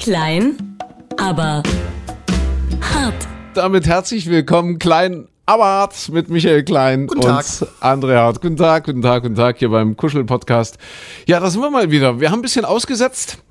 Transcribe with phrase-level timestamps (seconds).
[0.00, 0.78] Klein,
[1.18, 1.62] aber
[2.80, 3.28] hart.
[3.52, 7.44] Damit herzlich willkommen, Klein, aber hart mit Michael Klein Guten Tag.
[7.60, 8.40] und André Hart.
[8.40, 10.78] Guten Tag, guten Tag, guten Tag hier beim Kuschel-Podcast.
[11.26, 12.18] Ja, da sind wir mal wieder.
[12.18, 13.42] Wir haben ein bisschen ausgesetzt,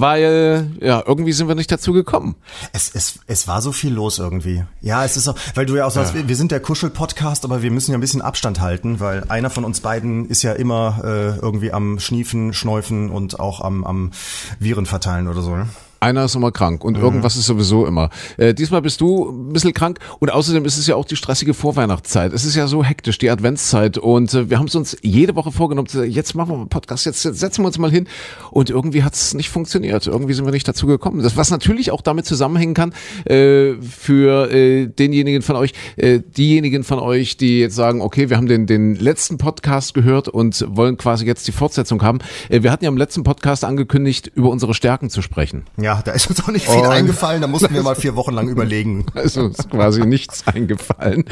[0.00, 2.36] weil, ja, irgendwie sind wir nicht dazu gekommen.
[2.72, 4.64] Es, es, es war so viel los irgendwie.
[4.80, 7.62] Ja, es ist auch, weil du ja auch sagst, wir, wir sind der Kuschel-Podcast, aber
[7.62, 11.00] wir müssen ja ein bisschen Abstand halten, weil einer von uns beiden ist ja immer
[11.02, 14.10] äh, irgendwie am Schniefen, Schnäufen und auch am, am
[14.58, 15.56] Viren verteilen oder so.
[15.56, 15.68] ne?
[16.06, 18.10] Einer ist immer krank und irgendwas ist sowieso immer.
[18.36, 21.52] Äh, diesmal bist du ein bisschen krank und außerdem ist es ja auch die stressige
[21.52, 22.32] Vorweihnachtszeit.
[22.32, 25.50] Es ist ja so hektisch, die Adventszeit und äh, wir haben es uns jede Woche
[25.50, 28.06] vorgenommen, jetzt machen wir einen Podcast, jetzt, jetzt setzen wir uns mal hin
[28.52, 30.06] und irgendwie hat es nicht funktioniert.
[30.06, 31.24] Irgendwie sind wir nicht dazu gekommen.
[31.24, 36.84] Das, was natürlich auch damit zusammenhängen kann, äh, für äh, denjenigen von euch, äh, diejenigen
[36.84, 40.98] von euch, die jetzt sagen, okay, wir haben den, den letzten Podcast gehört und wollen
[40.98, 42.20] quasi jetzt die Fortsetzung haben.
[42.48, 45.64] Äh, wir hatten ja im letzten Podcast angekündigt, über unsere Stärken zu sprechen.
[45.76, 48.32] Ja, da ist uns auch nicht viel Und- eingefallen, da mussten wir mal vier Wochen
[48.34, 49.06] lang überlegen.
[49.14, 51.24] Also ist quasi nichts eingefallen.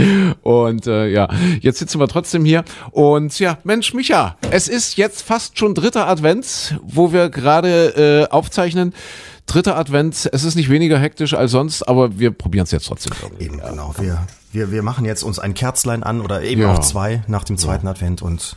[0.42, 1.28] Und äh, ja,
[1.60, 2.64] jetzt sitzen wir trotzdem hier.
[2.90, 8.32] Und ja, Mensch, Micha, es ist jetzt fast schon dritter Advent, wo wir gerade äh,
[8.32, 8.94] aufzeichnen.
[9.46, 13.12] Dritter Advent, es ist nicht weniger hektisch als sonst, aber wir probieren es jetzt trotzdem.
[13.38, 13.94] Eben, genau.
[13.98, 16.72] Wir, wir, wir machen jetzt uns ein Kerzlein an oder eben Ja.
[16.72, 18.56] auch zwei nach dem zweiten Advent und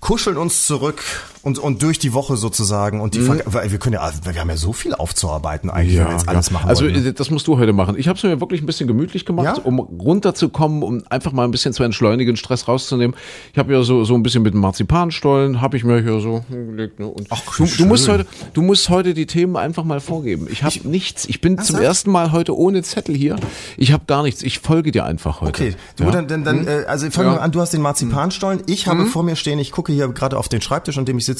[0.00, 1.02] kuscheln uns zurück
[1.42, 3.00] und, und durch die Woche sozusagen.
[3.00, 3.42] Und die Mhm.
[3.46, 6.50] Weil wir können ja, wir haben ja so viel aufzuarbeiten eigentlich, wenn wir jetzt alles
[6.50, 7.02] machen also wollen.
[7.02, 7.12] ne?
[7.12, 7.96] das musst du heute machen.
[7.98, 9.62] Ich habe es mir wirklich ein bisschen gemütlich gemacht, Ja?
[9.64, 13.16] um runterzukommen, um einfach mal ein bisschen zu entschleunigen, Stress rauszunehmen.
[13.52, 16.44] Ich habe ja so so ein bisschen mit dem Marzipanstollen, habe ich mir hier so
[16.48, 17.00] hingelegt.
[17.00, 17.06] Ne?
[17.06, 20.46] Und Ach, du, du musst heute, du musst heute die Themen einfach mal vorgeben.
[20.50, 21.24] Ich habe nichts.
[21.26, 23.36] Ich bin zum ersten Mal heute ohne Zettel hier.
[23.76, 24.42] Ich habe gar nichts.
[24.42, 25.62] Ich folge dir einfach heute.
[25.64, 26.10] Okay, du, ja?
[26.10, 27.34] dann, dann, dann äh, also fangen Ja.
[27.36, 28.62] wir an, du hast den Marzipanstollen.
[28.66, 31.24] Ich habe vor mir stehen, ich gucke hier gerade auf den Schreibtisch, an dem ich
[31.24, 31.31] sitze,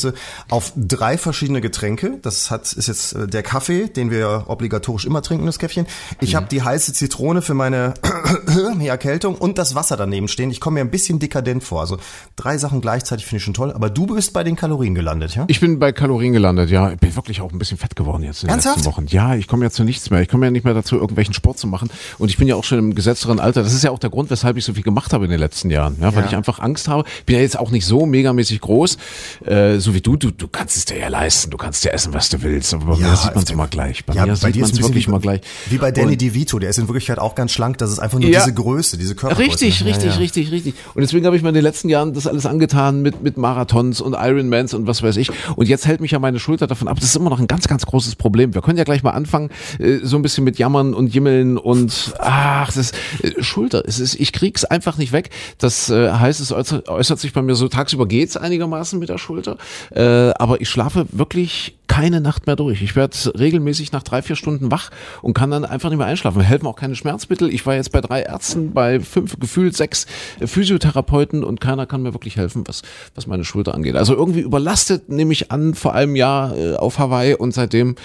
[0.50, 2.18] auf drei verschiedene Getränke.
[2.22, 5.86] Das hat ist jetzt äh, der Kaffee, den wir obligatorisch immer trinken, das Käffchen.
[6.20, 7.94] Ich habe die heiße Zitrone für meine
[8.80, 10.50] Erkältung und das Wasser daneben stehen.
[10.50, 11.80] Ich komme mir ein bisschen dekadent vor.
[11.80, 11.98] Also
[12.36, 13.72] drei Sachen gleichzeitig finde ich schon toll.
[13.72, 15.44] Aber du bist bei den Kalorien gelandet, ja?
[15.48, 16.90] Ich bin bei Kalorien gelandet, ja.
[16.92, 18.76] Ich bin wirklich auch ein bisschen fett geworden jetzt in den Ernsthaft?
[18.78, 19.06] letzten Wochen.
[19.08, 20.20] Ja, ich komme ja zu nichts mehr.
[20.20, 21.90] Ich komme ja nicht mehr dazu, irgendwelchen Sport zu machen.
[22.18, 23.62] Und ich bin ja auch schon im gesetzteren Alter.
[23.62, 25.70] Das ist ja auch der Grund, weshalb ich so viel gemacht habe in den letzten
[25.70, 25.96] Jahren.
[26.00, 26.28] Ja, weil Ja.
[26.30, 27.04] ich einfach Angst habe.
[27.26, 28.98] Bin ja jetzt auch nicht so megamäßig groß,
[29.46, 30.16] äh, so wie du.
[30.16, 31.50] Du, du kannst es dir ja leisten.
[31.50, 32.72] Du kannst ja essen, was du willst.
[32.74, 34.04] Aber bei mir sieht man es immer gleich.
[34.04, 35.40] Bei ja, mir bei sieht dir man es wirklich wie, mal gleich.
[35.68, 37.78] Wie bei Danny Und- DeVito, der ist in Wirklichkeit auch ganz schlank.
[37.78, 38.40] Das ist einfach nur Ja.
[38.40, 39.50] diese Größe, diese Körpergröße.
[39.50, 40.18] Richtig, Ja, richtig, ja.
[40.18, 40.74] richtig, richtig.
[40.94, 44.00] Und deswegen habe ich mir in den letzten Jahren das alles angetan mit, mit Marathons
[44.00, 45.30] und Ironmans und was weiß ich.
[45.56, 46.96] Und jetzt hält mich ja meine Schulter davon ab.
[47.00, 48.54] Das ist immer noch ein ganz, ganz großes Problem.
[48.54, 52.14] Wir können ja gleich mal anfangen, äh, so ein bisschen mit Jammern und Jimmeln und
[52.18, 52.92] ach, das
[53.22, 53.82] äh, Schulter.
[53.86, 55.30] Es ist, ich krieg's einfach nicht weg.
[55.58, 59.18] Das äh, heißt, es äußert, äußert sich bei mir so, tagsüber geht's einigermaßen mit der
[59.18, 59.56] Schulter.
[59.90, 62.80] Äh, aber ich schlafe wirklich keine Nacht mehr durch.
[62.80, 64.90] Ich werde regelmäßig nach drei, vier Stunden wach
[65.20, 66.40] und kann dann einfach nicht mehr einschlafen.
[66.40, 67.52] Helfen auch keine Schmerzmittel.
[67.52, 70.06] Ich war jetzt bei drei Ärzten, bei fünf, gefühlt sechs
[70.40, 72.80] äh, Physiotherapeuten und keiner kann mir wirklich helfen, was,
[73.14, 73.96] was meine Schulter angeht.
[73.96, 77.96] Also irgendwie überlastet, nehme ich an, vor einem Jahr äh, auf Hawaii und seitdem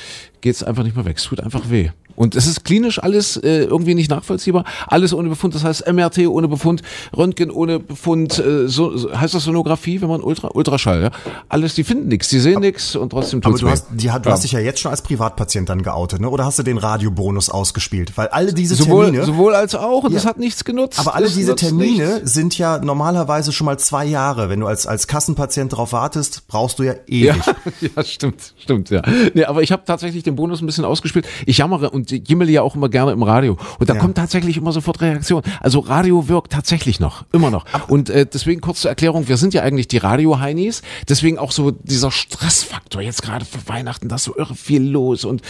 [0.41, 1.17] geht's einfach nicht mehr weg.
[1.17, 1.91] Es tut einfach weh.
[2.17, 4.66] Und es ist klinisch alles äh, irgendwie nicht nachvollziehbar.
[4.88, 5.55] Alles ohne Befund.
[5.55, 6.81] Das heißt MRT ohne Befund,
[7.16, 8.38] Röntgen ohne Befund.
[8.39, 11.11] Äh, so, so, heißt das Sonographie, wenn man Ultra, Ultraschall, ja?
[11.47, 13.72] Alles, die finden nichts, die sehen nichts und trotzdem Aber tut's du weh.
[13.72, 14.22] hast, die, du Ja.
[14.25, 16.29] hast dich ja jetzt schon als Privatpatient dann geoutet, ne?
[16.29, 18.17] Oder hast du den Radiobonus ausgespielt?
[18.17, 20.17] Weil alle diese sowohl, Termine, sowohl als auch und Ja.
[20.17, 20.99] das hat nichts genutzt.
[20.99, 22.34] aber alle diese Termine nichts.
[22.34, 24.49] sind ja normalerweise schon mal zwei Jahre.
[24.49, 27.44] Wenn du als, als Kassenpatient darauf wartest, brauchst du ja Ja, ewig.
[27.95, 29.03] ja, stimmt, stimmt, ja.
[29.35, 31.28] Nee, aber ich habe tatsächlich den Bonus ein bisschen ausgespielt.
[31.45, 33.57] Ich jammere und jimmele ja auch immer gerne im Radio.
[33.79, 34.00] Und da Ja.
[34.00, 35.41] kommt tatsächlich immer sofort Reaktion.
[35.62, 37.66] Also Radio wirkt tatsächlich noch, immer noch.
[37.88, 40.81] Und äh, deswegen kurz zur Erklärung, wir sind ja eigentlich die Radio-Heinis.
[41.09, 43.01] Deswegen auch so dieser Stressfaktor.
[43.01, 45.25] Jetzt gerade für Weihnachten, da ist so irre viel los.
[45.25, 45.41] Und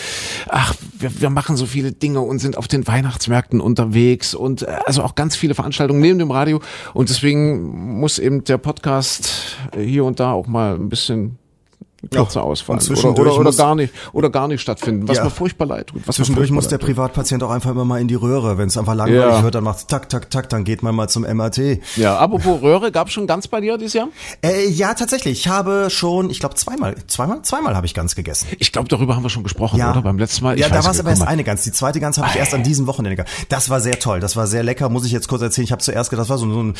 [0.50, 4.34] ach, wir, wir machen so viele Dinge und sind auf den Weihnachtsmärkten unterwegs.
[4.35, 6.62] Und äh, also auch ganz viele Veranstaltungen neben dem Radio.
[6.94, 11.38] Und deswegen muss eben der Podcast äh, hier und da auch mal ein bisschen
[12.09, 15.23] kürzer Ja, ausfallen oder, zwischendurch oder, oder gar nicht oder gar nicht stattfinden, was Ja.
[15.26, 16.02] mir furchtbar leid tut.
[16.11, 16.78] Zwischendurch muss der.
[16.78, 18.58] Privatpatient auch einfach immer mal in die Röhre.
[18.58, 19.43] Wenn es einfach langweilig Ja.
[19.43, 21.79] wird, dann macht's tak, tak, tak, dann geht man mal zum MRT.
[21.97, 24.08] Ja, apropos Röhre, gab's schon ganz bei dir dieses Jahr?
[24.41, 25.40] Äh, ja, tatsächlich.
[25.40, 28.47] Ich habe schon, ich glaube zweimal, zweimal, zweimal habe ich ganz gegessen.
[28.59, 30.02] Ich glaube, darüber haben wir schon gesprochen, oder?
[30.02, 30.55] Beim letzten Mal.
[30.55, 31.64] Ich Ja, da war es aber erst eine Gans.
[31.64, 33.26] Die zweite Gans habe ich erst an diesem Wochenende.
[33.49, 34.20] Das war sehr toll.
[34.20, 35.66] Das war sehr lecker, muss ich jetzt kurz erzählen.
[35.66, 36.76] Ich habe zuerst gedacht, das war so, so ein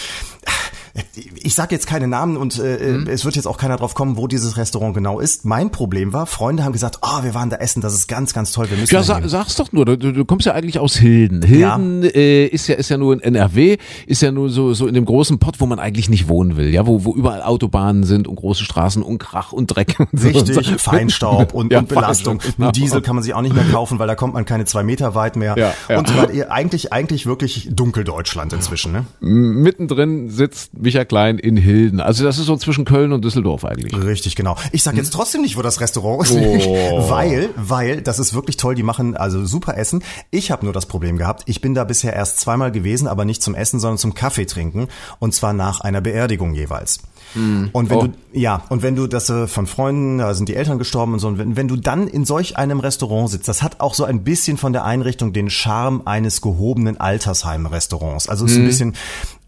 [1.36, 3.08] ich sage jetzt keine Namen und äh, mhm.
[3.08, 5.46] es wird jetzt auch keiner drauf kommen, wo dieses Restaurant genau ist.
[5.46, 8.52] Mein Problem war, Freunde haben gesagt, oh, wir waren da essen, das ist ganz, ganz
[8.52, 8.70] toll.
[8.70, 9.86] Wir müssen ja, sa sag's doch nur.
[9.86, 11.44] Du, du kommst ja eigentlich aus Hilden.
[11.44, 12.10] Hilden ja.
[12.10, 15.06] Äh, ist ja ist ja nur in NRW, ist ja nur so so in dem
[15.06, 18.36] großen Pott, wo man eigentlich nicht wohnen will, ja, wo wo überall Autobahnen sind und
[18.36, 19.96] große Straßen und Krach und Dreck.
[20.00, 20.78] Und so Richtig, und so.
[20.78, 22.40] Feinstaub und, ja, und Belastung.
[22.58, 22.72] Genau.
[22.72, 25.16] Diesel kann man sich auch nicht mehr kaufen, weil da kommt man keine zwei Meter
[25.16, 25.56] weit mehr.
[25.58, 26.00] Ja, ja.
[26.00, 26.14] Und so
[26.50, 28.92] eigentlich eigentlich wirklich Dunkeldeutschland inzwischen.
[28.92, 29.06] Ne?
[29.20, 32.00] Mittendrin sitzt Micha Klein in Hilden.
[32.00, 33.94] Also das ist so zwischen Köln und Düsseldorf eigentlich.
[33.94, 34.56] Richtig, genau.
[34.72, 37.10] Ich sag jetzt trotzdem nicht, wo das Restaurant ist, oh.
[37.10, 38.74] weil, weil das ist wirklich toll.
[38.74, 40.02] Die machen also super Essen.
[40.32, 41.44] Ich habe nur das Problem gehabt.
[41.46, 44.88] Ich bin da bisher erst zweimal gewesen, aber nicht zum Essen, sondern zum Kaffee trinken
[45.20, 47.00] und zwar nach einer Beerdigung jeweils.
[47.36, 47.66] Mm.
[47.74, 48.08] Und wenn oh.
[48.08, 51.20] du, ja, und wenn du das äh, von Freunden, da sind die Eltern gestorben und
[51.20, 54.06] so, und wenn, wenn du dann in solch einem Restaurant sitzt, das hat auch so
[54.06, 58.30] ein bisschen von der Einrichtung den Charme eines gehobenen Altersheim-Restaurants.
[58.30, 58.62] Also es ist mm.
[58.62, 58.96] ein bisschen,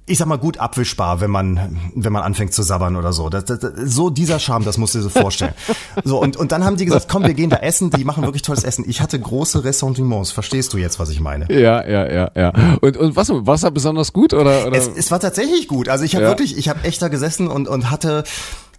[0.09, 3.29] ich sag mal, gut abwischbar, wenn man, wenn man anfängt zu sabbern oder so.
[3.29, 5.53] Das, das, so dieser Charme, das musst du dir so vorstellen.
[6.03, 8.41] So, und, und dann haben die gesagt, komm, wir gehen da essen, die machen wirklich
[8.41, 8.85] tolles Essen.
[8.88, 10.31] Ich hatte große Ressentiments.
[10.31, 11.51] Verstehst du jetzt, was ich meine?
[11.51, 12.53] Ja, ja, ja, ja.
[12.81, 14.67] Und, und was, war es da besonders gut oder?
[14.67, 14.77] oder?
[14.77, 15.89] Es, es war tatsächlich gut.
[15.89, 16.29] Also ich habe ja.
[16.29, 18.23] wirklich, ich habe echt da gesessen und, und hatte,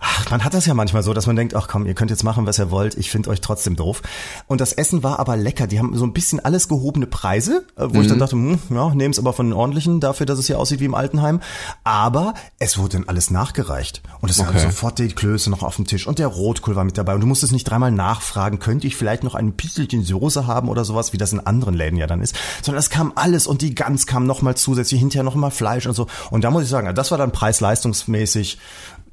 [0.01, 2.25] Ach, man hat das ja manchmal so, dass man denkt, ach komm, ihr könnt jetzt
[2.25, 4.03] machen, was ihr wollt, ich finde euch trotzdem doof.
[4.47, 5.67] Und das Essen war aber lecker.
[5.67, 8.01] Die haben so ein bisschen alles gehobene Preise, äh, wo mhm.
[8.01, 8.21] ich dann mhm.
[8.21, 10.95] dachte, hm, ja, nehm's aber von den ordentlichen, dafür, dass es hier aussieht wie im
[10.95, 11.41] Altenheim.
[11.85, 14.03] Aber es wurde dann alles nachgereicht.
[14.21, 14.55] Und es okay.
[14.55, 17.15] waren sofort die Klöße noch auf dem Tisch und der Rotkohl war mit dabei.
[17.15, 20.85] Und du musstest nicht dreimal nachfragen, könnte ich vielleicht noch ein Pisselchen Soße haben oder
[20.85, 22.35] sowas, wie das in anderen Läden ja dann ist.
[22.63, 26.07] Sondern es kam alles und die Gans kam nochmal zusätzlich, hinterher nochmal Fleisch und so.
[26.31, 28.59] Und da muss ich sagen, das war dann preis-leistungsmäßig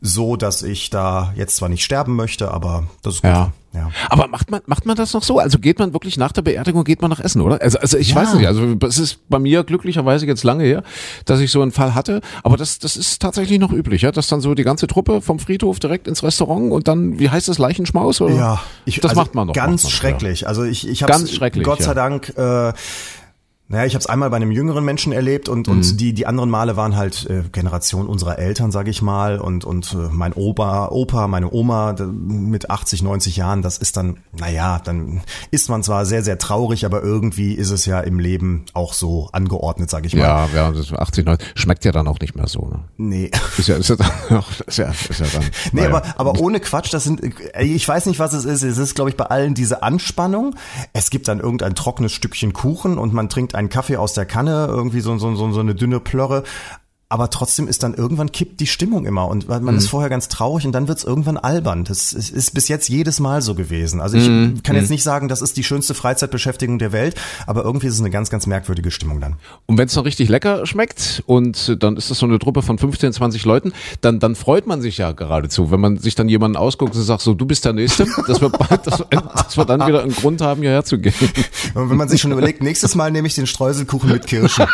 [0.02, 3.32] so, dass ich da jetzt zwar nicht sterben möchte, aber das ist gut.
[3.32, 3.54] Ja.
[3.74, 3.92] Ja.
[4.10, 5.40] Aber macht man, macht man das noch so?
[5.40, 7.62] Also geht man wirklich nach der Beerdigung, geht man nach Essen, oder?
[7.62, 8.16] Also, also ich ja.
[8.16, 10.84] weiß nicht, also es ist bei mir glücklicherweise jetzt lange her,
[11.26, 14.12] dass ich so einen Fall hatte, aber das, das ist tatsächlich noch üblich, ja?
[14.12, 17.50] dass dann so die ganze Truppe vom Friedhof direkt ins Restaurant und dann, wie heißt
[17.50, 18.22] das, Leichenschmaus?
[18.22, 18.36] Oder?
[18.36, 19.54] Ja, ich, das also macht man noch.
[19.54, 20.42] Ganz man, schrecklich.
[20.42, 20.48] Ja.
[20.48, 21.14] Also ich, ich habe
[21.62, 22.74] Gott sei Dank äh,
[23.70, 25.74] naja, ich habe es einmal bei einem jüngeren Menschen erlebt und, mhm.
[25.74, 29.66] und die, die anderen Male waren halt äh, Generation unserer Eltern, sage ich mal, und,
[29.66, 34.80] und äh, mein Opa, Opa, meine Oma mit 80, 90 Jahren, das ist dann, naja,
[34.82, 35.22] dann
[35.52, 39.28] ist man zwar sehr, sehr traurig, aber irgendwie ist es ja im Leben auch so
[39.34, 40.22] angeordnet, sage ich mal.
[40.22, 42.70] Ja, ja, 80, 90, schmeckt ja dann auch nicht mehr so.
[42.70, 42.80] Ne?
[42.96, 43.32] Nee.
[43.58, 44.12] Ist ja, ist ja, dann,
[44.66, 45.44] ist ja, ist ja dann.
[45.74, 47.22] Nee, aber, aber ohne Quatsch, das sind,
[47.60, 48.64] ich weiß nicht, was es ist.
[48.64, 50.56] Es ist, glaube ich, bei allen diese Anspannung.
[50.94, 54.68] Es gibt dann irgendein trockenes Stückchen Kuchen und man trinkt einen Kaffee aus der Kanne,
[54.70, 56.44] irgendwie so, so, so, so eine dünne Plörre
[57.10, 59.78] aber trotzdem ist dann irgendwann kippt die Stimmung immer und man mhm.
[59.78, 61.86] ist vorher ganz traurig und dann wird's irgendwann albern.
[61.86, 64.02] Das ist, ist, bis jetzt jedes Mal so gewesen.
[64.02, 64.62] Also ich mhm.
[64.62, 64.96] kann jetzt mhm.
[64.96, 67.16] nicht sagen, das ist die schönste Freizeitbeschäftigung der Welt,
[67.46, 69.38] aber irgendwie ist es eine ganz, ganz merkwürdige Stimmung dann.
[69.68, 72.78] Und wenn es noch richtig lecker schmeckt und dann ist das so eine Truppe von
[72.78, 73.72] 15, 20 Leuten,
[74.02, 77.22] dann, dann freut man sich ja geradezu, wenn man sich dann jemanden ausguckt und sagt,
[77.22, 80.62] so du bist der Nächste, dass wir, dass, dass wir dann wieder einen Grund haben,
[80.62, 81.14] hierher zu gehen.
[81.74, 84.66] Und wenn man sich schon überlegt, nächstes Mal nehme ich den Streuselkuchen mit Kirschen.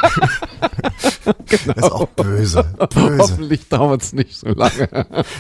[1.46, 2.10] genau.
[2.24, 2.64] Böse.
[2.94, 3.18] böse.
[3.20, 4.90] Hoffentlich dauert es nicht so lange.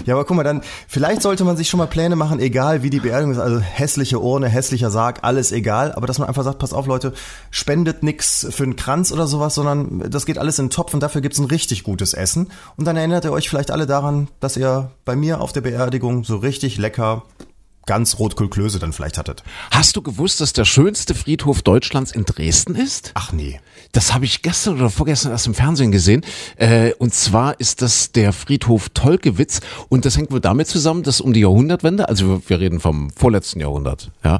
[0.06, 2.90] ja, aber guck mal, dann, vielleicht sollte man sich schon mal Pläne machen, egal wie
[2.90, 6.60] die Beerdigung ist, also hässliche Urne, hässlicher Sarg, alles egal, aber dass man einfach sagt,
[6.60, 7.14] pass auf Leute,
[7.52, 11.02] spendet nix für einen Kranz oder sowas, sondern das geht alles in den Topf und
[11.02, 12.50] dafür gibt's ein richtig gutes Essen.
[12.78, 16.24] Und dann erinnert ihr euch vielleicht alle daran, dass ihr bei mir auf der Beerdigung
[16.24, 17.24] so richtig lecker
[17.86, 19.44] ganz Rotkohlklöße dann vielleicht hattet.
[19.72, 23.12] Hast du gewusst, dass der schönste Friedhof Deutschlands in Dresden ist?
[23.14, 23.60] Ach nee.
[23.92, 26.26] Das habe ich gestern oder vorgestern erst im Fernsehen gesehen.
[26.56, 29.62] Äh, und zwar ist das der Friedhof Tolkewitz.
[29.88, 33.60] Und das hängt wohl damit zusammen, dass um die Jahrhundertwende, also wir reden vom vorletzten
[33.60, 34.40] Jahrhundert, ja,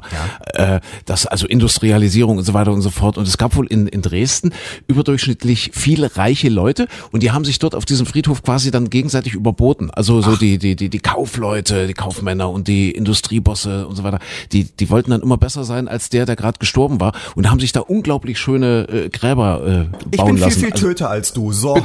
[0.56, 0.76] ja.
[0.76, 3.16] Äh, das also Industrialisierung und so weiter und so fort.
[3.16, 4.52] Und es gab wohl in, in Dresden
[4.88, 9.34] überdurchschnittlich viele reiche Leute und die haben sich dort auf diesem Friedhof quasi dann gegenseitig
[9.34, 9.90] überboten.
[9.90, 12.90] Also so die, die, die, die Kaufleute, die Kaufmänner und die
[13.34, 14.18] Industriebosse und so weiter,
[14.52, 17.60] die, die wollten dann immer besser sein als der, der gerade gestorben war und haben
[17.60, 20.10] sich da unglaublich schöne äh, Gräber äh, bauen lassen.
[20.10, 20.60] Ich bin viel, lassen.
[20.60, 21.76] viel also, Töter als du, so.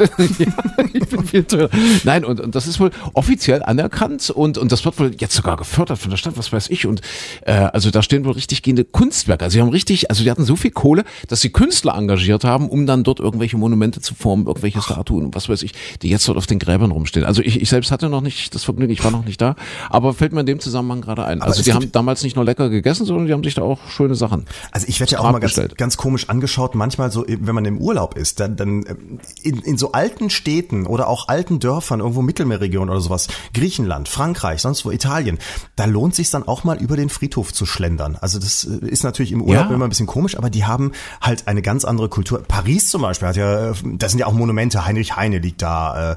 [0.94, 1.70] ich bin viel Töter.
[2.04, 5.58] Nein, und, und das ist wohl offiziell anerkannt und, und das wird wohl jetzt sogar
[5.58, 6.86] gefördert von der Stadt, was weiß ich.
[6.86, 7.02] Und
[7.46, 9.46] äh, also da stehen wohl richtig gehende Kunstwerke.
[9.46, 12.70] Also sie haben richtig, also die hatten so viel Kohle, dass sie Künstler engagiert haben,
[12.70, 16.38] um dann dort irgendwelche Monumente zu formen, irgendwelche Statuen, was weiß ich, die jetzt dort
[16.38, 17.26] auf den Gräbern rumstehen.
[17.26, 19.56] Also ich, ich selbst hatte noch nicht das Vergnügen, ich war noch nicht da,
[19.90, 21.39] aber fällt mir in dem Zusammenhang gerade ein.
[21.40, 21.48] Sein.
[21.48, 23.80] Also die gibt- haben damals nicht nur lecker gegessen, sondern die haben sich da auch
[23.90, 24.46] schöne Sachen.
[24.72, 27.78] Also ich werde ja auch mal ganz, ganz komisch angeschaut, manchmal so, wenn man im
[27.80, 32.22] Urlaub ist, dann, dann ähm, in, in so alten Städten oder auch alten Dörfern, irgendwo
[32.22, 35.38] Mittelmeerregion oder sowas, Griechenland, Frankreich, sonst wo Italien,
[35.76, 38.18] da lohnt sich dann auch mal über den Friedhof zu schlendern.
[38.20, 39.74] Also das äh, ist natürlich im Urlaub Ja.
[39.76, 40.92] immer ein bisschen komisch, aber die haben
[41.22, 42.44] halt eine ganz andere Kultur.
[42.48, 46.12] Paris zum Beispiel hat ja, äh, das sind ja auch Monumente, Heinrich Heine liegt da.
[46.12, 46.16] Äh,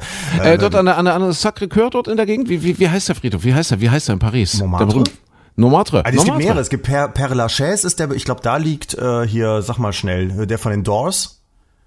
[0.54, 2.78] Äh, dort an der, an der, an der Sacré-Cœur dort in der Gegend, wie, wie,
[2.78, 3.44] wie heißt der Friedhof?
[3.44, 3.80] Wie heißt der?
[3.80, 4.58] Wie heißt der in Paris?
[4.58, 5.04] Montmartre?
[5.56, 6.04] Montmartre.
[6.04, 6.44] Also es gibt Montmartre.
[6.44, 6.60] mehrere.
[6.60, 9.92] Es gibt Père, Père Lachaise ist der, ich glaube, da liegt äh, hier, sag mal
[9.92, 11.38] schnell, äh, der von den Doors.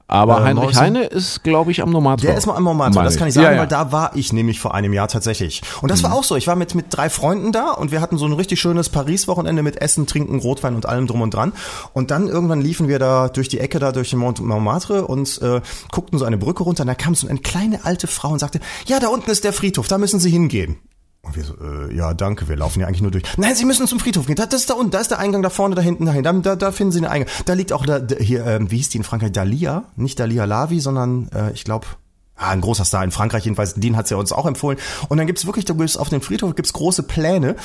[0.07, 0.75] Aber Äh, Heinrich?
[0.77, 2.27] Heine ist, glaube ich, am Montmartre.
[2.27, 3.60] Der ist mal am Meine das kann ich sagen, Ja, ja.
[3.62, 5.63] weil da war ich nämlich vor einem Jahr tatsächlich.
[5.81, 6.36] Und das war auch so.
[6.36, 9.63] Ich war mit, mit drei Freunden da und wir hatten so ein richtig schönes Paris-Wochenende
[9.63, 11.53] mit Essen, Trinken, Rotwein und allem drum und dran.
[11.93, 15.41] Und dann irgendwann liefen wir da durch die Ecke da durch den Mont Montmartre und
[15.41, 18.38] äh, guckten so eine Brücke runter und da kam so eine kleine alte Frau und
[18.38, 20.77] sagte, ja, da unten ist der Friedhof, da müssen Sie hingehen.
[21.25, 23.24] Und wir so, äh, ja, danke, wir laufen ja eigentlich nur durch.
[23.38, 24.36] Nein, Sie müssen zum Friedhof gehen.
[24.36, 26.24] Das, das ist da unten, da ist der Eingang, da vorne, da hinten, dahin.
[26.24, 27.29] Da, da, da finden Sie den Eingang.
[27.46, 29.32] Da liegt auch da, da, hier, ähm, wie hieß die in Frankreich?
[29.32, 29.86] Dalia?
[29.96, 31.88] Nicht Dalia Lavi, sondern äh, ich glaube,
[32.36, 33.74] ah, ein großer Star in Frankreich jedenfalls.
[33.74, 34.77] Den hat's ja uns auch empfohlen.
[35.10, 37.55] Und dann gibt's wirklich, du gehst auf den Friedhof, gibt's große Pläne.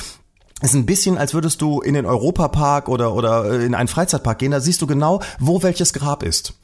[0.61, 3.87] Es ist ein bisschen, als würdest du in den Europapark oder, oder äh, in einen
[3.87, 4.51] Freizeitpark gehen.
[4.51, 6.55] Da siehst du genau, wo welches Grab ist.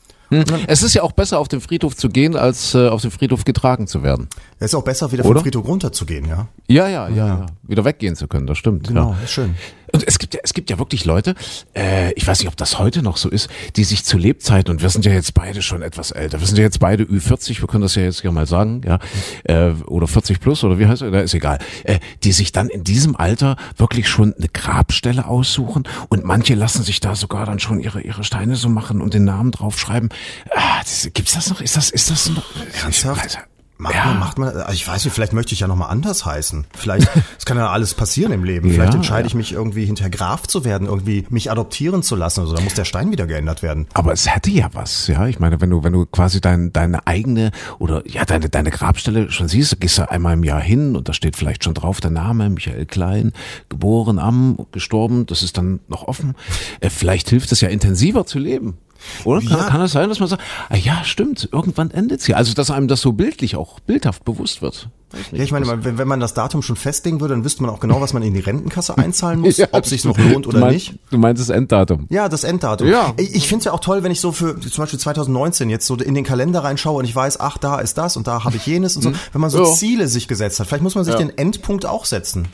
[0.67, 3.45] Es ist ja auch besser, auf den Friedhof zu gehen, als äh, auf den Friedhof
[3.45, 4.27] getragen zu werden.
[4.59, 5.35] Es ist auch besser, wieder Oder?
[5.35, 6.47] vom Friedhof runterzugehen, ja.
[6.67, 7.45] Ja, ja, ja, ja.
[7.63, 8.87] Wieder weggehen zu können, das stimmt.
[8.87, 9.23] Genau, ja.
[9.23, 9.55] ist schön.
[9.91, 11.35] Und es gibt ja, es gibt ja wirklich Leute,
[11.75, 14.81] äh, ich weiß nicht, ob das heute noch so ist, die sich zu Lebzeiten, und
[14.81, 17.67] wir sind ja jetzt beide schon etwas älter, wir sind ja jetzt beide Ü40, wir
[17.67, 18.99] können das ja jetzt hier mal sagen, ja,
[19.43, 22.83] äh, oder 40 plus, oder wie heißt er, ist egal, äh, die sich dann in
[22.83, 27.79] diesem Alter wirklich schon eine Grabstelle aussuchen und manche lassen sich da sogar dann schon
[27.79, 30.09] ihre, ihre Steine so machen und den Namen draufschreiben.
[30.55, 31.61] Ah, das, gibt's das noch?
[31.61, 32.45] Ist das, ist das noch?
[32.83, 33.39] Ernsthaft?
[33.79, 34.05] Macht Ja.
[34.05, 36.65] man, macht man, also ich weiß nicht, vielleicht möchte ich ja nochmal anders heißen.
[36.75, 37.07] Vielleicht,
[37.37, 38.71] es kann ja alles passieren im Leben.
[38.71, 42.39] Vielleicht Ja, entscheide ich mich irgendwie hinter Graf zu werden, irgendwie mich adoptieren zu lassen
[42.39, 42.55] oder so.
[42.55, 43.85] Da muss der Stein wieder geändert werden.
[43.93, 45.27] Aber es hätte ja was, ja.
[45.27, 49.29] Ich meine, wenn du, wenn du quasi dein, deine eigene oder ja, deine, deine Grabstelle
[49.31, 52.11] schon siehst, gehst du einmal im Jahr hin und da steht vielleicht schon drauf der
[52.11, 53.31] Name, Michael Klein,
[53.69, 56.33] geboren am, gestorben, das ist dann noch offen.
[56.79, 58.77] Äh, vielleicht hilft es ja intensiver zu leben.
[59.23, 59.41] Oder?
[59.41, 59.63] Kann, Ja.
[59.69, 62.37] kann es sein, dass man sagt, ah ja, stimmt, irgendwann endet's hier.
[62.37, 64.89] Also, dass einem das so bildlich auch bildhaft bewusst wird.
[65.31, 67.79] Ja, ich meine, wenn, wenn man das Datum schon festlegen würde, dann wüsste man auch
[67.79, 70.65] genau, was man in die Rentenkasse einzahlen muss, Ja, ob sich's noch lohnt oder du
[70.65, 70.99] meinst, nicht.
[71.11, 72.07] Du meinst das Enddatum.
[72.09, 72.87] Ja, das Enddatum.
[72.89, 73.13] Ja.
[73.15, 75.87] Ich, ich finde es ja auch toll, wenn ich so für zum Beispiel 2019 jetzt
[75.87, 78.57] so in den Kalender reinschaue und ich weiß, ach, da ist das und da habe
[78.57, 79.11] ich jenes und so.
[79.31, 79.63] Wenn man so.
[79.63, 79.71] Ja.
[79.73, 82.49] Ziele sich gesetzt hat, vielleicht muss man sich den Endpunkt auch setzen.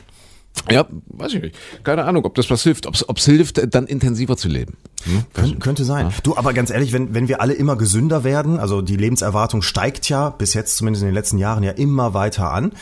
[0.70, 1.56] Ja, weiß ich nicht.
[1.82, 2.86] Keine Ahnung, ob das was hilft.
[2.86, 4.76] Ob es hilft, dann intensiver zu leben.
[5.04, 5.24] Hm?
[5.34, 6.12] Kön könnte sein.
[6.22, 10.08] Du, aber ganz ehrlich, wenn, wenn wir alle immer gesünder werden, also die Lebenserwartung steigt
[10.08, 12.72] ja bis jetzt zumindest in den letzten Jahren ja immer weiter an.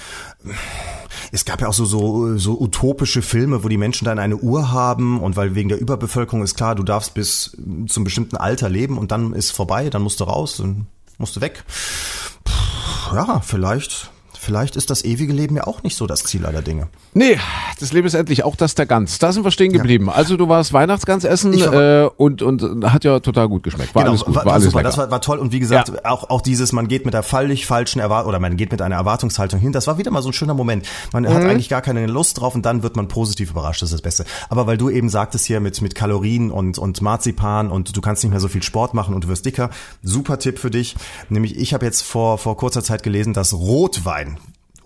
[1.32, 4.70] Es gab ja auch so, so, so utopische Filme, wo die Menschen dann eine Uhr
[4.70, 7.56] haben und weil wegen der Überbevölkerung ist klar, du darfst bis
[7.88, 10.86] zum bestimmten Alter leben und dann ist vorbei, dann musst du raus, dann
[11.18, 11.64] musst du weg.
[12.44, 14.10] Puh, ja, vielleicht,
[14.42, 16.88] vielleicht ist das ewige Leben ja auch nicht so das Ziel aller Dinge.
[17.14, 17.38] Nee,
[17.78, 19.18] das Leben ist endlich auch das der Gans.
[19.18, 20.10] Da sind wir stehen geblieben.
[20.10, 23.94] Also du warst Weihnachtsgans essen äh, und, und hat ja total gut geschmeckt.
[23.94, 24.88] War alles gut, war, war, alles super, lecker.
[24.88, 26.10] das war, war toll und wie gesagt, Ja.
[26.10, 28.96] auch, auch dieses, man geht mit der völlig falschen Erwartung oder man geht mit einer
[28.96, 30.86] Erwartungshaltung hin, das war wieder mal so ein schöner Moment.
[31.12, 31.28] Man Mhm.
[31.28, 34.02] hat eigentlich gar keine Lust drauf und dann wird man positiv überrascht, das ist das
[34.02, 34.24] Beste.
[34.48, 38.24] Aber weil du eben sagtest hier mit, mit Kalorien und, und Marzipan und du kannst
[38.24, 39.70] nicht mehr so viel Sport machen und du wirst dicker,
[40.02, 40.96] super Tipp für dich.
[41.28, 44.31] Nämlich ich habe jetzt vor, vor kurzer Zeit gelesen, dass Rotwein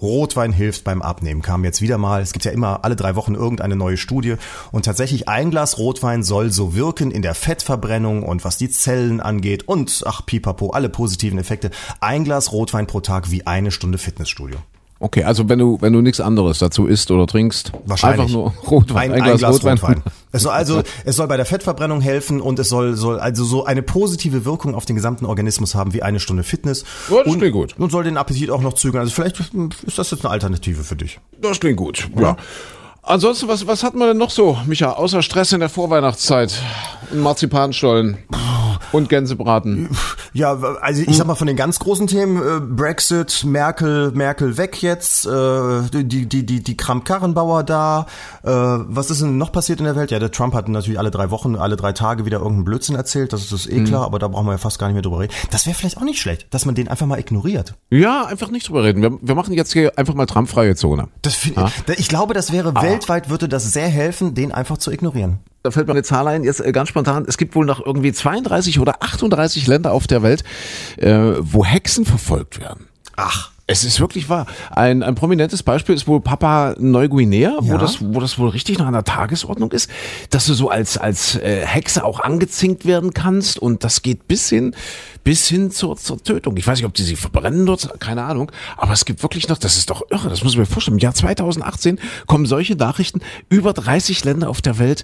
[0.00, 2.22] Rotwein hilft beim Abnehmen, kam jetzt wieder mal.
[2.22, 4.36] Es gibt ja immer alle drei Wochen irgendeine neue Studie.
[4.72, 9.20] Und tatsächlich ein Glas Rotwein soll so wirken in der Fettverbrennung und was die Zellen
[9.20, 11.70] angeht und ach pipapo, alle positiven Effekte.
[12.00, 14.58] Ein Glas Rotwein pro Tag wie eine Stunde Fitnessstudio.
[14.98, 18.20] Okay, also wenn du wenn du nichts anderes dazu isst oder trinkst, Wahrscheinlich.
[18.20, 20.02] einfach nur Rotwein, Ein, ein Glas, Rotwein.
[20.36, 23.64] Es soll also, es soll bei der Fettverbrennung helfen und es soll, soll also so
[23.64, 26.84] eine positive Wirkung auf den gesamten Organismus haben wie eine Stunde Fitness.
[27.10, 27.74] Ja, das und, klingt gut.
[27.78, 29.00] Und soll den Appetit auch noch zügeln.
[29.00, 31.18] Also vielleicht ist das jetzt eine Alternative für dich.
[31.40, 32.08] Das klingt gut.
[32.18, 32.36] Ja.
[33.08, 36.60] Ansonsten, was, was hatten wir denn noch so, Micha, außer Stress in der Vorweihnachtszeit?
[37.12, 38.18] Ein Marzipanstollen
[38.90, 39.88] und Gänsebraten.
[40.32, 44.82] Ja, also ich sag mal von den ganz großen Themen, äh, Brexit, Merkel, Merkel weg
[44.82, 48.06] jetzt, äh, die, die, die, die Kramp-Karrenbauer da,
[48.42, 50.10] äh, was ist denn noch passiert in der Welt?
[50.10, 53.32] Ja, der Trump hat natürlich alle drei Wochen, alle drei Tage wieder irgendeinen Blödsinn erzählt,
[53.32, 55.20] das ist das eh klar, aber da brauchen wir ja fast gar nicht mehr drüber
[55.20, 55.32] reden.
[55.50, 57.74] Das wäre vielleicht auch nicht schlecht, dass man den einfach mal ignoriert.
[57.90, 59.00] Ja, einfach nicht drüber reden.
[59.00, 61.08] Wir, wir machen jetzt hier einfach mal trampfreie Zone.
[61.22, 61.56] Das find,
[61.96, 65.38] Ich glaube, das wäre weltweit, würde das sehr helfen, den einfach zu ignorieren.
[65.62, 67.24] Da fällt mir eine Zahl ein, jetzt äh, ganz spontan.
[67.28, 70.44] Es gibt wohl noch irgendwie 32 oder 38 Länder auf der Welt,
[70.96, 72.86] äh, wo Hexen verfolgt werden.
[73.16, 74.46] Ach, Es ist wirklich wahr.
[74.70, 77.78] Ein, ein prominentes Beispiel ist wohl Papa Neuguinea, wo, Ja.
[77.78, 79.90] das, wo das wohl richtig noch an der Tagesordnung ist,
[80.30, 84.48] dass du so als, als äh, Hexe auch angezinkt werden kannst und das geht bis
[84.48, 84.74] hin,
[85.26, 86.56] bis hin zur, zur Tötung.
[86.56, 89.58] Ich weiß nicht, ob die sie verbrennen dort, keine Ahnung, aber es gibt wirklich noch,
[89.58, 90.98] das ist doch irre, das muss ich mir vorstellen.
[90.98, 95.02] Im Jahr 2018 kommen solche Nachrichten über 30 Länder auf der Welt,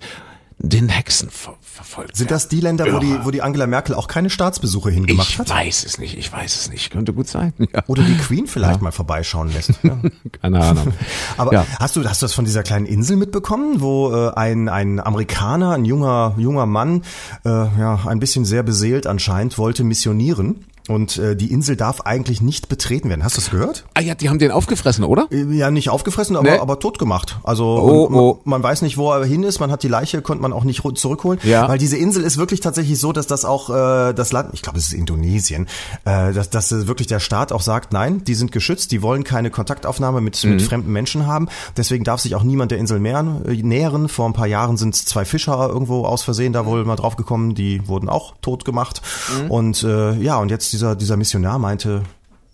[0.58, 2.16] den Hexen ver verfolgt.
[2.16, 5.38] Sind das die Länder, wo die, wo die Angela Merkel auch keine Staatsbesuche hingemacht Ich
[5.38, 5.50] hat?
[5.50, 6.90] weiß es nicht, ich weiß es nicht.
[6.90, 7.52] Könnte gut sein.
[7.58, 7.82] Ja.
[7.86, 9.72] Oder die Queen vielleicht mal vorbeischauen lässt.
[9.82, 9.98] Ja.
[10.40, 10.92] Keine Ahnung.
[11.36, 11.66] Aber ja.
[11.80, 15.72] hast du hast du das von dieser kleinen Insel mitbekommen, wo äh, ein ein Amerikaner,
[15.72, 17.02] ein junger junger Mann,
[17.44, 22.40] äh, ja ein bisschen sehr beseelt anscheinend wollte missionieren und äh, die Insel darf eigentlich
[22.40, 23.24] nicht betreten werden.
[23.24, 23.84] Hast du das gehört?
[23.94, 25.26] Ah ja, die haben den aufgefressen, oder?
[25.30, 26.58] Äh, Ja, nicht aufgefressen, aber Nee.
[26.58, 27.38] aber tot gemacht.
[27.44, 28.40] Also Oh, man, oh.
[28.44, 29.60] man weiß nicht, wo er hin ist.
[29.60, 31.68] Man hat die Leiche, konnte man auch nicht zurückholen, Ja.
[31.68, 34.78] weil diese Insel ist wirklich tatsächlich so, dass das auch äh, das Land, ich glaube,
[34.78, 35.66] es ist Indonesien,
[36.04, 39.50] äh, dass, dass wirklich der Staat auch sagt, nein, die sind geschützt, die wollen keine
[39.50, 40.50] Kontaktaufnahme mit, Mhm.
[40.52, 41.48] mit fremden Menschen haben.
[41.76, 44.08] Deswegen darf sich auch niemand der Insel nähern, äh, nähern.
[44.08, 47.54] Vor ein paar Jahren sind zwei Fischer irgendwo aus Versehen da wohl mal drauf gekommen,
[47.54, 49.02] die wurden auch tot gemacht.
[49.44, 49.50] Mhm.
[49.50, 52.02] Und äh, ja, und jetzt dieser dieser Missionar meinte,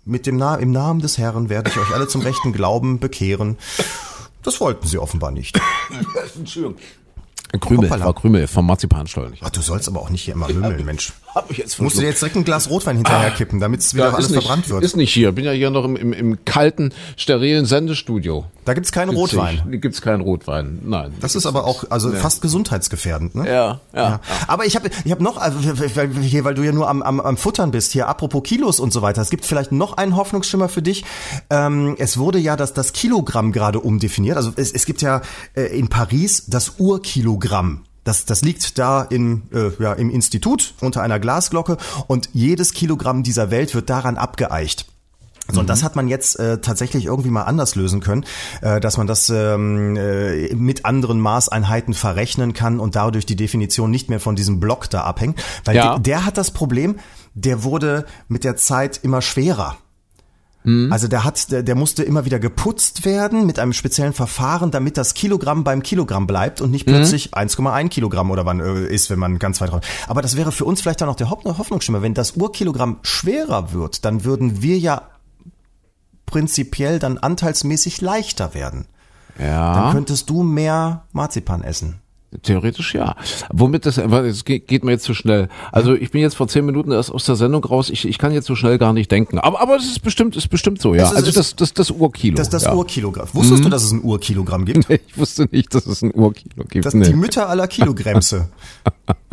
[0.04, 3.56] mit dem Na im Namen des Herrn werde ich euch alle zum rechten Glauben bekehren.
[4.42, 5.58] Das wollten sie offenbar nicht.
[6.37, 6.76] Entschuldigung.
[7.58, 7.88] Krümel.
[7.88, 9.35] Frau Krümel vom Marzipanstollen.
[9.40, 11.14] Ach, du sollst aber auch nicht hier immer lümmeln, Mensch.
[11.38, 13.95] Hab ich jetzt Musst du dir jetzt direkt ein Glas Rotwein hinterher kippen, damit es
[13.95, 14.83] wieder Ja, alles nicht, verbrannt wird.
[14.83, 15.30] Ist nicht hier.
[15.30, 18.47] Bin ja hier noch im, im, im kalten, sterilen Sendestudio.
[18.64, 19.62] da gibt's keinen Rotwein.
[19.68, 20.80] Hier gibt's keinen Rotwein.
[20.83, 21.14] Nein.
[21.21, 23.49] Das ist aber auch also fast gesundheitsgefährdend, ne?
[23.49, 24.21] ja, ja.
[24.49, 27.37] Aber ich habe ich hab noch, weil, hier, weil du ja nur am, am, am
[27.37, 30.83] Futtern bist, hier apropos Kilos und so weiter, es gibt vielleicht noch einen Hoffnungsschimmer für
[30.83, 31.04] dich.
[31.50, 34.37] Ähm, es wurde ja das, das Kilogramm gerade umdefiniert.
[34.37, 35.23] Also es, es gibt ja
[35.54, 37.85] äh, in Paris das Urkilogramm.
[38.09, 43.23] Das, das liegt da in, äh, ja, im Institut unter einer Glasglocke und jedes Kilogramm
[43.23, 44.87] dieser Welt wird daran abgeeicht.
[45.53, 48.25] So, und das hat man jetzt äh, tatsächlich irgendwie mal anders lösen können,
[48.62, 53.91] äh, dass man das ähm, äh, mit anderen Maßeinheiten verrechnen kann und dadurch die Definition
[53.91, 55.43] nicht mehr von diesem Block da abhängt.
[55.67, 55.93] Weil Ja.
[55.93, 56.97] der, der hat das Problem,
[57.35, 59.77] der wurde mit der Zeit immer schwerer.
[60.91, 64.99] Also der hat, der, der musste immer wieder geputzt werden mit einem speziellen Verfahren, damit
[64.99, 69.19] das Kilogramm beim Kilogramm bleibt und nicht plötzlich 1,1 Kilogramm oder wann äh, ist, wenn
[69.19, 69.81] man ganz weit raus.
[70.09, 72.03] Aber das wäre für uns vielleicht dann noch der Hoff- Hoffnungsschimmer.
[72.03, 75.03] Wenn das Urkilogramm schwerer wird, dann würden wir ja
[76.27, 78.87] prinzipiell dann anteilsmäßig leichter werden.
[79.38, 82.00] Dann Ja, könntest du mehr Marzipan essen.
[82.42, 83.16] Theoretisch ja.
[83.52, 85.49] Womit das, es geht, mir jetzt zu schnell.
[85.73, 87.88] Also ich bin jetzt vor zehn Minuten erst aus der Sendung raus.
[87.90, 89.38] Ich, ich kann jetzt so schnell gar nicht denken.
[89.38, 91.04] Aber, aber das ist bestimmt, ist bestimmt so, ja.
[91.04, 92.37] Es ist- also es- das, das, das Urkilo.
[92.37, 92.75] Das das ja.
[92.75, 93.28] Urkilogramm.
[93.32, 94.88] Wusstest du, dass es ein Urkilogramm gibt?
[94.90, 96.85] Ich wusste nicht, dass es ein Urkilo gibt.
[96.85, 97.06] Das, Nee.
[97.06, 98.49] Die Mütter aller Kilogrämse.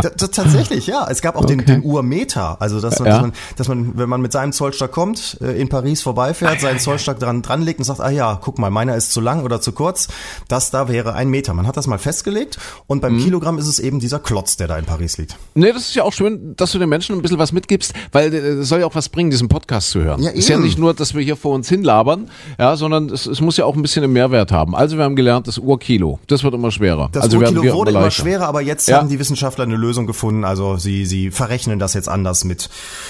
[0.02, 1.08] Tatsächlich, ja.
[1.10, 2.62] Es gab auch den, den Urmeter.
[2.62, 3.14] Also, dass man, Ja.
[3.14, 6.80] dass, man, dass man, wenn man mit seinem Zollstock kommt, äh, in Paris vorbeifährt, seinen
[6.80, 9.62] Zollstock dran, dran legt und sagt, ah ja, guck mal, meiner ist zu lang oder
[9.62, 10.08] zu kurz.
[10.48, 11.54] Das da wäre ein Meter.
[11.54, 13.02] Man hat das mal festgelegt und Mhm.
[13.02, 15.38] beim Kilogramm ist es eben dieser Klotz, der da in Paris liegt.
[15.54, 18.34] Nee, das ist ja auch schön, dass du den Menschen ein bisschen was mitgibst, weil
[18.34, 20.22] äh, es soll ja auch was bringen, diesen Podcast zu hören.
[20.22, 23.42] Ja, ist ja nicht nur, dass wir hier vor uns hinlabern, ja, sondern es, es
[23.42, 24.76] muss ja auch ein bisschen einen Mehrwert haben.
[24.76, 27.10] Also wir haben gelernt, das Urkilo, das wird immer schwerer.
[27.12, 28.24] Das also werden Urkilo wir wurde immer leichter.
[28.24, 28.98] schwerer, aber jetzt Ja.
[28.98, 30.44] haben die Wissenschaftler eine Lösung gefunden.
[30.44, 32.70] Also sie, sie verrechnen das jetzt anders mit,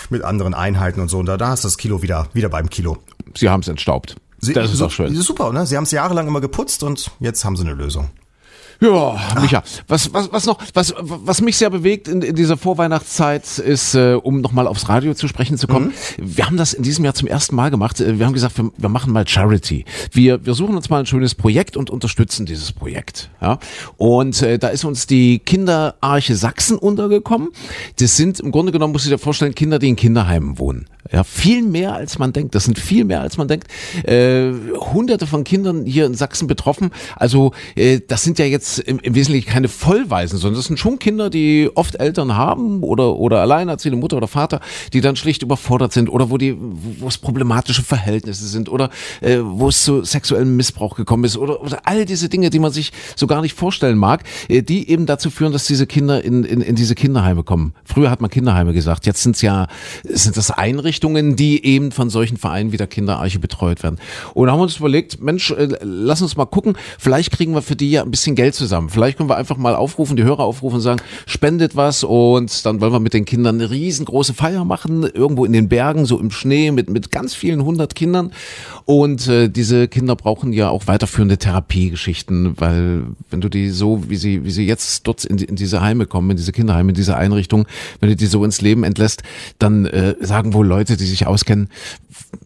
[0.10, 1.20] mit anderen Einheiten und so.
[1.20, 2.98] Und da, da ist das Kilo wieder, wieder beim Kilo.
[3.36, 4.16] Sie haben es entstaubt.
[4.40, 5.14] Sie, das ist auch schön.
[5.16, 5.66] Super, ne?
[5.66, 8.10] Sie haben es jahrelang immer geputzt und jetzt haben sie eine Lösung.
[8.82, 13.58] Ja, Micha, was, was, was noch, was, was mich sehr bewegt in, in dieser Vorweihnachtszeit
[13.60, 15.94] ist, äh, um nochmal aufs Radio zu sprechen zu kommen.
[16.18, 18.00] Wir haben das in diesem Jahr zum ersten Mal gemacht.
[18.00, 19.86] Äh, Wir haben gesagt, wir, wir machen mal Charity.
[20.12, 23.30] Wir, wir suchen uns mal ein schönes Projekt und unterstützen dieses Projekt.
[23.42, 23.60] Ja?
[23.98, 27.50] Und äh, da ist uns die Kinderarche Sachsen untergekommen.
[28.00, 30.88] Das sind im Grunde genommen, muss ich dir vorstellen, Kinder, die in Kinderheimen wohnen.
[31.12, 32.56] Ja, viel mehr als man denkt.
[32.56, 33.68] Das sind viel mehr als man denkt.
[34.04, 34.52] Äh,
[34.94, 36.90] hunderte von Kindern hier in Sachsen betroffen.
[37.16, 40.98] Also äh, das sind ja jetzt im, im Wesentlichen keine Vollweisen, sondern das sind schon
[40.98, 44.62] Kinder, die oft Eltern haben oder oder alleinerziehende Mutter oder Vater,
[44.94, 48.90] die dann schlicht überfordert sind oder wo die wo es problematische Verhältnisse sind oder
[49.22, 52.72] äh, wo es zu sexuellem Missbrauch gekommen ist oder, oder all diese Dinge, die man
[52.72, 56.44] sich so gar nicht vorstellen mag, äh, die eben dazu führen, dass diese Kinder in,
[56.44, 57.74] in, in diese Kinderheime kommen.
[57.84, 59.68] Früher hat man Kinderheime gesagt, jetzt sind es ja
[60.04, 64.00] sind das Einrichtungen, die eben von solchen Vereinen wie der Kinderarche betreut werden.
[64.34, 67.92] Und haben uns überlegt, Mensch, äh, lass uns mal gucken, vielleicht kriegen wir für die
[67.92, 68.90] ja ein bisschen Geld zusammen.
[68.90, 72.82] Vielleicht können wir einfach mal aufrufen, die Hörer aufrufen und sagen, spendet was und dann
[72.82, 76.32] wollen wir mit den Kindern eine riesengroße Feier machen, irgendwo in den Bergen, so im
[76.32, 78.32] Schnee mit, mit ganz vielen hundert Kindern.
[78.86, 84.16] Und äh, diese Kinder brauchen ja auch weiterführende Therapiegeschichten, weil wenn du die so, wie
[84.16, 86.96] sie, wie sie jetzt dort in, die, in diese Heime kommen, in diese Kinderheime, in
[86.96, 87.66] diese Einrichtung,
[88.00, 89.24] wenn du die so ins Leben entlässt,
[89.58, 91.70] dann äh, sagen wohl Leute, die sich auskennen,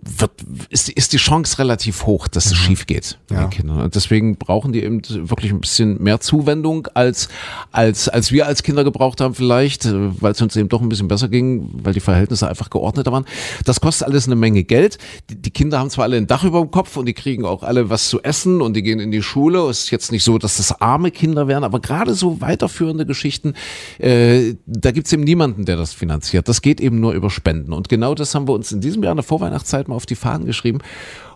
[0.01, 0.31] wird,
[0.69, 3.41] ist, ist die Chance relativ hoch, dass es schief geht bei Ja.
[3.41, 3.81] den Kindern.
[3.81, 7.27] Und deswegen brauchen die eben wirklich ein bisschen mehr Zuwendung als,
[7.71, 10.89] als, als wir als Kinder gebraucht haben vielleicht, äh, weil es uns eben doch ein
[10.89, 13.25] bisschen besser ging, weil die Verhältnisse einfach geordneter waren.
[13.65, 14.97] Das kostet alles eine Menge Geld.
[15.29, 17.63] Die, die Kinder haben zwar alle ein Dach über dem Kopf und die kriegen auch
[17.63, 19.67] alle was zu essen und die gehen in die Schule.
[19.67, 23.55] Es ist jetzt nicht so, dass das arme Kinder wären, aber gerade so weiterführende Geschichten,
[23.97, 26.47] äh, da gibt's eben niemanden, der das finanziert.
[26.47, 27.73] Das geht eben nur über Spenden.
[27.73, 30.15] Und genau das haben wir uns in diesem Jahr in der Vorweihnachtszeit mal auf die
[30.15, 30.79] Fahnen geschrieben.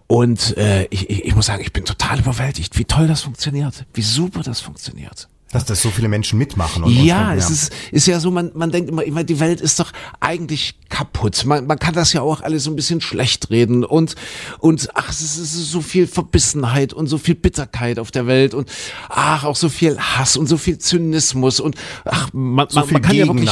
[0.06, 4.04] Und äh, ich, ich muss sagen, ich bin total überwältigt, wie toll das funktioniert, wie
[4.04, 5.28] super das funktioniert.
[5.54, 6.84] Dass das so viele Menschen mitmachen.
[6.84, 9.62] Und Ja, und, es ist, ist ja so, man, man denkt immer, immer, die Welt
[9.62, 11.46] ist doch eigentlich kaputt.
[11.46, 14.16] Man, man kann das ja auch alles so ein bisschen schlecht reden und,
[14.60, 18.70] und ach, es ist, so viel Verbissenheit und so viel Bitterkeit auf der Welt und
[19.10, 23.02] ach, auch so viel Hass und so viel Zynismus und ach, man, So man, man
[23.02, 23.50] kann ja wirklich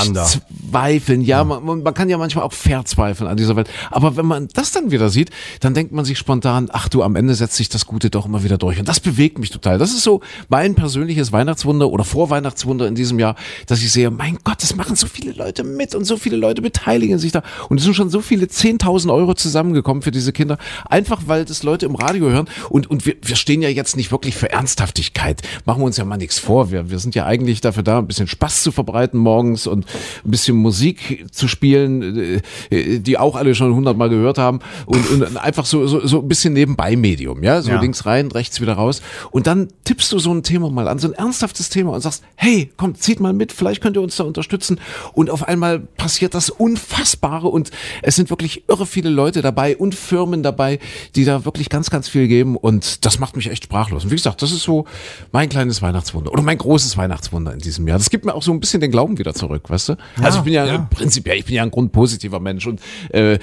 [0.72, 1.22] zweifeln.
[1.22, 3.70] Ja, man, man man kann ja manchmal auch verzweifeln an dieser Welt.
[3.90, 7.18] Aber wenn man das dann wieder sieht, dann denkt man sich spontan, ach du, am
[7.18, 8.80] Ende setzt sich das Gute doch immer wieder durch.
[8.80, 9.78] Und das bewegt mich total.
[9.78, 13.36] Das ist so mein persönliches Weihnachtswunder oder Vorweihnachtswunder in diesem Jahr,
[13.68, 16.62] dass ich sehe, mein Gott, das machen so viele Leute mit und so viele Leute
[16.62, 17.44] beteiligen sich da.
[17.70, 20.58] Und es sind schon so viele 10.000 Euro zusammengekommen für diese Kinder.
[20.90, 22.50] Einfach, weil das Leute im Radio hören.
[22.70, 25.42] Und, und wir, wir stehen ja jetzt nicht wirklich für Ernsthaftigkeit.
[25.66, 26.72] Machen wir uns ja mal nichts vor.
[26.72, 29.86] Wir, wir sind ja eigentlich dafür da, ein bisschen Spaß zu verbreiten morgens und
[30.26, 34.60] ein bisschen Musik zu spielen, äh, die auch alle schon hundertmal gehört haben.
[34.86, 37.44] Und, und einfach so, so, so ein bisschen nebenbei Medium.
[37.44, 37.82] Ja, so Ja.
[37.82, 39.02] links rein, rechts wieder raus.
[39.32, 42.24] Und dann tippst du so ein Thema mal an, so ein ernsthaftes Thema und sagst,
[42.36, 44.80] hey, komm, zieht mal mit, vielleicht könnt ihr uns da unterstützen.
[45.14, 49.96] Und auf einmal passiert das Unfassbare und es sind wirklich irre viele Leute dabei und
[49.96, 50.80] Firmen dabei,
[51.16, 52.56] die da wirklich ganz, ganz viel geben.
[52.56, 54.04] Und das macht mich echt sprachlos.
[54.04, 54.86] Und wie gesagt, das ist so
[55.32, 57.98] mein kleines Weihnachtswunder oder mein großes Weihnachtswunder in diesem Jahr.
[57.98, 59.98] Das gibt mir auch so ein bisschen den Glauben wieder zurück, weißt du?
[60.22, 60.88] also ich bin ja, ja.
[60.90, 63.40] prinzipiell, ich bin ja ein grundpositiver Mensch und äh,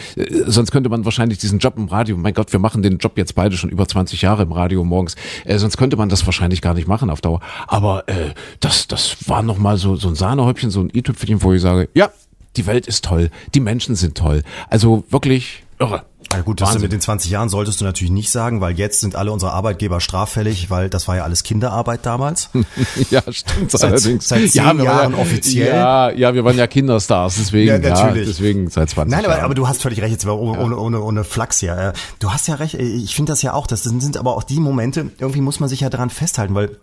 [0.47, 3.35] sonst könnte man wahrscheinlich diesen Job im Radio, mein Gott, wir machen den Job jetzt
[3.35, 6.75] beide schon über 20 Jahre im Radio morgens, äh, sonst könnte man das wahrscheinlich gar
[6.75, 7.41] nicht machen auf Dauer.
[7.67, 8.28] Aber äh,
[8.61, 12.11] das, das war nochmal so, so ein Sahnehäubchen, so ein i-Tüpfelchen, wo ich sage, ja,
[12.57, 14.43] die Welt ist toll, die Menschen sind toll.
[14.69, 16.03] Also wirklich irre.
[16.31, 19.17] Ja gut, das mit den 20 Jahren solltest du natürlich nicht sagen, weil jetzt sind
[19.17, 22.51] alle unsere Arbeitgeber straffällig, weil das war ja alles Kinderarbeit damals.
[23.11, 24.29] ja, stimmt Seit- allerdings.
[24.29, 25.69] seit zehn ja, Jahren ja, offiziell.
[25.75, 28.29] Ja, ja, wir waren ja Kinderstars, deswegen, Ja, ja, natürlich.
[28.29, 29.45] deswegen seit 20 Nein, aber, Jahren.
[29.47, 31.75] aber du hast völlig recht, jetzt war ohne, ohne, ohne, ohne Flachs hier.
[31.79, 34.37] Äh, Du hast ja recht, äh, ich finde das ja auch, das sind sind aber
[34.37, 36.77] auch die Momente, irgendwie muss man sich ja daran festhalten, weil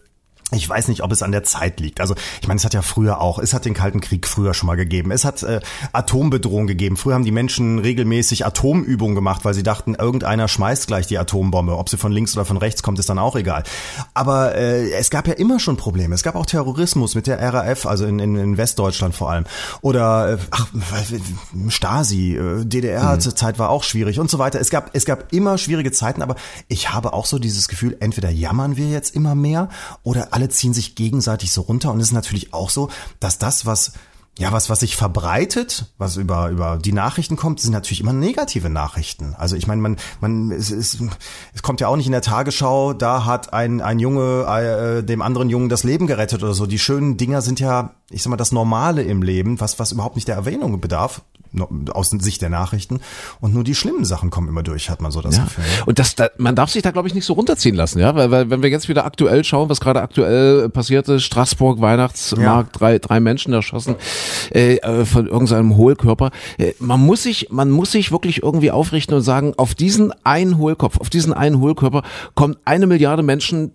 [0.52, 2.00] ich weiß nicht, ob es an der Zeit liegt.
[2.00, 4.68] Also ich meine, es hat ja früher auch, es hat den Kalten Krieg früher schon
[4.68, 5.10] mal gegeben.
[5.10, 5.60] Es hat äh,
[5.92, 6.98] Atombedrohung gegeben.
[6.98, 11.76] Früher haben die Menschen regelmäßig Atomübungen gemacht, weil sie dachten, irgendeiner schmeißt gleich die Atombombe.
[11.76, 13.64] Ob sie von links oder von rechts kommt, ist dann auch egal.
[14.14, 16.14] Aber äh, es gab ja immer schon Probleme.
[16.14, 19.46] Es gab auch Terrorismus mit der RAF, also in, in, in Westdeutschland vor allem.
[19.82, 20.68] Oder äh, ach,
[21.70, 24.60] Stasi, äh, DDR-Zeit war auch schwierig und so weiter.
[24.60, 26.36] Es gab, es gab immer schwierige Zeiten, aber
[26.68, 29.70] ich habe auch so dieses Gefühl, entweder jammern wir jetzt immer mehr
[30.04, 31.94] oder alle ziehen sich gegenseitig so runter.
[31.94, 32.90] Und es ist natürlich auch so,
[33.22, 33.94] dass das, was
[34.38, 38.70] ja, was, was sich verbreitet, was über, über die Nachrichten kommt, sind natürlich immer negative
[38.70, 39.34] Nachrichten.
[39.38, 40.98] Also ich meine, man, man, es, es,
[41.54, 45.22] es kommt ja auch nicht in der Tagesschau, da hat ein, ein Junge äh, dem
[45.22, 46.66] anderen Jungen das Leben gerettet oder so.
[46.66, 50.16] Die schönen Dinger sind ja, ich sag mal, das Normale im Leben, was, was überhaupt
[50.16, 51.22] nicht der Erwähnung bedarf,
[51.94, 53.00] aus Sicht der Nachrichten.
[53.40, 55.44] Und nur die schlimmen Sachen kommen immer durch, hat man so das Ja.
[55.46, 55.64] Gefühl.
[55.86, 58.32] Und das, da, man darf sich da, glaube ich, nicht so runterziehen lassen, ja, weil,
[58.32, 63.00] weil wenn wir jetzt wieder aktuell schauen, was gerade aktuell passiert ist, Straßburg, Weihnachtsmarkt, drei,
[63.00, 63.96] drei Menschen erschossen
[64.54, 66.32] äh, äh, von irgendeinem Hohlkörper.
[66.58, 70.58] Äh, man muss sich, man muss sich wirklich irgendwie aufrichten und sagen, auf diesen einen
[70.58, 73.72] Hohlkopf, auf diesen einen Hohlkörper kommen eine Milliarde Menschen,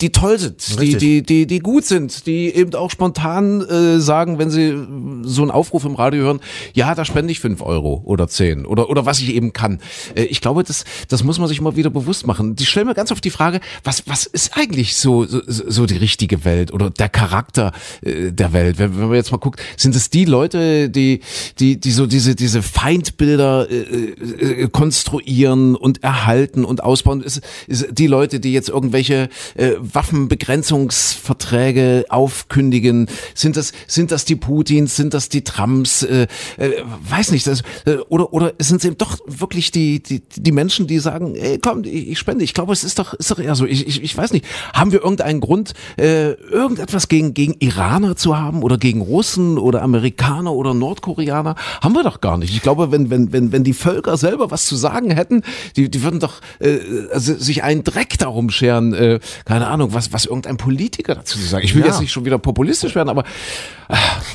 [0.00, 0.98] die toll sind, die, Richtig.
[0.98, 4.74] die, die, die gut sind, die eben auch spontan äh, sagen, wenn sie
[5.22, 6.40] so einen Aufruf im Radio hören,
[6.72, 9.80] ja, da spende ich fünf Euro oder zehn oder, oder was ich eben kann.
[10.14, 12.56] Äh, ich glaube, das, das muss man sich mal wieder bewusst machen.
[12.56, 15.96] Die stellen mir ganz oft die Frage, was, was ist eigentlich so, so, so die
[15.96, 18.78] richtige Welt oder der Charakter äh, der Welt?
[18.78, 21.20] Wenn, wenn man jetzt mal guckt, sind es die Leute, die,
[21.58, 27.22] die, die so diese, diese Feindbilder äh, äh, konstruieren und erhalten und ausbauen?
[27.22, 33.08] Ist, ist die Leute, die jetzt irgendwelche äh, Waffenbegrenzungsverträge aufkündigen?
[33.34, 34.96] Sind das, sind das die Putins?
[34.96, 36.02] Sind das die Trumps?
[36.02, 36.26] Äh,
[36.56, 37.46] äh, weiß nicht.
[37.46, 41.34] Das, äh, oder, oder sind es eben doch wirklich die, die, die Menschen, die sagen,
[41.34, 42.44] ey, komm, ich, ich spende.
[42.44, 43.66] Ich glaube, es ist doch, ist doch eher so.
[43.66, 44.44] Ich, ich, ich weiß nicht.
[44.74, 49.82] Haben wir irgendeinen Grund, äh, irgendetwas gegen, gegen Iraner zu haben oder gegen Russen oder
[49.82, 51.54] Amerikaner oder Nordkoreaner?
[51.80, 52.54] Haben wir doch gar nicht.
[52.54, 55.42] Ich glaube, wenn, wenn, wenn, wenn die Völker selber was zu sagen hätten,
[55.76, 56.78] die, die würden doch äh,
[57.12, 61.38] also sich einen Dreck darum scheren, äh, keine Ahnung, Ahnung, was, was irgendein Politiker dazu
[61.38, 61.64] sagt.
[61.64, 61.88] Ich will Ja.
[61.88, 63.24] jetzt nicht schon wieder populistisch werden, aber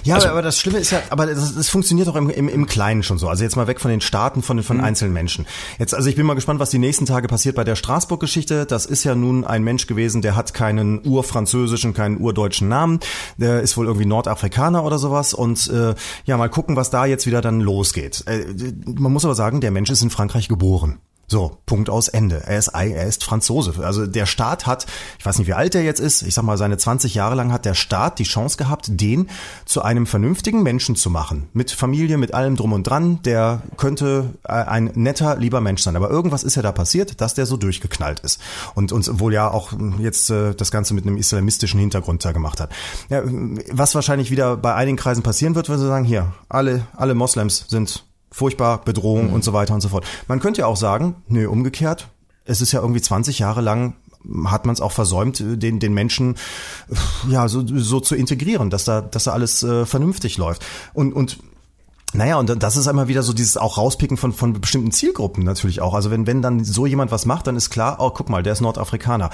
[0.03, 3.03] Ja, aber das Schlimme ist ja, aber das, das funktioniert auch im, im, im Kleinen
[3.03, 3.29] schon so.
[3.29, 5.45] Also jetzt mal weg von den Staaten, von, von einzelnen Menschen.
[5.79, 8.65] Jetzt, also ich bin mal gespannt, was die nächsten Tage passiert bei der Straßburg-Geschichte.
[8.65, 12.99] Das ist ja nun ein Mensch gewesen, der hat keinen urfranzösischen, keinen urdeutschen Namen.
[13.37, 15.33] Der ist wohl irgendwie Nordafrikaner oder sowas.
[15.33, 18.23] Und äh, ja, mal gucken, was da jetzt wieder dann losgeht.
[18.27, 18.45] Äh,
[18.85, 20.99] man muss aber sagen, der Mensch ist in Frankreich geboren.
[21.27, 22.43] So, Punkt aus Ende.
[22.45, 23.83] Er ist, er ist Franzose.
[23.83, 24.85] Also der Staat hat,
[25.17, 27.51] ich weiß nicht, wie alt er jetzt ist, ich sag mal, seine 20 Jahre lang
[27.51, 29.29] hat der Staat die Chance gehabt, den
[29.65, 31.49] zu einem vernünftigen Menschen zu machen.
[31.53, 33.21] Mit Familie, mit allem drum und dran.
[33.23, 35.95] Der könnte äh, ein netter, lieber Mensch sein.
[35.95, 38.39] Aber irgendwas ist ja da passiert, dass der so durchgeknallt ist.
[38.75, 42.59] Und uns wohl ja auch jetzt äh, das Ganze mit einem islamistischen Hintergrund da gemacht
[42.59, 42.69] hat.
[43.09, 43.23] Ja,
[43.71, 47.65] was wahrscheinlich wieder bei einigen Kreisen passieren wird, wenn sie sagen, hier, alle, alle Moslems
[47.67, 50.05] sind furchtbar, Bedrohung und so weiter und so fort.
[50.27, 52.09] Man könnte ja auch sagen, nö, umgekehrt,
[52.43, 53.95] es ist ja irgendwie 20 Jahre lang
[54.45, 56.35] hat man es auch versäumt, den, den Menschen
[57.29, 60.65] ja so, so zu integrieren, dass da, dass da alles äh, vernünftig läuft.
[60.93, 61.37] Und, und
[62.15, 65.81] naja, und das ist einmal wieder so dieses auch rauspicken von, von bestimmten Zielgruppen natürlich
[65.81, 65.93] auch.
[65.93, 68.53] Also wenn, wenn dann so jemand was macht, dann ist klar, oh, guck mal, der
[68.53, 69.29] ist Nordafrikaner.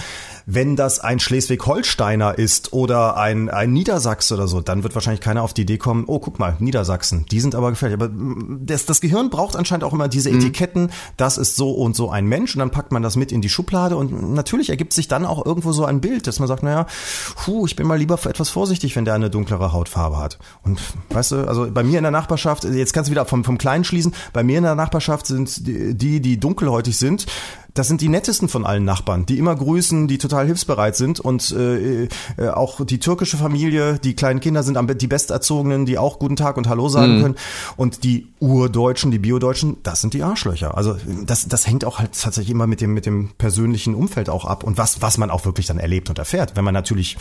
[0.46, 5.44] Wenn das ein Schleswig-Holsteiner ist oder ein, ein Niedersachse oder so, dann wird wahrscheinlich keiner
[5.44, 8.00] auf die Idee kommen, oh, guck mal, Niedersachsen, die sind aber gefährlich.
[8.00, 11.96] Aber mm, das, das Gehirn braucht anscheinend auch immer diese Etiketten, das ist so und
[11.96, 14.94] so ein Mensch und dann packt man das mit in die Schublade und natürlich ergibt
[14.94, 16.88] sich dann auch irgendwo so ein Bild, dass man sagt, naja,
[17.36, 20.40] puh, ich bin mal lieber etwas vorsichtig, wenn der eine dunklere Hautfarbe hat.
[20.64, 23.58] Und weißt du, also bei mir in der Nachbarschaft, jetzt kannst du wieder vom, vom
[23.58, 27.26] Kleinen schließen, bei mir in der Nachbarschaft sind die, die, dunkelhäutig sind,
[27.74, 31.52] das sind die nettesten von allen Nachbarn, die immer grüßen, die total hilfsbereit sind und
[31.52, 32.08] äh, äh,
[32.50, 36.58] auch die türkische Familie, die kleinen Kinder sind am die besterzogenen, die auch guten Tag
[36.58, 37.36] und Hallo sagen können
[37.78, 40.76] und die Urdeutschen, die Biodeutschen, das sind die Arschlöcher.
[40.76, 44.46] Also das, das hängt auch halt tatsächlich immer mit dem mit dem persönlichen Umfeld auch
[44.46, 46.56] ab und was was man auch wirklich dann erlebt und erfährt.
[46.56, 47.18] Wenn man natürlich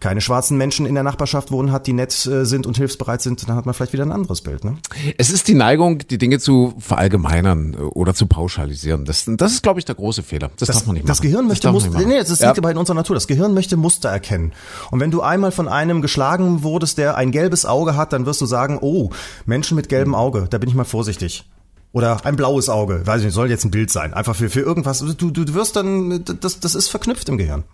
[0.00, 3.46] keine schwarzen Menschen in der Nachbarschaft wohnen hat, die nett äh, sind und hilfsbereit sind,
[3.48, 4.64] dann hat man vielleicht wieder ein anderes Bild.
[4.64, 4.78] Ne?
[5.18, 9.04] es ist die Neigung, die Dinge zu verallgemeinern äh, oder zu pauschalisieren.
[9.04, 10.50] Das, das ist, glaube ich, der große Fehler.
[10.58, 11.08] Das, darf man nicht machen.
[11.08, 12.48] Das Gehirn möchte Muster, nee, das Ja.
[12.48, 13.14] liegt aber in unserer Natur.
[13.14, 14.52] Das Gehirn möchte Muster erkennen.
[14.90, 18.40] Und wenn du einmal von einem geschlagen wurdest, der ein gelbes Auge hat, dann wirst
[18.40, 19.10] du sagen, oh,
[19.46, 21.44] Menschen mit gelbem Auge, da bin ich mal vorsichtig.
[21.92, 24.14] Oder ein blaues Auge, weiß ich nicht, soll jetzt ein Bild sein.
[24.14, 25.00] Einfach für, für irgendwas.
[25.00, 27.64] Du, du wirst dann, das, das ist verknüpft im Gehirn.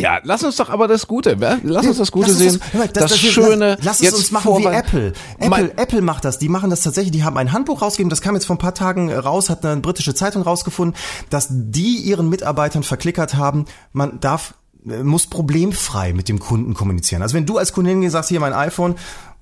[0.00, 2.60] Ja, lass uns doch aber das Gute, lass uns das Gute Lass sehen.
[2.72, 3.76] hör mal, das, wir- Schöne.
[3.82, 5.12] Lass es jetzt uns machen wie vorwand- Apple.
[5.38, 6.38] Apple, Mein- Apple macht das.
[6.38, 7.12] Die machen das tatsächlich.
[7.12, 8.10] Die haben ein Handbuch rausgegeben.
[8.10, 10.96] Das kam jetzt vor ein paar Tagen raus, hat eine britische Zeitung rausgefunden,
[11.28, 14.54] dass die ihren Mitarbeitern verklickert haben, man darf,
[14.88, 17.22] äh, muss problemfrei mit dem Kunden kommunizieren.
[17.22, 18.94] Also wenn du als Kundin sagst, hier mein iPhone,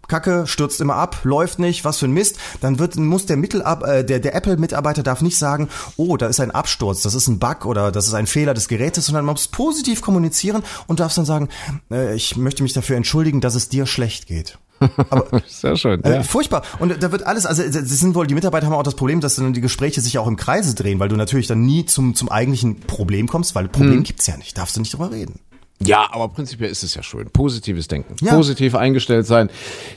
[0.08, 3.84] Kacke, stürzt immer ab, läuft nicht, was für ein Mist, dann wird, muss der Mittelab,
[3.84, 7.38] äh, der, der Apple-Mitarbeiter darf nicht sagen, oh, da ist ein Absturz, das ist ein
[7.38, 11.14] Bug oder das ist ein Fehler des Gerätes, sondern man muss positiv kommunizieren und darf
[11.14, 11.48] dann sagen,
[11.90, 14.58] äh, ich möchte mich dafür entschuldigen, dass es dir schlecht geht.
[15.46, 16.02] Sehr schön.
[16.04, 16.22] Äh, Ja.
[16.22, 16.62] Furchtbar.
[16.78, 19.34] Und da wird alles, also das sind wohl, die Mitarbeiter haben auch das Problem, dass
[19.36, 22.30] dann die Gespräche sich auch im Kreise drehen, weil du natürlich dann nie zum, zum
[22.30, 25.40] eigentlichen Problem kommst, weil Problem gibt's ja nicht, darfst du nicht drüber reden.
[25.80, 27.30] Ja, aber prinzipiell ist es ja schön.
[27.30, 28.16] Positives Denken.
[28.20, 28.34] Ja.
[28.34, 29.48] Positiv eingestellt sein.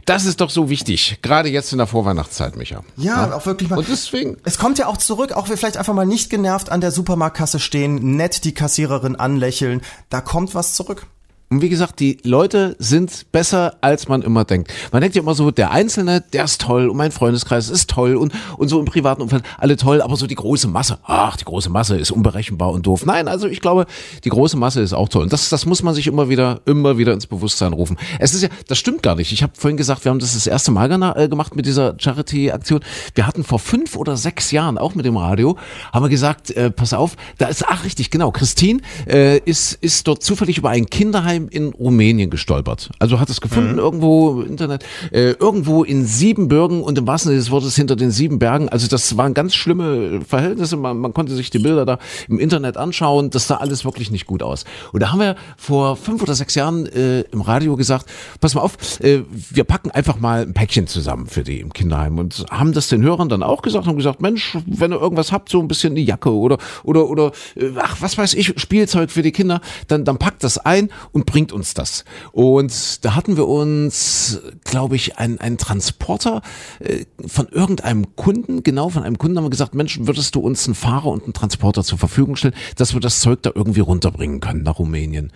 [0.05, 1.19] Das ist doch so wichtig.
[1.21, 2.83] Gerade jetzt in der Vorweihnachtszeit, Micha.
[2.97, 3.79] Ja, auch wirklich mal.
[3.79, 4.37] Und deswegen.
[4.43, 7.59] Es kommt ja auch zurück, auch wir vielleicht einfach mal nicht genervt an der Supermarktkasse
[7.59, 11.07] stehen, nett die Kassiererin anlächeln, da kommt was zurück.
[11.51, 14.71] Und wie gesagt, die Leute sind besser, als man immer denkt.
[14.93, 18.15] Man denkt ja immer so, der Einzelne, der ist toll und mein Freundeskreis ist toll
[18.15, 21.43] und, und so im privaten Umfeld alle toll, aber so die große Masse, ach, die
[21.43, 23.05] große Masse ist unberechenbar und doof.
[23.05, 23.85] Nein, also ich glaube,
[24.23, 25.23] die große Masse ist auch toll.
[25.23, 27.97] Und das, das muss man sich immer wieder, immer wieder ins Bewusstsein rufen.
[28.17, 29.33] Es ist ja, das stimmt gar nicht.
[29.33, 32.79] Ich habe vorhin gesagt, wir haben das das erste Mal äh, gemacht mit dieser Charity-Aktion.
[33.13, 35.57] Wir hatten vor fünf oder sechs Jahren auch mit dem Radio,
[35.91, 40.07] haben wir gesagt, äh, pass auf, da ist, ach richtig, genau, Christine äh, ist, ist
[40.07, 42.89] dort zufällig über ein Kinderheim in Rumänien gestolpert.
[42.99, 47.39] Also hat es gefunden irgendwo im Internet, äh, irgendwo in Siebenbürgen und im wahrsten Sinne
[47.39, 48.69] des Wortes hinter den sieben Bergen.
[48.69, 50.77] Also das waren ganz schlimme Verhältnisse.
[50.77, 53.29] Man, man konnte sich die Bilder da im Internet anschauen.
[53.29, 54.65] Das sah alles wirklich nicht gut aus.
[54.91, 58.05] Und da haben wir vor fünf oder sechs Jahren äh, im Radio gesagt,
[58.39, 62.17] pass mal auf, äh, wir packen einfach mal ein Päckchen zusammen für die im Kinderheim
[62.19, 65.49] und haben das den Hörern dann auch gesagt und gesagt, Mensch, wenn ihr irgendwas habt,
[65.49, 69.21] so ein bisschen die Jacke oder oder oder äh, ach, was weiß ich, Spielzeug für
[69.21, 72.03] die Kinder, dann dann packt das ein und bringt uns das.
[72.33, 76.41] Und da hatten wir uns, glaube ich, einen, einen Transporter
[76.79, 80.67] äh, von irgendeinem Kunden, genau von einem Kunden haben wir gesagt, Mensch, würdest du uns
[80.67, 84.41] einen Fahrer und einen Transporter zur Verfügung stellen, dass wir das Zeug da irgendwie runterbringen
[84.41, 85.31] können nach Rumänien.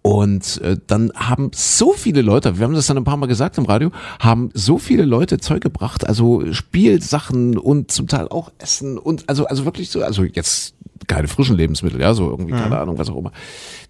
[0.00, 3.58] Und äh, dann haben so viele Leute, wir haben das dann ein paar Mal gesagt
[3.58, 8.96] im Radio, haben so viele Leute Zeug gebracht, also Spielsachen und zum Teil auch Essen
[8.96, 10.74] und also also wirklich so, also jetzt
[11.06, 13.32] keine frischen Lebensmittel, ja, so irgendwie, keine Ahnung, was auch immer,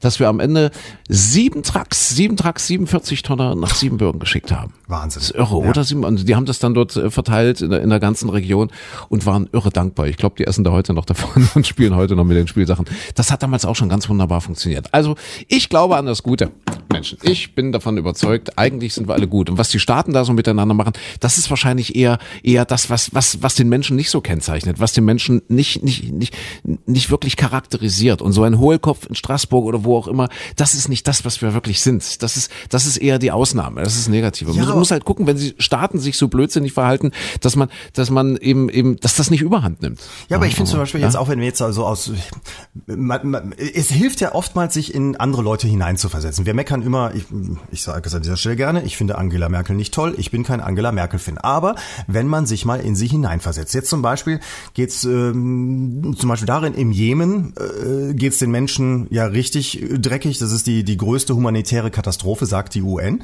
[0.01, 0.71] dass wir am Ende
[1.09, 4.73] sieben Trucks, sieben Trucks, 47 Tonner nach Siebenbürgen geschickt haben.
[4.87, 5.21] Wahnsinn.
[5.21, 5.71] Das ist irre, Ja.
[5.71, 5.85] oder?
[5.85, 8.71] Sieben- und Die haben das dann dort äh, verteilt in der, in der ganzen Region
[9.09, 10.07] und waren irre dankbar.
[10.07, 12.87] Ich glaube, die essen da heute noch davon und spielen heute noch mit den Spielsachen.
[13.15, 14.93] Das hat damals auch schon ganz wunderbar funktioniert.
[14.93, 15.15] Also
[15.49, 16.51] ich glaube an das Gute.
[16.93, 19.51] Menschen, ich bin davon überzeugt, eigentlich sind wir alle gut.
[19.51, 23.13] Und was die Staaten da so miteinander machen, das ist wahrscheinlich eher, eher das, was,
[23.15, 26.35] was, was den Menschen nicht so kennzeichnet, was den Menschen nicht, nicht, nicht,
[26.87, 28.23] nicht wirklich charakterisiert.
[28.23, 31.41] Und so ein Hohlkopf in Straßburg oder wo auch immer, das ist nicht das, was
[31.43, 32.23] wir wirklich sind.
[32.23, 33.83] Das ist, das ist eher die Ausnahme.
[33.83, 34.49] Das ist negativ.
[34.49, 37.57] Man Ja, muss, aber- muss halt gucken, wenn sie Staaten sich so blödsinnig verhalten, dass
[37.57, 40.01] man, dass man eben, eben, dass das nicht überhand nimmt.
[40.29, 41.07] Ja, aber ich finde zum Beispiel ja?
[41.07, 42.11] jetzt auch, wenn wir jetzt also aus,
[42.87, 46.47] man, man, es hilft ja oftmals, sich in andere Leute hineinzuversetzen.
[46.47, 47.25] Wir meckern immer, ich,
[47.71, 50.43] ich sage es an dieser Stelle gerne, ich finde Angela Merkel nicht toll, ich bin
[50.43, 51.39] kein Angela Merkel-Fan.
[51.39, 51.75] Aber
[52.07, 54.41] wenn man sich mal in sie hineinversetzt, jetzt zum Beispiel
[54.75, 60.39] geht's ähm, zum Beispiel darin, im Jemen äh, geht's den Menschen ja richtig dreckig.
[60.39, 63.23] Das ist die, die größte humanitäre Katastrophe, sagt die UN.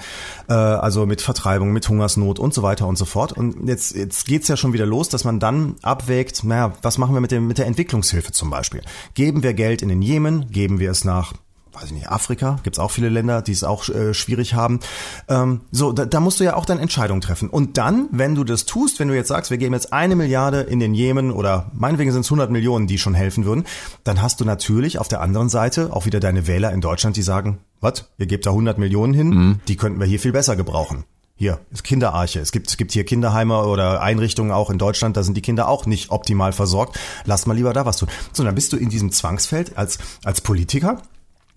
[0.48, 3.32] Äh, also mit Vertreibung, mit Hungersnot und so weiter und so fort.
[3.32, 7.14] Und jetzt, jetzt geht's ja schon wieder los, dass man dann abwägt, naja, was machen
[7.14, 8.82] wir mit, dem, mit der Entwicklungshilfe zum Beispiel?
[9.14, 10.50] Geben wir Geld in den Jemen?
[10.50, 11.34] Geben wir es nach
[11.72, 14.80] weiß ich nicht, Afrika, gibt's auch viele Länder, die es auch äh, schwierig haben.
[15.28, 17.48] Ähm, so, da, da musst du ja auch dann Entscheidungen treffen.
[17.48, 20.60] Und dann, wenn du das tust, wenn du jetzt sagst, wir geben jetzt eine Milliarde
[20.60, 23.64] in den Jemen oder meinetwegen sind es 100 Millionen, die schon helfen würden,
[24.04, 27.22] dann hast du natürlich auf der anderen Seite auch wieder deine Wähler in Deutschland, die
[27.22, 31.04] sagen, was, ihr gebt da 100 Millionen hin, die könnten wir hier viel besser gebrauchen.
[31.40, 32.38] Hier ist Kinderarche.
[32.38, 35.68] Es gibt, es gibt hier Kinderheime oder Einrichtungen auch in Deutschland, da sind die Kinder
[35.68, 36.98] auch nicht optimal versorgt.
[37.24, 38.10] Lass mal lieber da was tun.
[38.34, 41.00] So, dann bist du in diesem Zwangsfeld als, als Politiker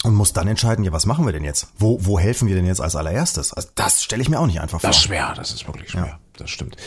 [0.03, 1.67] und musst dann entscheiden, ja, was machen wir denn jetzt?
[1.77, 3.53] Wo, wo helfen wir denn jetzt als allererstes?
[3.53, 4.89] Also das stelle ich mir auch nicht einfach vor.
[4.89, 6.19] Das ist schwer, das ist wirklich schwer.
[6.37, 6.77] Das stimmt.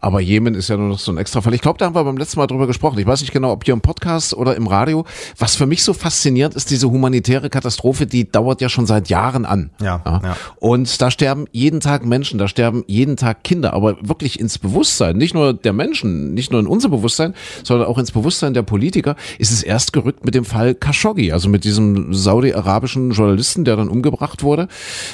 [0.00, 1.54] Aber Jemen ist ja nur noch so ein extra Fall.
[1.54, 2.98] Ich glaube, da haben wir beim letzten Mal drüber gesprochen.
[2.98, 5.06] Ich weiß nicht genau, ob hier im Podcast oder im Radio.
[5.38, 9.46] Was für mich so faszinierend ist, diese humanitäre Katastrophe, die dauert ja schon seit Jahren
[9.46, 9.70] an.
[9.80, 10.36] Ja, ja.
[10.56, 15.16] Und da sterben jeden Tag Menschen, da sterben jeden Tag Kinder, aber wirklich ins Bewusstsein,
[15.16, 17.34] nicht nur der Menschen, nicht nur in unser Bewusstsein,
[17.64, 21.48] sondern auch ins Bewusstsein der Politiker, ist es erst gerückt mit dem Fall Khashoggi, also
[21.48, 24.68] mit diesem saudi-arabischen Journalisten, der dann umgebracht wurde,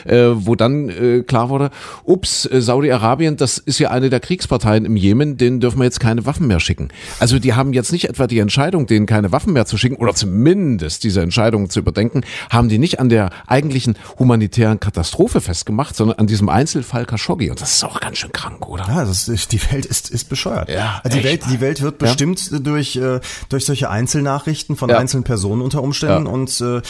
[0.07, 1.71] äh, wo dann äh, klar wurde,
[2.05, 6.01] ups, äh, Saudi-Arabien, das ist ja eine der Kriegsparteien im Jemen, denen dürfen wir jetzt
[6.01, 6.89] keine Waffen mehr schicken.
[7.21, 10.15] Also die haben jetzt nicht etwa die Entscheidung, denen keine Waffen mehr zu schicken oder
[10.15, 16.19] zumindest diese Entscheidung zu überdenken, haben die nicht an der eigentlichen humanitären Katastrophe festgemacht, sondern
[16.19, 17.51] an diesem Einzelfall Khashoggi.
[17.51, 18.85] Und das ist auch ganz schön krank, oder?
[18.89, 20.69] Ja, das ist, die Welt ist, ist bescheuert.
[20.69, 22.09] Ja, also die Welt, die Welt wird Ja.
[22.09, 24.99] bestimmt durch, äh, durch solche Einzelnachrichten von Ja.
[24.99, 26.33] einzelnen Personen unter Umständen Ja.
[26.33, 26.81] und äh,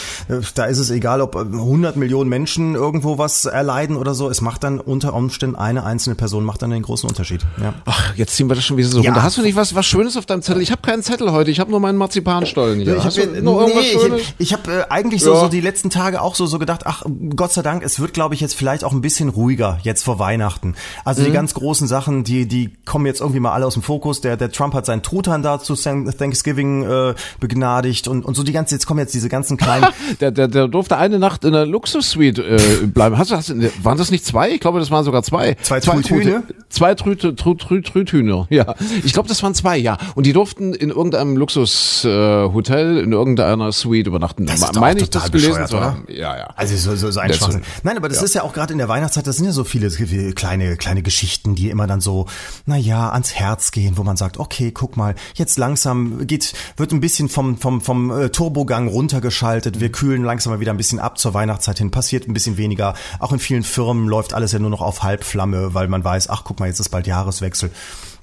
[0.55, 4.29] da ist es egal, ob 100 Millionen Menschen irgendwo was erleiden oder so.
[4.29, 7.41] Es macht dann unter Umständen eine einzelne Person macht dann den großen Unterschied.
[7.61, 7.75] Ja.
[7.85, 9.11] Ach, jetzt ziehen wir das schon wieder so Ja.
[9.11, 9.23] runter.
[9.23, 10.63] Hast du nicht was, was Schönes auf deinem Zettel?
[10.63, 12.97] Ich habe keinen Zettel heute, ich habe nur meinen Marzipanstollen hier.
[12.97, 15.41] Ich habe nee, ich, ich hab, äh, eigentlich so, Ja.
[15.41, 17.03] so die letzten Tage auch so, so gedacht, ach
[17.35, 20.19] Gott sei Dank, es wird glaube ich jetzt vielleicht auch ein bisschen ruhiger jetzt vor
[20.19, 20.75] Weihnachten.
[21.05, 21.27] Also Mhm.
[21.27, 24.21] die ganz großen Sachen, die die kommen jetzt irgendwie mal alle aus dem Fokus.
[24.21, 28.53] Der der Trump hat seinen Truthahn da zu Thanksgiving äh, begnadigt und und so die
[28.53, 29.87] ganze jetzt kommen jetzt diese ganzen kleinen
[30.21, 33.19] Der, der, der durfte eine Nacht in der Luxussuite äh, bleiben.
[33.19, 33.53] Hast du, hast,
[33.85, 34.51] waren das nicht zwei?
[34.51, 35.57] Ich glaube, das waren sogar zwei.
[35.63, 36.43] Zwei zwei Trüthühne?
[36.69, 38.75] Zwei Trüte, Trü, Trü, Trüthühner, ja.
[39.05, 39.99] Ich glaube, das waren zwei, ja.
[40.15, 44.47] Und die durften in irgendeinem Luxushotel, äh, in irgendeiner Suite übernachten.
[44.47, 45.85] Das ist Meine ich das total gelesen bescheuert, zu oder?
[45.87, 46.07] haben.
[46.09, 46.49] Ja, ja.
[46.57, 47.63] Also so, so, so ein Schwachsinn.
[47.83, 48.25] Nein, aber das ja.
[48.25, 49.91] ist ja auch gerade in der Weihnachtszeit, das sind ja so viele
[50.33, 52.27] kleine, kleine Geschichten, die immer dann so,
[52.67, 56.93] na ja, ans Herz gehen, wo man sagt, okay, guck mal, jetzt langsam geht, wird
[56.93, 60.99] ein bisschen vom, vom, vom äh, Turbogang runtergeschaltet, wir kühlen langsam mal wieder ein bisschen
[60.99, 62.95] ab zur Weihnachtszeit hin, passiert ein bisschen weniger.
[63.19, 66.45] Auch in vielen Firmen läuft alles ja nur noch auf Halbflamme, weil man weiß, ach
[66.45, 67.71] guck mal, jetzt ist bald Jahreswechsel.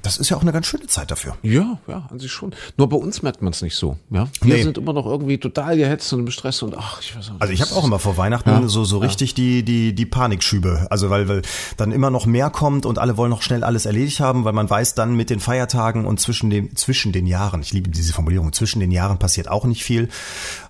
[0.01, 1.37] Das ist ja auch eine ganz schöne Zeit dafür.
[1.43, 2.53] Ja, ja, an sich schon.
[2.75, 3.97] Nur bei uns merkt man es nicht so.
[4.09, 4.63] Ja, wir Nee.
[4.63, 7.41] sind immer noch irgendwie total gehetzt und im Stress und ach, ich weiß auch nicht.
[7.41, 11.09] Also ich habe auch immer vor Weihnachten so so richtig die die die Panikschübe, also
[11.09, 11.41] weil weil
[11.77, 14.69] dann immer noch mehr kommt und alle wollen noch schnell alles erledigt haben, weil man
[14.69, 18.51] weiß dann mit den Feiertagen und zwischen den zwischen den Jahren, ich liebe diese Formulierung,
[18.51, 20.09] zwischen den Jahren passiert auch nicht viel.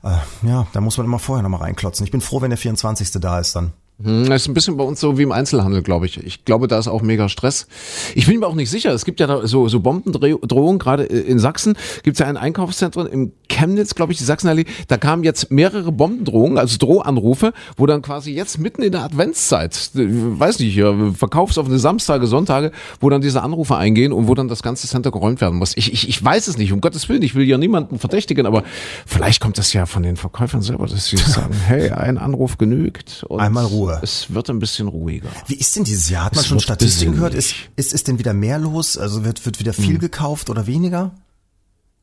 [0.03, 2.05] Äh, ja, da muss man immer vorher noch mal reinklotzen.
[2.05, 3.09] Ich bin froh, wenn der 24.
[3.19, 3.71] da ist dann.
[4.01, 6.17] Hm, Das ist ein bisschen bei uns so wie im Einzelhandel, glaube ich.
[6.23, 7.67] Ich glaube, da ist auch mega Stress.
[8.15, 8.91] Ich bin mir auch nicht sicher.
[8.91, 13.07] Es gibt ja da so, so Bombendrohungen, gerade in Sachsen gibt es ja ein Einkaufszentrum
[13.07, 14.65] im Chemnitz, glaube ich, die Sachsenallee.
[14.87, 19.91] Da kamen jetzt mehrere Bombendrohungen, also Drohanrufe, wo dann quasi jetzt mitten in der Adventszeit,
[19.93, 24.63] weiß nicht, hier, verkaufsoffene Samstage, Sonntage, wo dann diese Anrufe eingehen und wo dann das
[24.63, 25.77] ganze Center geräumt werden muss.
[25.77, 28.63] Ich, ich, ich weiß es nicht, um Gottes Willen, ich will hier niemanden verdächtigen, aber
[29.05, 33.25] vielleicht kommt das ja von den Verkäufern selber, dass sie sagen, hey, ein Anruf genügt.
[33.29, 33.82] Einmal Ruhe.
[34.01, 35.29] Es wird ein bisschen ruhiger.
[35.47, 36.25] Wie ist denn dieses Jahr?
[36.25, 37.33] Hat man Es schon Statistiken gehört?
[37.33, 38.97] Ist, ist ist denn wieder mehr los?
[38.97, 41.11] Also wird wird wieder viel gekauft oder weniger?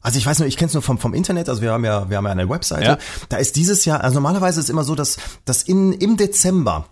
[0.03, 2.09] Also ich weiß nur, ich kenne es nur vom, vom Internet, also wir haben ja,
[2.09, 2.85] wir haben ja eine Webseite.
[2.85, 2.99] Ja.
[3.29, 6.87] Da ist dieses Jahr, also normalerweise ist immer so, dass, dass in, im Dezember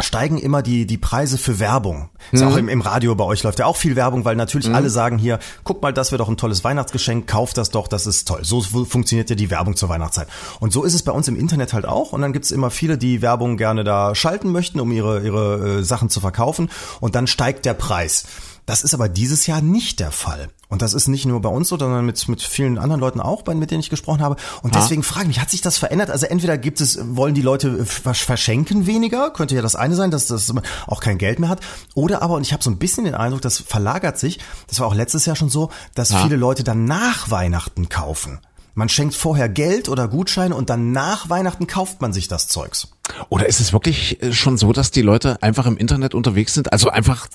[0.00, 2.08] steigen immer die, die Preise für Werbung.
[2.32, 4.90] Ist auch im, im Radio bei euch läuft ja auch viel Werbung, weil natürlich alle
[4.90, 8.28] sagen hier, guck mal, das wäre doch ein tolles Weihnachtsgeschenk, kauf das doch, das ist
[8.28, 8.40] toll.
[8.42, 10.28] So fu- funktioniert ja die Werbung zur Weihnachtszeit.
[10.60, 12.12] Und so ist es bei uns im Internet halt auch.
[12.12, 15.82] Und dann gibt's immer viele, die Werbung gerne da schalten möchten, um ihre, ihre äh,
[15.82, 16.70] Sachen zu verkaufen.
[17.00, 18.24] Und dann steigt der Preis.
[18.68, 20.50] Das ist aber dieses Jahr nicht der Fall.
[20.68, 23.40] Und das ist nicht nur bei uns so, sondern mit, mit vielen anderen Leuten auch,
[23.40, 24.36] bei, mit denen ich gesprochen habe.
[24.62, 26.10] Und deswegen frage ich mich, hat sich das verändert?
[26.10, 30.10] Also entweder gibt es, wollen die Leute vers- verschenken weniger, könnte ja das eine sein,
[30.10, 30.52] dass das
[30.86, 31.60] auch kein Geld mehr hat.
[31.94, 34.86] Oder aber, und ich habe so ein bisschen den Eindruck, das verlagert sich, das war
[34.86, 38.38] auch letztes Jahr schon so, dass viele Leute dann nach Weihnachten kaufen.
[38.74, 42.88] Man schenkt vorher Geld oder Gutscheine und dann nach Weihnachten kauft man sich das Zeugs.
[43.28, 46.72] Oder ist es wirklich äh, schon so, dass die Leute einfach im Internet unterwegs sind,
[46.72, 47.28] also einfach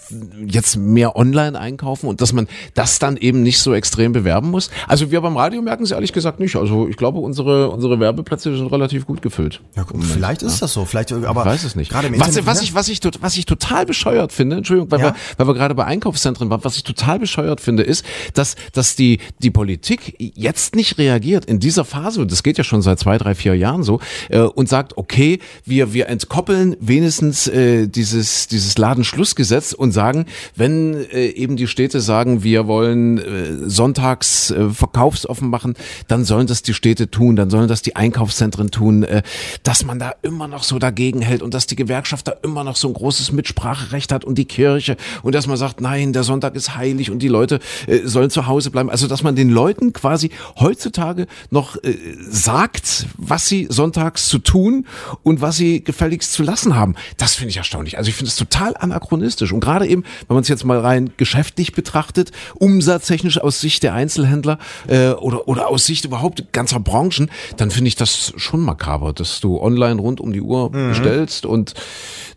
[0.45, 4.69] jetzt mehr online einkaufen und dass man das dann eben nicht so extrem bewerben muss?
[4.87, 6.55] Also wir beim Radio merken es ehrlich gesagt nicht.
[6.55, 9.61] Also ich glaube, unsere, unsere Werbeplätze sind relativ gut gefüllt.
[9.75, 11.91] Ja, guck, vielleicht ist das so, vielleicht, aber Ich weiß es nicht.
[11.91, 12.63] Gerade im was, Internet, was, ne?
[12.63, 15.05] ich, was, ich, was ich total bescheuert finde, Entschuldigung, weil, Ja.
[15.07, 18.95] wir, weil wir gerade bei Einkaufszentren waren, was ich total bescheuert finde, ist, dass, dass
[18.95, 22.99] die, die Politik jetzt nicht reagiert in dieser Phase, und das geht ja schon seit
[22.99, 23.99] zwei, drei, vier Jahren so,
[24.29, 30.93] äh, und sagt, okay, wir, wir entkoppeln wenigstens äh, dieses, dieses Ladenschlussgesetz und sagen, wenn
[31.11, 35.75] äh, eben die Städte sagen, wir wollen äh, sonntags äh, verkaufsoffen machen,
[36.07, 39.23] dann sollen das die Städte tun, dann sollen das die Einkaufszentren tun, äh,
[39.63, 42.75] dass man da immer noch so dagegen hält und dass die Gewerkschaft da immer noch
[42.75, 46.55] so ein großes Mitspracherecht hat und die Kirche und dass man sagt, nein, der Sonntag
[46.55, 48.89] ist heilig und die Leute äh, sollen zu Hause bleiben.
[48.89, 51.95] Also dass man den Leuten quasi heutzutage noch äh,
[52.29, 54.85] sagt, was sie sonntags zu tun
[55.23, 56.95] und was sie gefälligst zu lassen haben.
[57.17, 57.97] Das finde ich erstaunlich.
[57.97, 61.11] Also ich finde es total anachronistisch und gerade eben, wenn man es jetzt mal rein
[61.17, 67.29] geschäftlich betrachtet, umsatztechnisch aus Sicht der Einzelhändler äh, oder oder aus Sicht überhaupt ganzer Branchen,
[67.57, 71.73] dann finde ich das schon makaber, dass du online rund um die Uhr bestellst und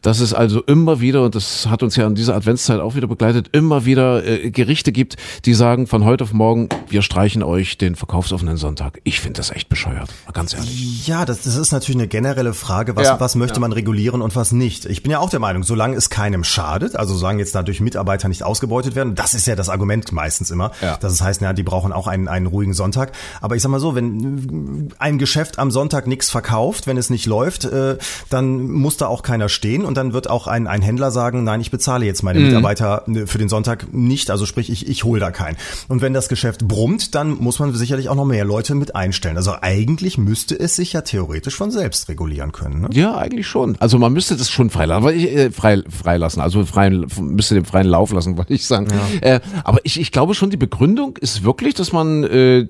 [0.02, 3.08] dass es also immer wieder, und das hat uns ja in dieser Adventszeit auch wieder
[3.08, 7.78] begleitet, immer wieder äh, Gerichte gibt, die sagen von heute auf morgen, wir streichen euch
[7.78, 9.00] den verkaufsoffenen Sonntag.
[9.04, 11.06] Ich finde das echt bescheuert, ganz ehrlich.
[11.06, 13.60] Ja, das, das ist natürlich eine generelle Frage, was, Ja, was möchte ja.
[13.60, 14.84] man regulieren und was nicht.
[14.86, 18.28] Ich bin ja auch der Meinung, solange es keinem schadet, also solange jetzt dadurch Mitarbeiter
[18.28, 20.96] nicht ausgebeutet werden, das ist ja das Argument meistens immer, Ja.
[20.96, 23.12] dass es heißt, ja, die brauchen auch einen, einen ruhigen Sonntag.
[23.40, 27.26] Aber ich sag mal so, wenn ein Geschäft am Sonntag nichts verkauft, wenn es nicht
[27.26, 27.96] läuft, äh,
[28.30, 31.60] dann muss da auch keiner stehen und dann wird auch ein, ein Händler sagen, nein,
[31.60, 32.46] ich bezahle jetzt meine Mhm.
[32.46, 35.56] Mitarbeiter ne, für den Sonntag nicht, also sprich, ich, ich hole da keinen.
[35.88, 39.36] Und wenn das Geschäft brummt, dann muss man sicherlich auch noch mehr Leute mit einstellen.
[39.36, 42.82] Also eigentlich müsste es sich ja theoretisch von selbst regulieren können.
[42.82, 42.88] Ne?
[42.96, 43.76] Ja, eigentlich schon.
[43.78, 47.64] Also man müsste das schon freilassen, aber ich, äh, frei, freilassen, also freien, müsste den
[47.66, 48.88] freien Lauf lassen, wollte ich sagen.
[49.20, 52.66] Äh, aber ich, ich glaube schon, die Begründung ist wirklich, dass man äh,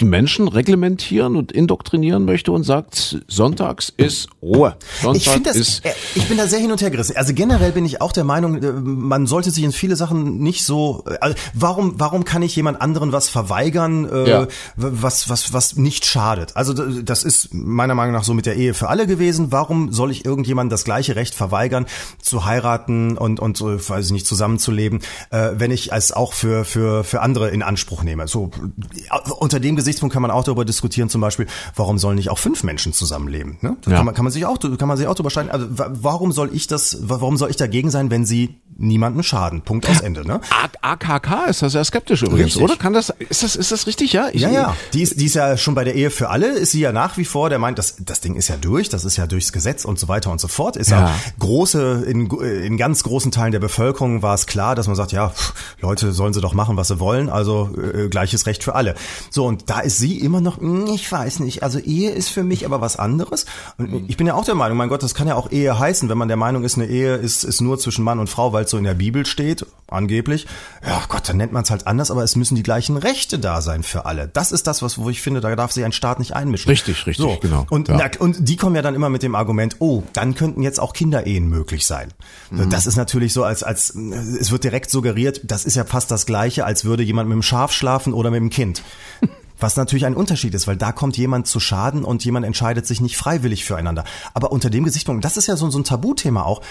[0.00, 4.76] die Menschen reglementieren und indoktrinieren möchte und sagt, sonntags ist Ruhe.
[5.02, 7.16] Sonntag Ich das, ist äh, ich bin da sehr hin und her gerissen.
[7.16, 10.64] Also generell bin ich auch der Meinung, äh, man sollte sich in viele Sachen nicht
[10.64, 14.46] so, äh, also warum, warum kann ich jemand anderen was verweigern, äh, Ja.
[14.76, 16.56] was, was, was nicht schadet?
[16.56, 19.52] Also das ist meiner Meinung nach so mit der Ehe für alle gewesen.
[19.52, 21.86] Warum soll ich irgendjemand das gleiche Recht verweigern,
[22.22, 25.00] zu heiraten und, und, äh, weiß ich nicht, zusammenzuleben,
[25.30, 28.26] äh, wenn ich es auch für, für, für andere in Anspruch nehme?
[28.28, 28.50] So,
[28.94, 31.46] äh, unter dem Gesichtspunkt kann man auch darüber diskutieren, zum Beispiel,
[31.76, 33.58] warum sollen nicht auch fünf Menschen zusammenleben?
[33.60, 33.76] Ne?
[33.82, 33.96] Da Ja.
[33.98, 35.50] kann man, kann man sich auch, kann man sich auch drüber streiten.
[35.50, 39.22] Also wa- warum soll ich das, wa- warum soll ich dagegen sein, wenn sie niemandem
[39.22, 39.62] schaden?
[39.62, 40.40] Punkt aus Ende, ne?
[40.82, 42.62] AKK ist da sehr skeptisch übrigens, Richtig.
[42.62, 42.76] oder?
[42.76, 44.12] Kann das, ist das, ist das richtig?
[44.12, 44.76] Ja, ich, Ja, ja.
[44.94, 47.16] Die ist, die ist ja schon bei der Ehe für alle, ist sie ja nach
[47.16, 49.84] wie vor, der meint, das, das Ding ist ja durch, das ist ja durchs Gesetz
[49.84, 50.76] und so weiter und so fort.
[50.76, 54.96] Ist ja, große, in, in ganz großen Teilen der Bevölkerung war es klar, dass man
[54.96, 58.62] sagt, ja, pff, Leute sollen sie doch machen, was sie wollen, also äh, gleiches Recht
[58.64, 58.94] für alle.
[59.30, 62.42] So, und da ist sie immer noch, "Hm, ich weiß nicht, also Ehe ist für
[62.44, 63.46] mich aber was anderes.
[63.78, 66.08] Und ich bin ja auch der Meinung, mein Gott, das kann ja auch Ehe heißen,
[66.08, 68.64] wenn man der Meinung ist, eine Ehe ist, ist nur zwischen Mann und Frau, weil
[68.64, 70.46] es so in der Bibel steht, angeblich.
[70.86, 73.60] Ja, Gott, dann nennt man es halt anders, aber es müssen die gleichen Rechte da
[73.60, 74.28] sein für alle.
[74.32, 76.68] Das ist das, was, wo ich finde, da darf sich ein Staat nicht einmischen.
[76.70, 77.38] Richtig, richtig, so.
[77.40, 77.66] genau.
[77.70, 77.96] Und, Ja.
[77.96, 80.92] na, und die kommen ja dann immer mit dem Argument, oh, dann könnten jetzt auch
[80.92, 82.12] Kinderehen möglich sein.
[82.50, 82.70] Mhm.
[82.70, 86.26] Das ist natürlich so, als, als es wird direkt suggeriert, das ist ja fast das
[86.26, 88.82] Gleiche, als würde jemand mit dem Schaf schlafen oder mit dem Kind.
[89.58, 93.02] Was natürlich ein Unterschied ist, weil da kommt jemand zu Schaden und jemand entscheidet sich
[93.02, 94.04] nicht freiwillig füreinander.
[94.32, 96.62] Aber unter dem Gesichtspunkt, das ist ja so, so ein Tabuthema auch.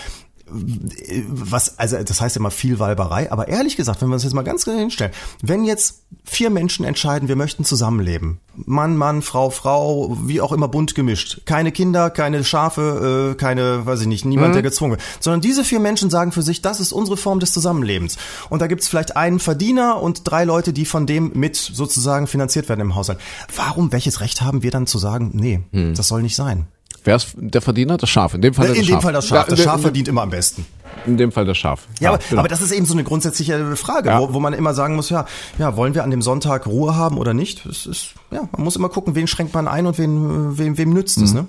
[0.52, 4.44] Was, also das heißt immer viel Weiberei, aber ehrlich gesagt, wenn wir uns jetzt mal
[4.44, 10.18] ganz genau hinstellen, wenn jetzt vier Menschen entscheiden, wir möchten zusammenleben, Mann, Mann, Frau, Frau,
[10.26, 14.50] wie auch immer bunt gemischt, keine Kinder, keine Schafe, äh, keine, weiß ich nicht, niemand,
[14.50, 14.54] mhm.
[14.54, 17.54] der gezwungen wird, sondern diese vier Menschen sagen für sich, das ist unsere Form des
[17.54, 18.18] Zusammenlebens.
[18.50, 22.70] Und da gibt's vielleicht einen Verdiener und drei Leute, die von dem mit sozusagen finanziert
[22.70, 23.20] werden im Haushalt.
[23.56, 25.94] Warum, welches Recht haben wir dann zu sagen, nee, mhm.
[25.96, 26.68] das soll nicht sein?
[27.04, 27.98] Wer ist der Verdiener?
[27.98, 28.34] Das Schaf.
[28.34, 28.90] In dem Fall in das Schaf.
[28.90, 29.48] In dem Fall das Schaf.
[29.48, 30.66] Das Schaf verdient immer am besten.
[31.06, 31.88] In dem Fall das Schaf.
[32.00, 32.40] Ja, ja aber, genau.
[32.42, 34.20] aber das ist eben so eine grundsätzliche Frage, ja.
[34.20, 35.26] wo, wo man immer sagen muss, ja,
[35.58, 37.66] ja, wollen wir an dem Sonntag Ruhe haben oder nicht?
[37.66, 40.94] Es ist, ja, man muss immer gucken, wen schränkt man ein und wen, wem, wem
[40.94, 41.24] nützt mhm.
[41.24, 41.48] es, ne?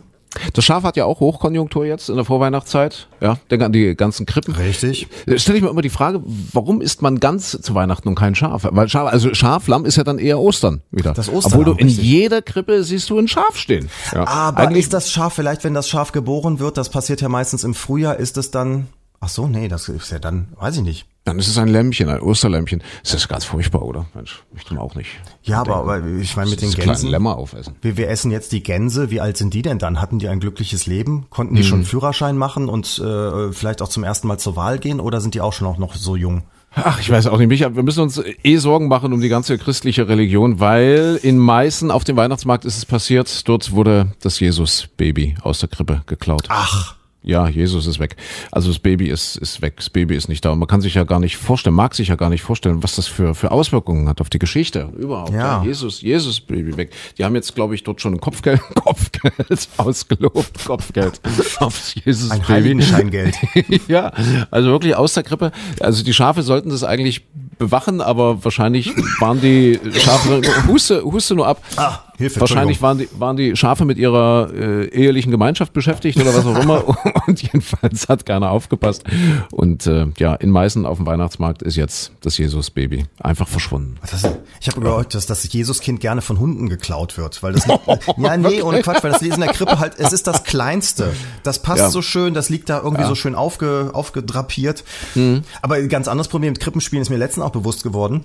[0.53, 3.09] Das Schaf hat ja auch Hochkonjunktur jetzt in der Vorweihnachtszeit.
[3.21, 4.55] Ja, denk an die ganzen Krippen.
[4.55, 5.09] Richtig.
[5.37, 6.23] Stelle ich mir immer die Frage,
[6.53, 8.67] warum isst man ganz zu Weihnachten und kein Schaf?
[8.71, 11.15] Weil Schaf, also Schaf, Lamm ist ja dann eher Ostern wieder.
[11.15, 11.53] Das Ostern.
[11.53, 12.05] Obwohl du in richtig.
[12.05, 13.91] jeder Krippe siehst du ein Schaf stehen.
[14.13, 14.27] Ja.
[14.27, 17.65] Aber Eigentlich ist das Schaf vielleicht, wenn das Schaf geboren wird, das passiert ja meistens
[17.65, 18.87] im Frühjahr, ist es dann
[19.23, 21.07] Ach so, nee, das ist ja dann, weiß ich nicht.
[21.25, 22.83] Dann ist es ein Lämpchen, ein Osterlämpchen.
[23.03, 24.07] Das ist ganz furchtbar, oder?
[24.15, 25.11] Mensch, möchte man auch nicht.
[25.43, 27.11] Ja, aber, aber ich meine mit den Gänsen.
[27.11, 27.77] Lämmer aufessen.
[27.83, 29.11] Wir, wir essen jetzt die Gänse.
[29.11, 30.01] Wie alt sind die denn dann?
[30.01, 31.27] Hatten die ein glückliches Leben?
[31.29, 31.69] Konnten die hm.
[31.69, 34.99] schon Führerschein machen und äh, vielleicht auch zum ersten Mal zur Wahl gehen?
[34.99, 36.43] Oder sind die auch schon auch noch so jung?
[36.73, 39.59] Ach, ich weiß auch nicht, Micha, wir müssen uns eh Sorgen machen um die ganze
[39.59, 45.37] christliche Religion, weil in Meißen auf dem Weihnachtsmarkt ist es passiert, dort wurde das Jesus-Baby
[45.43, 46.45] aus der Krippe geklaut.
[46.49, 47.00] Ach.
[47.23, 48.17] Ja, Jesus ist weg.
[48.51, 50.53] Also das Baby ist, ist weg, das Baby ist nicht da.
[50.53, 52.97] Und man kann sich ja gar nicht vorstellen, mag sich ja gar nicht vorstellen, was
[52.97, 55.31] das für, für Auswirkungen hat auf die Geschichte überhaupt.
[55.31, 55.59] Ja.
[55.59, 56.93] ja Jesus, Jesus Baby weg.
[57.19, 61.21] Die haben jetzt, glaube ich, dort schon ein Kopfgeld, Kopfgeld ausgelobt, Kopfgeld
[61.59, 62.53] aufs Jesus ein Baby.
[62.53, 63.37] Heiligenscheingeld.
[63.89, 64.13] ja,
[64.51, 65.53] also wirklich aus der Krippe.
[65.81, 67.27] Also die Schafe sollten das eigentlich
[67.61, 71.63] bewachen, aber wahrscheinlich waren die Schafe, huste, huste nur ab.
[71.77, 72.01] Ah.
[72.21, 76.45] Hilfe, Wahrscheinlich waren die, waren die Schafe mit ihrer äh, ehelichen Gemeinschaft beschäftigt oder was
[76.45, 76.85] auch immer.
[77.27, 79.05] und jedenfalls hat keiner aufgepasst.
[79.51, 83.97] Und äh, ja, in Meißen auf dem Weihnachtsmarkt ist jetzt das Jesus-Baby einfach verschwunden.
[84.11, 84.29] Das,
[84.61, 87.43] ich habe gehört, dass das Jesuskind gerne von Hunden geklaut wird.
[87.43, 87.67] Weil das
[88.19, 91.15] ja, nee, ohne Quatsch, weil das Lesen der Krippe halt, es ist das Kleinste.
[91.43, 91.91] Das passt ja.
[91.91, 93.09] so schön, das liegt da irgendwie ja.
[93.09, 94.85] so schön aufge, aufgedrapiert.
[95.15, 95.43] Mhm.
[95.63, 98.25] Aber ein ganz anderes Problem mit Krippenspielen ist mir letztens auch bewusst geworden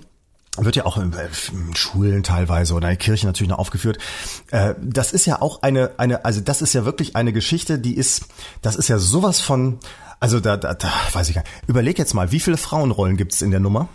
[0.58, 3.98] wird ja auch in, in, Schulen teilweise oder in der Kirche natürlich noch aufgeführt.
[4.50, 7.94] Äh, das ist ja auch eine, eine, also das ist ja wirklich eine Geschichte, die
[7.94, 8.24] ist,
[8.62, 9.78] das ist ja sowas von,
[10.20, 11.52] also da, da, da weiß ich gar nicht.
[11.66, 13.88] Überleg jetzt mal, wie viele Frauenrollen gibt's in der Nummer?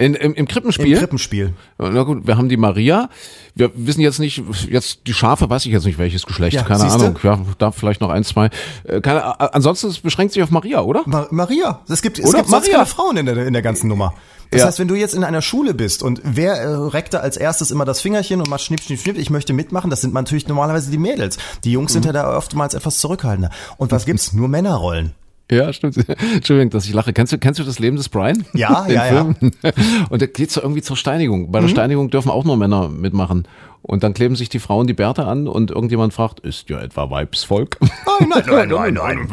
[0.00, 0.92] In, im, Im Krippenspiel?
[0.92, 1.54] Im Krippenspiel.
[1.76, 3.10] Na gut, wir haben die Maria.
[3.56, 4.40] Wir wissen jetzt nicht,
[4.70, 7.00] jetzt die Schafe, weiß ich jetzt nicht welches Geschlecht, ja, keine siehste?
[7.00, 7.18] Ahnung.
[7.24, 8.50] Ja, da vielleicht noch ein, zwei.
[8.84, 11.02] Äh, keine, ansonsten es beschränkt sich auf Maria, oder?
[11.06, 11.80] Ma Maria.
[11.88, 12.38] Es gibt, es oder?
[12.38, 12.74] gibt Maria.
[12.74, 14.14] keine Frauen in der, in der ganzen Nummer.
[14.50, 14.66] Das ja.
[14.66, 17.70] heißt, wenn du jetzt in einer Schule bist und wer äh, reckt da als erstes
[17.70, 20.90] immer das Fingerchen und macht schnipp, schnipp, schnipp, ich möchte mitmachen, das sind natürlich normalerweise
[20.90, 21.38] die Mädels.
[21.64, 21.94] Die Jungs mhm.
[21.94, 23.50] sind ja da oftmals etwas zurückhaltender.
[23.76, 24.32] Und was gibt's?
[24.32, 25.12] Nur Männerrollen.
[25.50, 25.96] Ja, stimmt.
[26.34, 27.12] Entschuldigung, dass ich lache.
[27.12, 28.44] Kennst du, kennst du das Leben des Brian?
[28.52, 29.36] Ja, ja, Film?
[29.62, 29.72] ja.
[30.10, 31.50] Und da geht's so irgendwie zur Steinigung.
[31.50, 31.72] Bei der mhm.
[31.72, 33.48] Steinigung dürfen auch nur Männer mitmachen.
[33.88, 37.10] Und dann kleben sich die Frauen die Bärte an und irgendjemand fragt, ist ja etwa
[37.10, 37.78] Weibsvolk?
[37.80, 39.28] Nein, nein, nein, nein,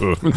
[0.00, 0.34] nein.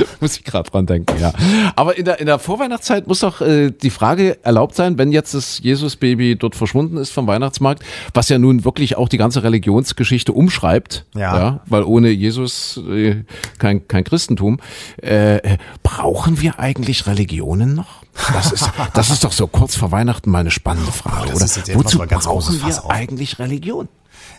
[0.20, 1.30] muss ich gerade dran denken, ja.
[1.76, 5.34] Aber in der, in der Vorweihnachtszeit muss doch äh, die Frage erlaubt sein, wenn jetzt
[5.34, 7.82] das Jesusbaby dort verschwunden ist vom Weihnachtsmarkt,
[8.14, 13.24] was ja nun wirklich auch die ganze Religionsgeschichte umschreibt, ja, ja weil ohne Jesus äh,
[13.58, 14.58] kein, kein Christentum,
[15.02, 17.99] äh, brauchen wir eigentlich Religionen noch?
[18.32, 21.46] Das ist, das ist doch so kurz vor Weihnachten mal eine spannende Frage, oh, oder?
[21.74, 23.88] Wozu brauchen wir eigentlich Religion?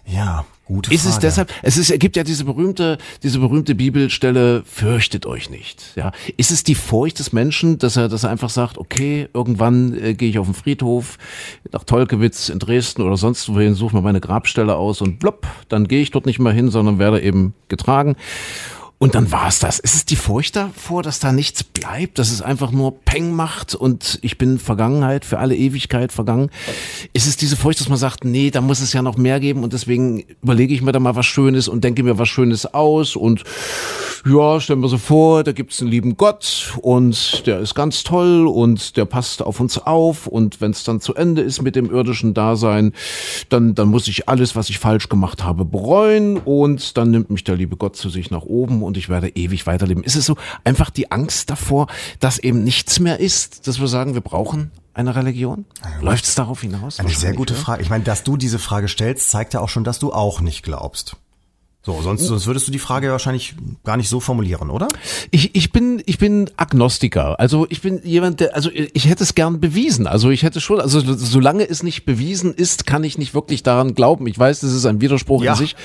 [0.05, 1.09] Ja, gute ist Frage.
[1.09, 5.49] Ist es deshalb, es ist, es gibt ja diese berühmte, diese berühmte Bibelstelle, fürchtet euch
[5.49, 6.11] nicht, ja.
[6.37, 10.13] Ist es die Furcht des Menschen, dass er, dass er einfach sagt, okay, irgendwann äh,
[10.13, 11.17] gehe ich auf den Friedhof
[11.71, 15.87] nach Tolkewitz in Dresden oder sonst wohin, suche mir meine Grabstelle aus und blopp, dann
[15.87, 18.15] gehe ich dort nicht mehr hin, sondern werde eben getragen.
[19.01, 19.79] Und dann war's das.
[19.79, 23.73] Ist es die Furcht davor, dass da nichts bleibt, dass es einfach nur Peng macht
[23.73, 26.51] und ich bin Vergangenheit für alle Ewigkeit vergangen?
[27.11, 29.63] Ist es diese Furcht, dass man sagt, nee, da muss es ja noch mehr geben
[29.63, 33.15] und deswegen überlege ich mir da mal was Schönes und denke mir was Schönes aus
[33.15, 33.43] und
[34.23, 38.45] ja, stellen wir so vor, da gibt's einen lieben Gott und der ist ganz toll
[38.45, 41.89] und der passt auf uns auf und wenn es dann zu Ende ist mit dem
[41.89, 42.93] irdischen Dasein,
[43.49, 47.43] dann, dann muss ich alles, was ich falsch gemacht habe, bereuen und dann nimmt mich
[47.43, 50.03] der liebe Gott zu sich nach oben und ich werde ewig weiterleben.
[50.03, 50.35] Ist es so
[50.65, 51.87] einfach die Angst davor,
[52.19, 55.63] dass eben nichts mehr ist, dass wir sagen, wir brauchen eine Religion?
[56.01, 56.99] Läuft es darauf hinaus?
[56.99, 57.81] Eine sehr gute Frage.
[57.81, 60.63] Ich meine, dass du diese Frage stellst, zeigt ja auch schon, dass du auch nicht
[60.63, 61.15] glaubst.
[61.83, 64.87] So, sonst, sonst würdest du die Frage wahrscheinlich gar nicht so formulieren, oder?
[65.31, 67.39] Ich, ich bin ich bin Agnostiker.
[67.39, 70.05] Also ich bin jemand, der also ich hätte es gern bewiesen.
[70.05, 73.95] Also ich hätte schon, also solange es nicht bewiesen ist, kann ich nicht wirklich daran
[73.95, 74.27] glauben.
[74.27, 75.53] Ich weiß, das ist ein Widerspruch Ja.
[75.53, 75.75] in sich,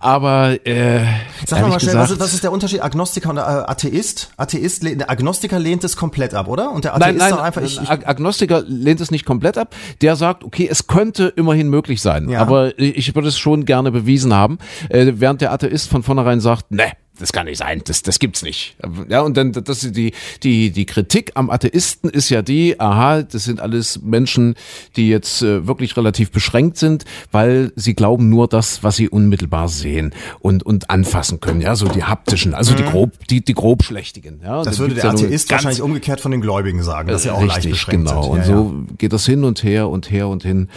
[0.00, 1.04] aber äh,
[1.46, 4.30] Sag mal, mal schnell, was gesagt, ist, was ist der Unterschied Agnostiker und äh, Atheist?
[4.38, 6.72] Atheist, lehnt- der Agnostiker lehnt es komplett ab, oder?
[6.72, 9.58] Und der Atheist Nein, nein, sagt einfach, ich, ich, Ag- Agnostiker lehnt es nicht komplett
[9.58, 9.74] ab.
[10.00, 12.40] Der sagt, okay, es könnte immerhin möglich sein, Ja.
[12.40, 14.56] aber ich würde es schon gerne bewiesen haben.
[14.88, 18.42] Äh, während der Atheist von vornherein sagt, ne, das kann nicht sein, das, das gibt's
[18.42, 18.74] nicht.
[19.08, 20.12] Ja, und dann, das die,
[20.42, 24.54] die, die Kritik am Atheisten ist ja die, aha, das sind alles Menschen,
[24.96, 29.68] die jetzt äh, wirklich relativ beschränkt sind, weil sie glauben nur das, was sie unmittelbar
[29.68, 34.40] sehen und, und anfassen können, ja, so die haptischen, also die grob, die, die grobschlächtigen,
[34.42, 34.60] ja.
[34.60, 34.64] Mhm.
[34.64, 37.40] das Da würde der ja Atheist wahrscheinlich umgekehrt von den Gläubigen sagen, dass sie auch
[37.40, 38.22] leicht Richtig, beschränkt genau.
[38.22, 38.32] sind.
[38.32, 40.68] Und Ja, so geht das hin und her und her und hin.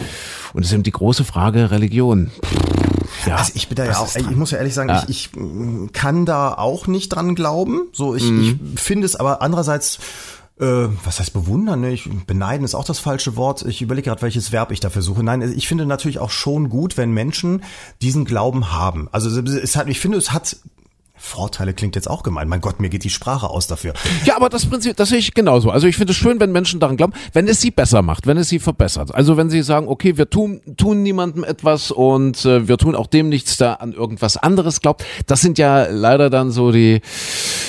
[0.52, 2.30] Und es ist eben die große Frage Religion.
[3.26, 5.88] Ja, Also ich bin da ja auch, ich muss ja ehrlich sagen, ich, ich mm,
[5.92, 7.82] kann da auch nicht dran glauben.
[7.92, 8.72] So, ich, Mhm.
[8.74, 9.98] ich finde es aber andererseits,
[10.58, 10.64] äh,
[11.04, 11.80] was heißt bewundern?
[11.82, 11.92] Ne?
[11.92, 13.62] Ich, beneiden ist auch das falsche Wort.
[13.62, 15.22] Ich überlege gerade, welches Verb ich dafür suche.
[15.22, 17.62] Nein, ich finde natürlich auch schon gut, wenn Menschen
[18.00, 19.08] diesen Glauben haben.
[19.12, 20.56] Also es hat, ich finde, es hat
[21.18, 22.48] Vorteile klingt jetzt auch gemein.
[22.48, 23.94] Mein Gott, mir geht die Sprache aus dafür.
[24.24, 25.70] Ja, aber das Prinzip, das sehe ich genauso.
[25.70, 28.36] Also ich finde es schön, wenn Menschen daran glauben, wenn es sie besser macht, wenn
[28.36, 29.14] es sie verbessert.
[29.14, 33.06] Also wenn sie sagen, okay, wir tun, tun niemandem etwas und äh, wir tun auch
[33.06, 35.04] dem nichts, der an irgendwas anderes glaubt.
[35.26, 37.00] Das sind ja leider dann so die,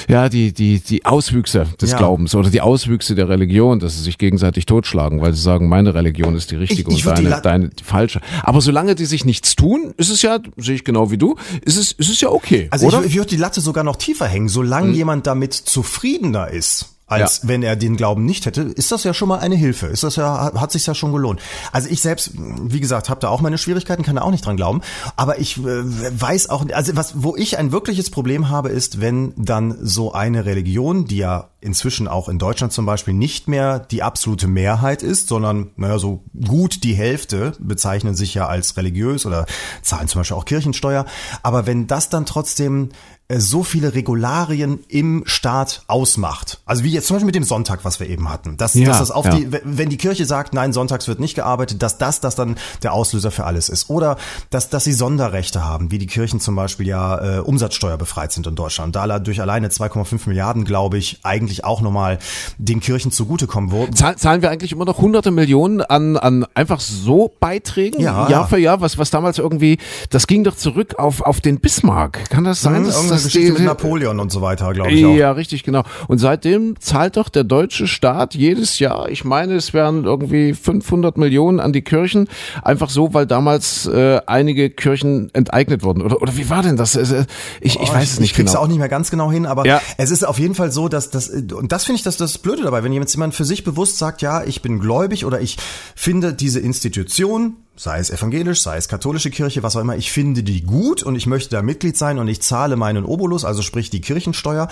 [0.08, 1.98] ja, die, die, die Auswüchse des Ja.
[1.98, 5.94] Glaubens oder die Auswüchse der Religion, dass sie sich gegenseitig totschlagen, weil sie sagen, meine
[5.94, 8.22] Religion ist die richtige Ich- ich und würd die deine, deine die falsche.
[8.44, 11.78] Aber solange die sich nichts tun, ist es ja, sehe ich genau wie du, ist
[11.78, 13.04] es, ist es ja okay, Also oder?
[13.04, 14.50] Ich, ich die Latte sogar noch tiefer hängen.
[14.50, 17.48] Solange jemand damit zufriedener ist, als Ja.
[17.48, 19.86] wenn er den Glauben nicht hätte, ist das ja schon mal eine Hilfe.
[19.86, 21.40] Ist das ja, hat sich ja schon gelohnt.
[21.72, 24.58] Also ich selbst, wie gesagt, habe da auch meine Schwierigkeiten, kann da auch nicht dran
[24.58, 24.82] glauben.
[25.16, 29.32] Aber ich äh, weiß auch, also was, wo ich ein wirkliches Problem habe, ist, wenn
[29.38, 34.04] dann so eine Religion, die ja inzwischen auch in Deutschland zum Beispiel nicht mehr die
[34.04, 39.46] absolute Mehrheit ist, sondern naja, so gut die Hälfte bezeichnen sich ja als religiös oder
[39.82, 41.06] zahlen zum Beispiel auch Kirchensteuer.
[41.42, 42.90] Aber wenn das dann trotzdem
[43.30, 46.62] so viele Regularien im Staat ausmacht.
[46.66, 48.56] Also wie jetzt zum Beispiel mit dem Sonntag, was wir eben hatten.
[48.56, 49.36] Dass, Ja, dass das auf ja.
[49.36, 52.94] die, wenn die Kirche sagt, nein, sonntags wird nicht gearbeitet, dass das, das dann der
[52.94, 53.90] Auslöser für alles ist.
[53.90, 54.16] Oder
[54.50, 58.48] dass, dass sie Sonderrechte haben, wie die Kirchen zum Beispiel ja äh, Umsatzsteuer befreit sind
[58.48, 58.96] in Deutschland.
[58.96, 62.20] Da durch alleine 2,5 Milliarden, glaube ich, eigentlich auch nochmal
[62.58, 63.72] den Kirchen zugutekommen.
[63.72, 68.30] Wo, Zahl- Zahlen wir eigentlich immer noch hunderte Millionen an, an einfach so Beiträgen Ja.
[68.30, 69.80] Jahr für Jahr, was, was damals irgendwie,
[70.12, 72.30] das ging doch zurück auf, auf den Bismarck.
[72.30, 72.86] Kann das sein?
[72.86, 75.14] irgendeine das Geschichte mit Napoleon und so weiter, glaube ich auch.
[75.16, 75.84] Ja, richtig, genau.
[76.08, 81.18] Und seitdem zahlt doch der deutsche Staat jedes Jahr, ich meine, es wären irgendwie 500
[81.18, 82.28] Millionen an die Kirchen,
[82.64, 86.02] einfach so, weil damals äh, einige Kirchen enteignet wurden.
[86.02, 86.98] Oder, oder wie war denn das?
[86.98, 87.16] Also,
[87.62, 88.64] Ich, ich Oh, weiß es nicht Ich krieg's genau.
[88.64, 89.82] auch nicht mehr ganz genau hin, aber Ja.
[89.98, 92.64] es ist auf jeden Fall so, dass das, und das finde ich das, das Blöde
[92.64, 95.58] dabei, wenn jemand jemand für sich bewusst sagt, ja, ich bin gläubig oder ich
[95.96, 100.44] finde diese Institution, sei es evangelisch, sei es katholische Kirche, was auch immer, ich finde
[100.44, 103.90] die gut und ich möchte da Mitglied sein und ich zahle meinen Obolus, also sprich
[103.90, 104.68] die Kirchensteuer,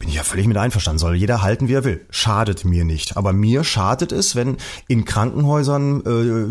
[0.00, 0.98] bin ich ja völlig mit einverstanden.
[0.98, 2.00] Soll jeder halten, wie er will.
[2.08, 3.18] Schadet mir nicht.
[3.18, 4.56] Aber mir schadet es, wenn
[4.88, 6.00] in Krankenhäusern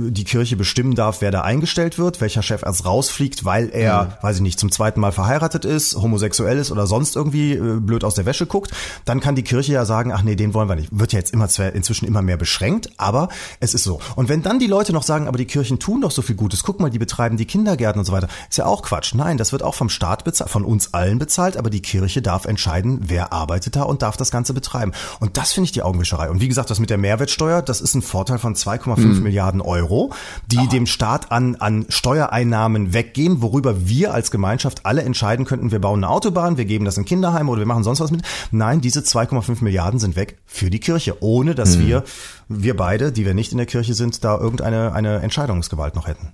[0.08, 4.36] äh, die Kirche bestimmen darf, wer da eingestellt wird, welcher Chefarzt rausfliegt, weil er, weiß
[4.36, 8.14] ich nicht, zum zweiten Mal verheiratet ist, homosexuell ist oder sonst irgendwie äh, blöd aus
[8.14, 8.72] der Wäsche guckt.
[9.06, 10.90] Dann kann die Kirche ja sagen, ach nee, den wollen wir nicht.
[10.92, 13.30] Wird ja jetzt immer inzwischen immer mehr beschränkt, aber
[13.60, 14.00] es ist so.
[14.16, 16.62] Und wenn dann die Leute noch sagen, aber die Kirchen tun doch so viel Gutes,
[16.62, 19.16] guck mal, die betreiben die Kindergärten und so weiter, ist ja auch Quatsch.
[19.16, 22.46] Nein, das wird auch vom Staat bezahlt, von uns allen bezahlt, aber die Kirche darf
[22.46, 24.92] entscheiden, wer arbeitet da und darf das Ganze betreiben.
[25.20, 26.30] Und das finde ich die Augenwischerei.
[26.30, 30.12] Und wie gesagt, das mit der Mehrwertsteuer, das ist ein Vorteil von 2,5 Milliarden Euro,
[30.48, 35.80] die dem Staat an, an Steuereinnahmen weggehen, worüber wir als Gemeinschaft alle entscheiden könnten, wir
[35.80, 38.24] bauen eine Autobahn, wir geben das in Kinderheime oder wir machen sonst was mit.
[38.52, 42.04] Nein, diese 2,5 Milliarden sind weg für die Kirche, ohne dass wir,
[42.48, 46.34] wir beide, die wir nicht in der Kirche sind, da irgendeine eine Entscheidungsgewalt noch hätten.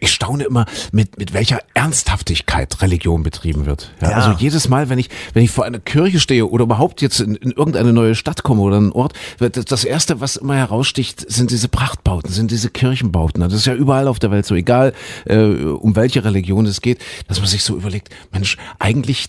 [0.00, 3.92] Ich staune immer, mit, mit welcher Ernsthaftigkeit Religion betrieben wird.
[4.00, 4.16] Ja, Ja.
[4.16, 7.34] Also jedes Mal, wenn ich, wenn ich vor einer Kirche stehe oder überhaupt jetzt in,
[7.36, 11.50] in irgendeine neue Stadt komme oder einen Ort, das, das erste, was immer heraussticht, sind
[11.50, 13.42] diese Prachtbauten, sind diese Kirchenbauten.
[13.42, 14.92] Das ist ja überall auf der Welt so, egal
[15.26, 19.28] äh, um welche Religion es geht, dass man sich so überlegt, Mensch, eigentlich,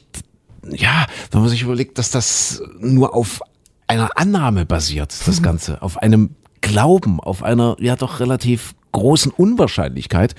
[0.69, 3.41] ja, wenn man sich überlegt, dass das nur auf
[3.87, 10.35] einer Annahme basiert, das Ganze, auf einem Glauben, auf einer ja doch relativ großen Unwahrscheinlichkeit,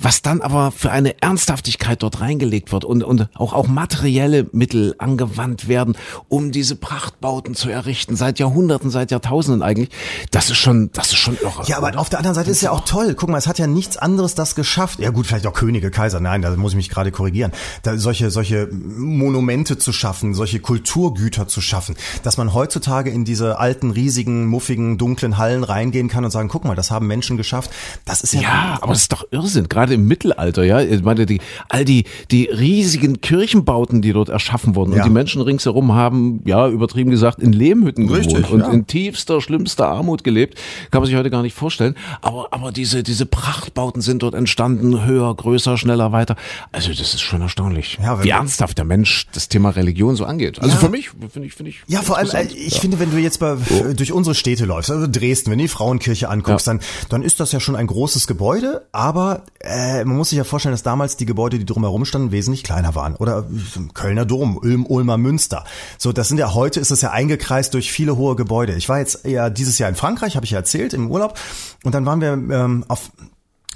[0.00, 4.94] was dann aber für eine Ernsthaftigkeit dort reingelegt wird und, und auch, auch materielle Mittel
[4.98, 5.96] angewandt werden,
[6.28, 9.90] um diese Prachtbauten zu errichten, seit Jahrhunderten, seit Jahrtausenden eigentlich,
[10.30, 11.64] das ist schon, das ist schon irre.
[11.66, 13.14] Ja, aber auf der anderen Seite ist ja auch toll.
[13.14, 14.98] Guck mal, es hat ja nichts anderes das geschafft.
[15.00, 16.20] Ja gut, vielleicht auch Könige, Kaiser.
[16.20, 17.52] Nein, da muss ich mich gerade korrigieren.
[17.82, 23.58] Da solche, solche Monumente zu schaffen, solche Kulturgüter zu schaffen, dass man heutzutage in diese
[23.58, 27.70] alten, riesigen, muffigen, dunklen Hallen reingehen kann und sagen, guck mal, das haben Menschen geschafft.
[28.04, 30.80] Das ist ja, Ja, aber das ist doch Irrsinn, gerade im Mittelalter, ja.
[30.80, 34.98] Ich meine, die, all die, die riesigen Kirchenbauten, die dort erschaffen wurden Ja.
[35.02, 38.70] und die Menschen ringsherum haben, ja, übertrieben gesagt, in Lehmhütten Richtig, gewohnt und ja.
[38.70, 40.58] in tiefster, schlimmster Armut gelebt.
[40.90, 41.94] Kann man sich heute gar nicht vorstellen.
[42.22, 46.36] Aber, aber diese, diese Prachtbauten sind dort entstanden, höher, größer, schneller, weiter.
[46.72, 50.60] Also das ist schon erstaunlich, Ja, wie ernsthaft der Mensch das Thema Religion so angeht.
[50.60, 51.82] Also für mich, finde ich, finde ich.
[51.86, 53.56] Ja, vor allem, ich finde, wenn du jetzt bei,
[53.96, 57.52] durch unsere Städte läufst, also Dresden, wenn du die Frauenkirche anguckst, dann, dann ist das
[57.52, 61.26] ja schon ein großes Gebäude, aber äh, man muss sich ja vorstellen, dass damals die
[61.26, 63.14] Gebäude, die drumherum standen, wesentlich kleiner waren.
[63.16, 65.64] Oder äh, Kölner Dom, Ulm, Ulmer Münster.
[65.96, 68.74] So, das sind ja heute ist es ja eingekreist durch viele hohe Gebäude.
[68.74, 71.38] Ich war jetzt ja dieses Jahr in Frankreich, habe ich ja erzählt, im Urlaub,
[71.84, 73.10] und dann waren wir ähm, auf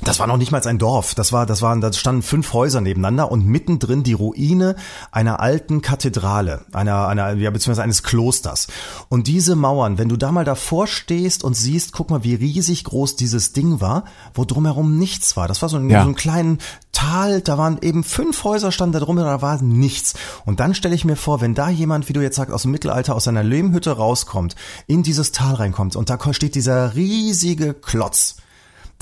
[0.04, 1.14] das war noch nicht mal ein Dorf.
[1.14, 4.76] Das war, das waren, da standen fünf Häuser nebeneinander und mittendrin die Ruine
[5.10, 8.68] einer alten Kathedrale, einer, einer, ja, beziehungsweise eines Klosters.
[9.08, 12.84] Und diese Mauern, wenn du da mal davor stehst und siehst, guck mal, wie riesig
[12.84, 15.48] groß dieses Ding war, wo drumherum nichts war.
[15.48, 16.02] Das war so ein, Ja.
[16.02, 16.58] so ein kleinen
[16.92, 20.14] Tal, da waren eben fünf Häuser standen da drum, da war nichts.
[20.44, 22.70] Und dann stelle ich mir vor, wenn da jemand, wie du jetzt sagst, aus dem
[22.70, 28.36] Mittelalter, aus seiner Lehmhütte rauskommt, in dieses Tal reinkommt und da steht dieser riesige Klotz.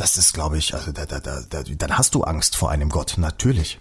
[0.01, 2.88] Das ist, glaube ich, also da, da, da, da, dann hast du Angst vor einem
[2.88, 3.80] Gott, natürlich.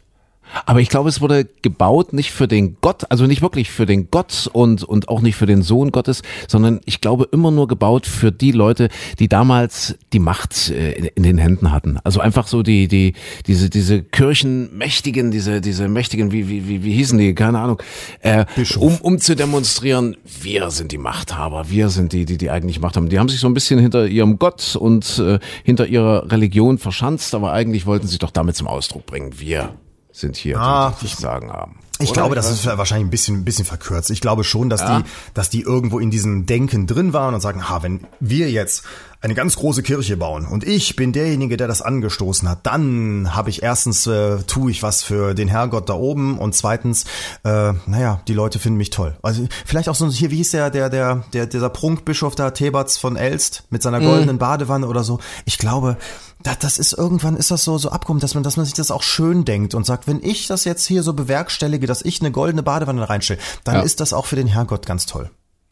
[0.65, 4.09] Aber ich glaube, es wurde gebaut nicht für den Gott, also nicht wirklich für den
[4.09, 8.05] Gott und, und auch nicht für den Sohn Gottes, sondern ich glaube immer nur gebaut
[8.05, 8.89] für die Leute,
[9.19, 11.99] die damals die Macht äh, in, den Händen hatten.
[12.03, 13.13] Also einfach so die, die,
[13.47, 17.81] diese, diese Kirchenmächtigen, diese, diese Mächtigen, wie, wie, wie, wie hießen die, keine Ahnung,
[18.21, 18.81] äh, Bischof.
[18.81, 22.95] um, um zu demonstrieren, wir sind die Machthaber, wir sind die, die die eigentlich Macht
[22.95, 23.09] haben.
[23.09, 27.35] Die haben sich so ein bisschen hinter ihrem Gott und äh, hinter ihrer Religion verschanzt,
[27.35, 29.73] aber eigentlich wollten sie doch damit zum Ausdruck bringen, wir
[30.19, 31.79] sind hier, Ah, die, die das Sagen haben.
[32.01, 32.21] Ich Oder?
[32.21, 34.09] glaube, das ist wahrscheinlich ein bisschen, ein bisschen verkürzt.
[34.09, 35.03] Ich glaube schon, dass die,
[35.33, 38.83] dass die irgendwo in diesem Denken drin waren und sagen, ha, wenn wir jetzt
[39.21, 43.49] eine ganz große Kirche bauen und ich bin derjenige, der das angestoßen hat, dann habe
[43.49, 47.03] ich erstens äh, tue ich was für den Herrgott da oben und zweitens,
[47.43, 49.17] äh, naja, die Leute finden mich toll.
[49.21, 52.97] Also vielleicht auch so hier, wie hieß der, der, der, der dieser Prunkbischof da, Theberts
[52.97, 55.19] von Elst mit seiner goldenen Badewanne oder so.
[55.45, 55.97] Ich glaube,
[56.41, 58.89] da, das ist irgendwann ist das so so abgekommen, dass man, dass man sich das
[58.91, 62.31] auch schön denkt und sagt, wenn ich das jetzt hier so bewerkstellige, dass ich eine
[62.31, 63.81] goldene Badewanne reinstelle, dann Ja.
[63.81, 65.29] ist das auch für den Herrgott ganz toll.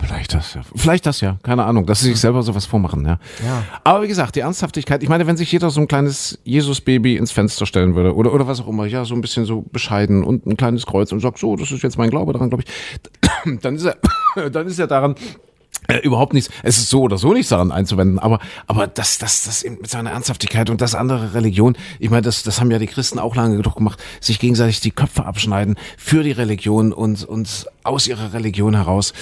[0.07, 0.61] Vielleicht das ja.
[0.75, 1.37] Vielleicht das ja.
[1.43, 3.19] Keine Ahnung, dass sie sich selber sowas vormachen, ja.
[3.45, 3.63] Ja.
[3.83, 7.31] Aber wie gesagt, die Ernsthaftigkeit, ich meine, wenn sich jeder so ein kleines Jesus-Baby ins
[7.31, 10.45] Fenster stellen würde oder, oder was auch immer, ja, so ein bisschen so bescheiden und
[10.45, 13.75] ein kleines Kreuz und sagt, so, das ist jetzt mein Glaube daran, glaube ich, dann
[13.75, 15.15] ist er, dann ist er daran,
[15.87, 19.43] äh, überhaupt nichts, es ist so oder so nichts daran einzuwenden, aber, aber das, das,
[19.43, 22.79] das eben mit seiner Ernsthaftigkeit und das andere Religion, ich meine, das, das haben ja
[22.79, 27.23] die Christen auch lange genug gemacht, sich gegenseitig die Köpfe abschneiden für die Religion und,
[27.23, 29.13] und aus ihrer Religion heraus.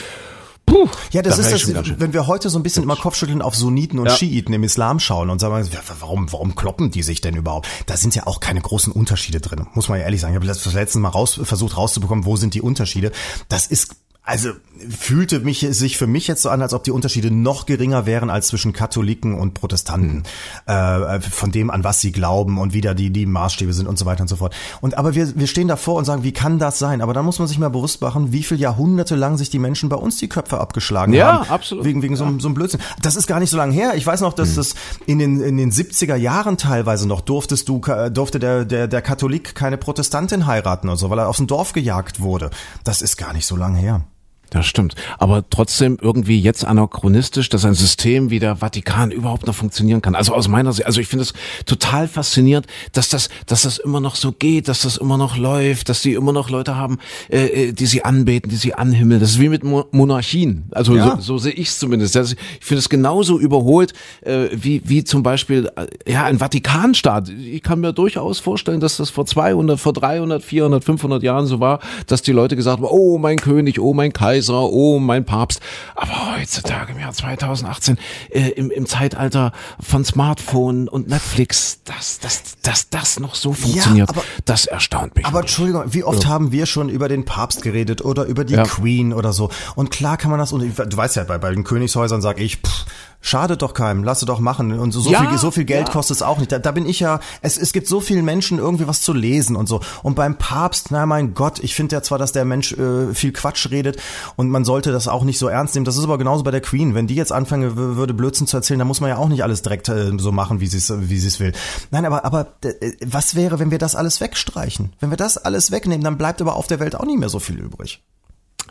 [0.66, 3.56] Puh, Ja, das da ist das, wenn wir heute so ein bisschen immer Kopfschütteln auf
[3.56, 4.16] Sunniten und Ja.
[4.16, 5.68] Schiiten im Islam schauen und sagen,
[6.00, 7.68] warum, warum kloppen die sich denn überhaupt?
[7.86, 10.34] Da sind ja auch keine großen Unterschiede drin, muss man ja ehrlich sagen.
[10.34, 13.12] Ich habe das letzte Mal raus, versucht rauszubekommen, wo sind die Unterschiede.
[13.48, 14.50] Das ist also
[14.90, 18.30] fühlte mich sich für mich jetzt so an, als ob die Unterschiede noch geringer wären
[18.30, 20.24] als zwischen Katholiken und Protestanten,
[20.66, 23.98] äh, von dem an was sie glauben und wie da die die Maßstäbe sind und
[23.98, 24.54] so weiter und so fort.
[24.82, 27.02] Und aber wir wir stehen davor und sagen, wie kann das sein?
[27.02, 29.90] Aber dann muss man sich mal bewusst machen, wie viel Jahrhunderte lang sich die Menschen
[29.90, 31.50] bei uns die Köpfe abgeschlagen Ja, haben.
[31.50, 31.86] absolut.
[31.86, 32.82] Wegen wegen so, einem- so einem Blödsinn.
[33.02, 33.94] Das ist gar nicht so lange her.
[33.96, 37.82] Ich weiß noch, dass das in den in den 70er Jahren teilweise noch durftest du
[38.12, 41.74] durfte der der der Katholik keine Protestantin heiraten und so, weil er aus dem Dorf
[41.74, 42.50] gejagt wurde.
[42.84, 44.02] Das ist gar nicht so lange her.
[44.50, 44.96] Das stimmt.
[45.18, 50.16] Aber trotzdem irgendwie jetzt anachronistisch, dass ein System wie der Vatikan überhaupt noch funktionieren kann.
[50.16, 51.34] Also aus meiner Sicht, also ich finde es
[51.66, 55.90] total faszinierend, dass das, dass das immer noch so geht, dass das immer noch läuft,
[55.90, 59.20] dass die immer noch Leute haben, äh, äh, die sie anbeten, die sie anhimmeln.
[59.20, 60.66] Das ist wie mit Mo Monarchien.
[60.72, 61.16] Also Ja.
[61.18, 62.16] so, so sehe ich es zumindest.
[62.16, 67.30] Das, ich finde es genauso überholt, äh, wie, wie zum Beispiel, äh, ja, ein Vatikanstaat.
[67.30, 71.60] Ich kann mir durchaus vorstellen, dass das vor 200, vor 300, 400, 500 Jahren so
[71.60, 74.35] war, dass die Leute gesagt haben, oh, mein König, oh, mein Kaiser,
[74.72, 75.60] oh, mein Papst.
[75.96, 77.98] Aber heutzutage im Jahr 2018,
[78.30, 84.10] äh, im, im Zeitalter von Smartphone und Netflix, dass, dass, dass das noch so funktioniert,
[84.10, 85.26] aber- das erstaunt mich.
[85.26, 85.52] Aber wirklich.
[85.54, 88.64] Entschuldigung, wie oft haben wir schon über den Papst geredet oder über die Ja.
[88.64, 89.50] Queen oder so?
[89.76, 92.58] Und klar kann man das, und du weißt ja, bei, bei den Königshäusern sage ich,
[92.58, 92.86] pff,
[93.26, 94.78] Schadet doch keinem, lass es doch machen.
[94.78, 95.94] Und so, so Ja, viel, so viel Geld ja.
[95.94, 96.52] kostet es auch nicht.
[96.52, 99.56] Da, da bin ich ja, es, es gibt so vielen Menschen irgendwie was zu lesen
[99.56, 99.82] und so.
[100.04, 103.34] Und beim Papst, na mein Gott, ich finde ja zwar, dass der Mensch äh, viel
[103.34, 103.98] Quatsch redet
[104.36, 105.86] und man sollte das auch nicht so ernst nehmen.
[105.86, 106.94] Das ist aber genauso bei der Queen.
[106.94, 109.64] Wenn die jetzt anfangen würde, Blödsinn zu erzählen, dann muss man ja auch nicht alles
[109.64, 111.54] direkt äh, so machen, wie sie es wie sie es will.
[111.90, 114.94] Nein, aber, aber äh, was wäre, wenn wir das alles wegstreichen?
[115.00, 117.40] Wenn wir das alles wegnehmen, dann bleibt aber auf der Welt auch nicht mehr so
[117.40, 118.04] viel übrig.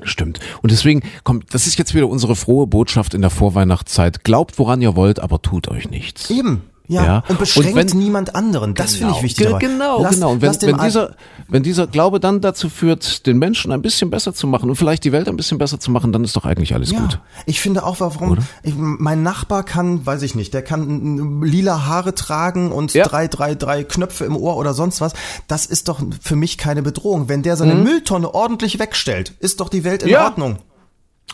[0.03, 0.41] Stimmt.
[0.63, 4.25] Und deswegen kommt, das ist jetzt wieder unsere frohe Botschaft in der Vorweihnachtszeit.
[4.25, 6.31] Glaubt, woran ihr wollt, aber tut euch nichts.
[6.31, 6.63] Eben.
[6.87, 7.22] Ja, Ja.
[7.28, 8.74] und beschränkt Und wenn- niemand anderen.
[8.74, 9.39] Das finde ich wichtig.
[9.45, 9.59] Ge- dabei.
[9.59, 10.32] Genau, Lass- genau.
[10.32, 11.14] Und wenn, wenn, dieser,
[11.49, 15.03] wenn dieser Glaube dann dazu führt, den Menschen ein bisschen besser zu machen und vielleicht
[15.05, 17.20] die Welt ein bisschen besser zu machen, dann ist doch eigentlich alles ja, gut.
[17.47, 22.14] ich finde auch, warum ich, mein Nachbar kann, weiß ich nicht, der kann lila Haare
[22.14, 23.05] tragen und Ja.
[23.07, 25.14] drei, drei, drei Knöpfe im Ohr oder sonst was.
[25.49, 27.30] Das ist doch für mich keine Bedrohung.
[27.30, 30.16] Wenn der seine Mülltonne ordentlich wegstellt, ist doch die Welt in Mhm.
[30.16, 30.59] Ordnung.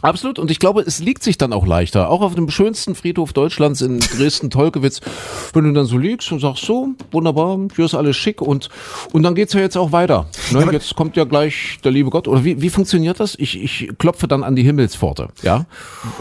[0.02, 0.38] Absolut.
[0.38, 2.08] Und ich glaube, es liegt sich dann auch leichter.
[2.08, 5.02] Auch auf dem schönsten Friedhof Deutschlands in Dresden-Tolkewitz,
[5.52, 8.70] wenn du dann so liegst und sagst, so, wunderbar, hier ist alles schick und,
[9.12, 10.24] und dann geht's ja jetzt auch weiter.
[10.52, 10.62] Ne?
[10.62, 12.28] aber- jetzt kommt ja gleich der liebe Gott.
[12.28, 13.34] Oder wie, wie funktioniert das?
[13.38, 15.66] Ich, ich klopfe dann an die Himmelspforte, ja,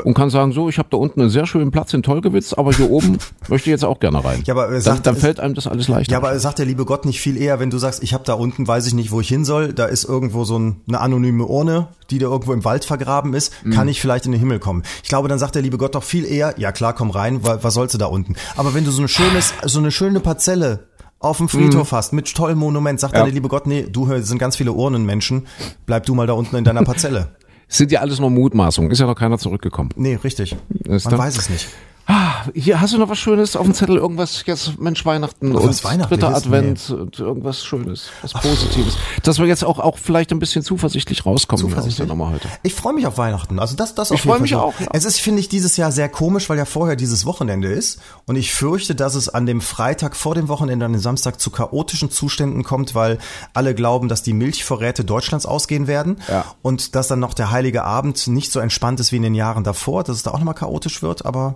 [0.04, 2.74] und kann sagen, so, ich habe da unten einen sehr schönen Platz in Tolkewitz, aber
[2.74, 3.18] hier oben
[3.48, 4.44] möchte ich jetzt auch gerne rein.
[4.46, 6.12] Ja, aber, äh, dann, sagt- dann fällt einem das alles leichter.
[6.12, 8.34] Ja, aber sagt der liebe Gott nicht viel eher, wenn du sagst, ich habe da
[8.34, 11.46] unten, weiß ich nicht, wo ich hin soll, da ist irgendwo so ein, eine anonyme
[11.46, 13.54] Urne, die da irgendwo im Wald vergraben ist.
[13.74, 14.84] Kann ich vielleicht in den Himmel kommen.
[15.04, 17.60] Ich glaube, dann sagt der liebe Gott doch viel eher, ja klar, komm rein, wa-
[17.62, 18.36] was sollst du da unten?
[18.56, 20.88] Aber wenn du so ein schönes, so eine schöne Parzelle
[21.20, 23.16] auf dem Friedhof hast, mit tollem Monument, sagt Mhm.
[23.18, 23.20] Ja.
[23.22, 25.48] dann der liebe Gott, nee, du es sind ganz viele Urnenmenschen,
[25.86, 27.36] bleib du mal da unten in deiner Parzelle.
[27.68, 28.90] Es sind ja alles nur Mutmaßungen.
[28.90, 29.90] Ist ja noch keiner zurückgekommen.
[29.96, 30.56] Nee, richtig.
[30.86, 31.68] Ist Man da- weiß es nicht.
[32.12, 35.64] Ah, hier hast du noch was Schönes auf dem Zettel, irgendwas jetzt Mensch Weihnachten Was
[35.64, 36.08] und Weihnachtliches?
[36.08, 40.64] dritter Advent und irgendwas Schönes, was Positives, dass wir jetzt auch auch vielleicht ein bisschen
[40.64, 42.08] zuversichtlich rauskommen Zuversichtlich?
[42.08, 42.48] Nummer heute.
[42.64, 43.60] Ich freue mich auf Weihnachten.
[43.60, 44.88] Also das, das Ich auf jeden freu Fall mich auch, ja.
[44.92, 48.02] Es ist, finde ich, dieses Jahr sehr komisch, weil ja vorher dieses Wochenende ist.
[48.26, 51.52] Und ich fürchte, dass es an dem Freitag vor dem Wochenende, an dem Samstag zu
[51.52, 53.20] chaotischen Zuständen kommt, weil
[53.54, 56.18] alle glauben, dass die Milchvorräte Deutschlands ausgehen werden.
[56.28, 56.46] Ja.
[56.64, 59.64] Und dass dann noch der Heilige Abend nicht so entspannt ist wie in den Jahren
[59.64, 61.28] davor, dass es da auch nochmal chaotisch wird.
[61.28, 61.56] Aber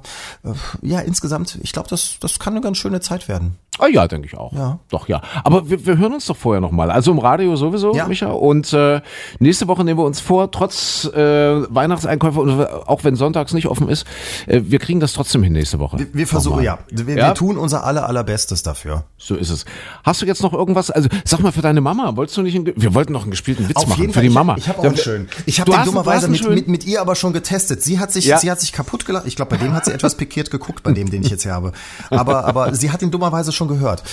[0.81, 3.55] ja, insgesamt, ich glaube, das, das kann eine ganz schöne Zeit werden.
[3.79, 4.51] Ah ja, denke ich auch.
[4.53, 4.77] Ja.
[4.91, 5.21] Doch ja.
[5.43, 6.91] Aber wir, wir hören uns doch vorher nochmal.
[6.91, 8.07] Also im Radio sowieso, Ja.
[8.07, 8.27] Micha.
[8.29, 9.01] Und äh,
[9.39, 13.89] nächste Woche nehmen wir uns vor, trotz äh, Weihnachtseinkäufe und auch wenn sonntags nicht offen
[13.89, 14.05] ist,
[14.45, 15.97] äh, wir kriegen das trotzdem hin nächste Woche.
[15.97, 17.29] Wir, wir versuchen, ja, wir, Ja?
[17.29, 19.05] wir tun unser aller, allerbestes dafür.
[19.17, 19.65] So ist es.
[20.03, 20.91] Hast du jetzt noch irgendwas?
[20.91, 22.55] Also sag mal für deine Mama, wolltest du nicht?
[22.55, 24.23] Einen, wir wollten noch einen gespielten Witz Auf machen jeden für Fall.
[24.27, 24.55] die Mama.
[24.57, 25.29] Ich, ich habe auch einen schönen.
[25.47, 27.81] Ich habe den hast- dummerweise mit, mit, mit ihr aber schon getestet.
[27.81, 28.37] Sie hat sich, Ja.
[28.37, 29.25] sie hat sich kaputt gelacht.
[29.25, 31.53] Ich glaube, bei dem hat sie etwas pikiert geguckt, bei dem, den ich jetzt hier
[31.53, 31.71] habe.
[32.09, 34.03] Aber, aber sie hat ihn dummerweise schon gehört.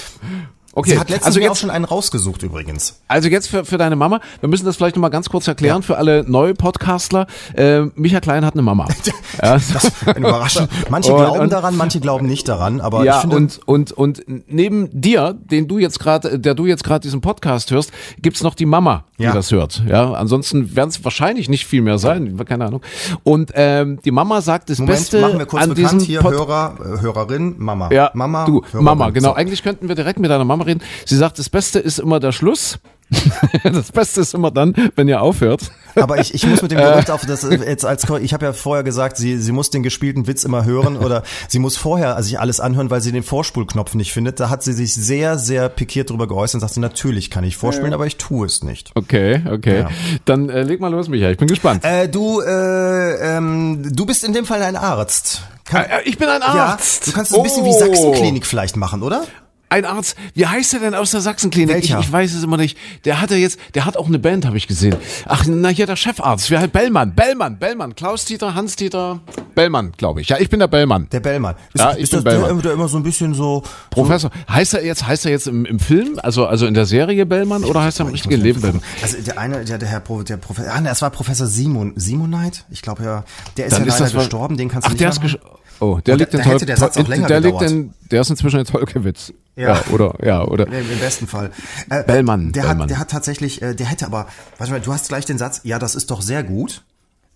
[0.72, 3.00] Okay, Sie hat letztens also mir auch jetzt, schon einen rausgesucht übrigens.
[3.08, 5.96] also jetzt für, für deine Mama, wir müssen das vielleicht nochmal ganz kurz erklären für
[5.96, 7.26] alle neue Podcastler.
[7.56, 8.86] Äh, Micha Klein hat eine Mama.
[9.42, 9.58] ja,
[10.06, 10.68] Eine Überraschung.
[10.88, 12.80] Manche Und- glauben und- daran, manche glauben nicht daran.
[12.80, 16.66] Aber ja, ich finde, und, und, und neben dir, den du jetzt gerade, der du
[16.66, 17.90] jetzt gerade diesen Podcast hörst,
[18.22, 19.32] gibt's noch die Mama, die Ja.
[19.32, 19.82] das hört.
[19.88, 22.82] Ja, ansonsten werden es wahrscheinlich nicht viel mehr sein, keine Ahnung.
[23.24, 26.32] Und ähm, die Mama sagt, das Moment, Beste machen wir kurz an bekannt hier, Pod
[26.32, 27.90] Hörer, äh, Hörerin, Mama.
[27.92, 28.84] Ja, Mama, du, Hörerin.
[28.84, 29.30] Mama, genau.
[29.30, 29.34] So.
[29.34, 30.80] Eigentlich könnten wir direkt mit deiner Mama reden.
[31.06, 32.78] Sie sagt, das Beste ist immer der Schluss.
[33.64, 35.72] das Beste ist immer dann, wenn ihr aufhört.
[35.96, 38.52] Aber ich, ich muss mit dem Gerücht auf das äh, jetzt als ich habe ja
[38.52, 42.28] vorher gesagt, sie sie muss den gespielten Witz immer hören oder sie muss vorher also
[42.28, 44.38] sich alles anhören, weil sie den Vorspulknopf nicht findet.
[44.38, 47.92] Da hat sie sich sehr sehr pikiert drüber geäußert und sagte, natürlich kann ich vorspielen,
[47.94, 48.92] aber ich tue es nicht.
[48.94, 49.80] Okay, okay.
[49.80, 49.88] Ja.
[50.24, 51.32] Dann äh, leg mal los, Michael.
[51.32, 51.84] Ich bin gespannt.
[51.84, 55.42] Äh, du äh, ähm, du bist in dem Fall ein Arzt.
[55.64, 57.08] Kann, Äh, ich bin ein ja, Arzt.
[57.08, 57.78] du kannst es ein bisschen wie Oh.
[57.80, 59.24] Sachsenklinik vielleicht machen, oder?
[59.72, 60.16] Ein Arzt.
[60.34, 61.84] Wie heißt der denn aus der Sachsenklinik?
[61.84, 62.76] Ich, ich weiß es immer nicht.
[63.04, 64.96] Der hatte jetzt, der hat auch eine Band, habe ich gesehen.
[65.26, 66.50] Ach, na hier der Chefarzt.
[66.50, 67.94] Wer halt Bellmann, Bellmann, Bellmann.
[67.94, 69.20] Klaus-Dieter, Hans-Dieter,
[69.54, 70.28] Bellmann, glaube ich.
[70.28, 71.08] Ja, ich bin der Bellmann.
[71.12, 71.54] Der Bellmann.
[71.72, 72.62] Ist, Ja, ich ist bin das Bellmann.
[72.62, 74.32] Der, immer so ein bisschen so Professor.
[74.48, 77.62] Heißt er jetzt, heißt er jetzt im, im Film, also, also in der Serie Bellmann
[77.62, 78.82] oder heißt er im richtigen Leben Bellmann?
[79.02, 81.92] Also der eine, der, der Herr Pro, der Professor, ah, ne, das war Professor Simon,
[81.94, 82.62] Simonite?
[82.70, 83.24] Ich glaube ja,
[83.56, 85.30] der ist Dann ja ist leider gestorben, den kannst du Ach, nicht der ist mehr
[85.30, 85.38] gesch
[85.80, 88.20] Oh, der liegt da- in da hätte der Satz auch länger der liegt in, der
[88.20, 89.32] ist inzwischen in Tolkewitz.
[89.56, 89.74] Ja.
[89.74, 89.82] Ja.
[89.92, 90.66] oder, ja, oder.
[90.66, 91.50] Nee, Im besten Fall.
[91.90, 92.82] Äh, Bellmann, Der Bellmann.
[92.82, 94.26] hat, der hat tatsächlich, äh, der hätte aber,
[94.58, 96.84] warte mal, du hast gleich den Satz, ja, das ist doch sehr gut.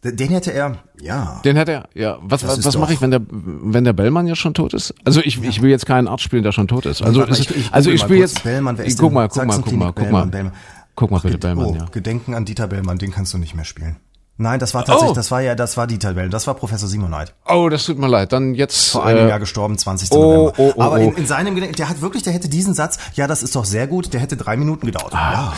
[0.05, 1.41] Den hätte er, ja.
[1.47, 2.19] Den hat er, ja.
[2.21, 4.95] Was, Das was, was mache ich, wenn der, wenn der Bellmann ja schon tot ist?
[5.05, 7.01] Also ich, ich will jetzt keinen Arzt spielen, der schon tot ist.
[7.01, 9.61] Also, ist, ich- ich also ich spiele jetzt, Bellmann, wer ist guck mal, guck mal,
[9.63, 10.53] guck mal, guck mal.
[10.95, 11.87] Guck mal bitte, Bellmann, oh, ja.
[11.87, 13.97] Gedenken an Dieter Bellmann, den kannst du nicht mehr spielen.
[14.37, 15.15] Nein, das war tatsächlich, Oh.
[15.15, 16.29] das war ja, das war die Tabelle.
[16.29, 17.33] Das war Professor Simonite.
[17.49, 18.33] Oh, das tut mir leid.
[18.33, 18.91] Dann jetzt.
[18.91, 20.11] Vor einem äh, Jahr gestorben, 20.
[20.11, 20.53] oh, November.
[20.59, 20.99] oh, oh, Aber oh.
[20.99, 23.65] In, in seinem Gedenken, der hat wirklich, der hätte diesen Satz, ja, das ist doch
[23.65, 25.15] sehr gut, der hätte drei Minuten gedauert.
[25.15, 25.33] Ah.
[25.33, 25.53] Ja.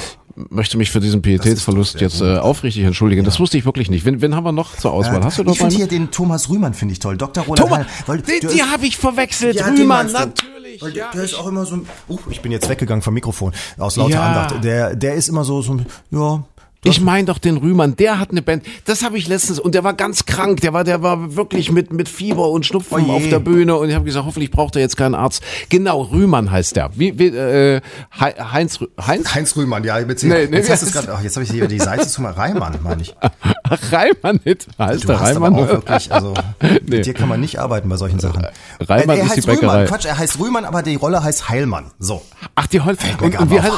[0.51, 3.25] möchte mich für diesen Pietätsverlust jetzt äh, aufrichtig entschuldigen.
[3.25, 4.05] Das wusste ich wirklich nicht.
[4.05, 5.25] Wen, wen haben wir noch zur Auswahl?
[5.25, 5.77] Hast du ich noch finde einen?
[5.79, 7.17] hier den Thomas Rühmann finde ich toll.
[7.17, 7.45] Dr.
[7.45, 9.57] Roland Thomas, Heil, weil die, der die habe ich verwechselt.
[9.57, 10.83] Ja, den Rühmann, natürlich.
[10.83, 13.15] Weil Ja, der ist ich- auch immer so ein, uh, ich bin jetzt weggegangen vom
[13.15, 14.27] Mikrofon aus lauter Ja.
[14.27, 14.63] Andacht.
[14.63, 16.45] Der, der ist immer so, so ein, ja,
[16.85, 18.65] Ich meine doch den Rühmann, der hat eine Band.
[18.85, 20.61] Das habe ich letztens und der war ganz krank.
[20.61, 23.11] Der war, der war wirklich mit mit Fieber und Schnupfen Oh je.
[23.13, 25.43] auf der Bühne und ich habe gesagt, hoffentlich braucht er jetzt keinen Arzt.
[25.69, 26.91] Genau, Rühmann heißt der.
[26.95, 27.81] Wie, wie äh,
[28.21, 31.51] Hei- Heinz Heinz Heinz Rühmann, ja, mit Nee, nee, jetzt hast ach, jetzt habe ich
[31.51, 33.15] hier die Seite zu mal Reimann, meine ich.
[33.69, 34.69] Ach, Reimann nicht.
[34.79, 35.55] Heißt Du der hast Reimann?
[35.55, 36.81] aber auch wirklich, also Nee.
[36.99, 38.47] mit dir kann man nicht arbeiten bei solchen Sachen.
[38.81, 39.85] Reimann er ist die heißt Rühmann, Bäckerei.
[39.87, 41.87] Quatsch, er heißt Rühmann, aber die Rolle heißt Heilmann.
[41.99, 42.23] So.
[42.55, 43.03] Ach, die heißt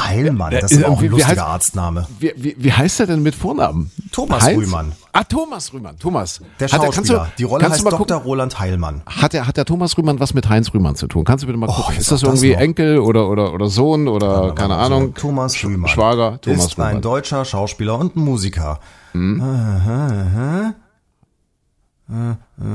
[0.07, 2.07] Heilmann, das ist äh, auch ein lustiger Arztname.
[2.19, 3.91] Wie, wie, wie heißt er denn mit Vornamen?
[4.11, 4.91] Thomas Rühmann.
[5.13, 5.97] Ah, Thomas Rühmann.
[5.99, 6.39] Thomas.
[6.59, 7.17] Der Hat er- Schauspieler.
[7.19, 7.97] kannst du, die Rolle kannst heißt Dr.
[7.97, 9.01] gucken, Roland Heilmann.
[9.05, 11.23] hat der, hat der Thomas Rühmann was mit Heinz Rühmann zu tun?
[11.25, 11.93] Kannst du bitte mal gucken?
[11.95, 12.59] jetzt ist das das irgendwie noch.
[12.61, 15.13] Enkel oder, oder, oder Sohn oder keine Also, Ahnung?
[15.15, 15.89] Thomas Rühmann.
[15.89, 17.01] Schwager Thomas ist ein Rühmann.
[17.01, 18.79] deutscher Schauspieler und Musiker.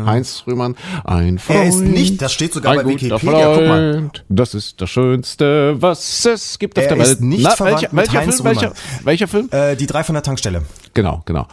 [0.06, 0.76] Heinz Rühmann.
[1.04, 1.58] Ein Freund.
[1.58, 3.92] Er ist nicht, das steht sogar bei Wikipedia, guck mal.
[3.94, 4.24] Freund.
[4.28, 7.08] Das ist das Schönste, was es gibt auf Er der Welt.
[7.08, 8.44] ist nicht verwandt welcher, mit welcher Heinz Film?
[8.44, 8.76] Welcher, Rühmann.
[9.04, 9.48] welcher Film?
[9.50, 10.62] Äh, die drei von der Tankstelle.
[10.94, 11.46] Genau, genau.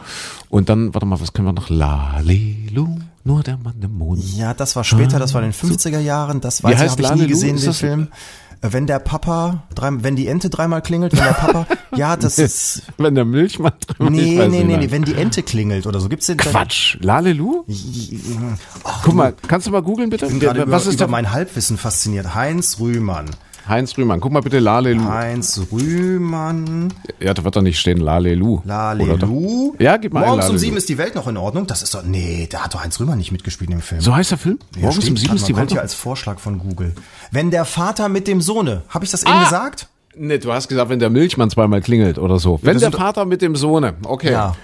[0.48, 1.68] Und dann, warte mal, was können wir noch?
[1.70, 4.22] Lalelu, nur der Mann im Mond.
[4.36, 7.16] Ja, das war später, das war in den 50er Jahren, das weiß ich, heißt habe
[7.16, 8.08] ich nie gesehen, den Film.
[8.64, 12.82] Wenn der Papa, drei, wenn die Ente dreimal klingelt, wenn der Papa, ja, das ist,
[12.96, 14.78] Wenn der Milchmann nee, ich weiß nee, nee, mehr.
[14.78, 16.96] nee, wenn die Ente klingelt oder so, gibt's den, Quatsch.
[17.00, 17.64] Lalelu?
[19.02, 20.26] Guck mal, kannst du mal googeln bitte?
[20.26, 22.36] Ich bin gerade über, was ist über mein Halbwissen fasziniert.
[22.36, 23.30] Heinz Rühmann.
[23.68, 24.20] Heinz Rühmann.
[24.20, 25.04] Guck mal bitte Lalelu.
[25.04, 26.92] Heinz Rühmann.
[27.20, 28.60] Ja, da wird doch nicht stehen Lalelu.
[28.64, 29.74] Lalelu.
[29.78, 31.66] Ja, gib mal Morgens um sieben ist die Welt noch in Ordnung.
[31.66, 34.00] Das ist doch, nee, da hat doch Heinz Rühmann nicht mitgespielt im Film.
[34.00, 34.58] So heißt der Film?
[34.76, 35.70] Ja, Morgens um sieben ist die Welt.
[35.70, 36.94] noch- als Vorschlag von Google.
[37.30, 39.44] Wenn der Vater mit dem Sohne, habe ich das eben Ah!
[39.44, 39.88] gesagt?
[40.14, 42.58] Nee, du hast gesagt, wenn der Milchmann zweimal klingelt oder so.
[42.62, 43.94] Wenn das der Vater mit dem Sohne.
[44.04, 44.32] Okay.
[44.32, 44.54] Ja.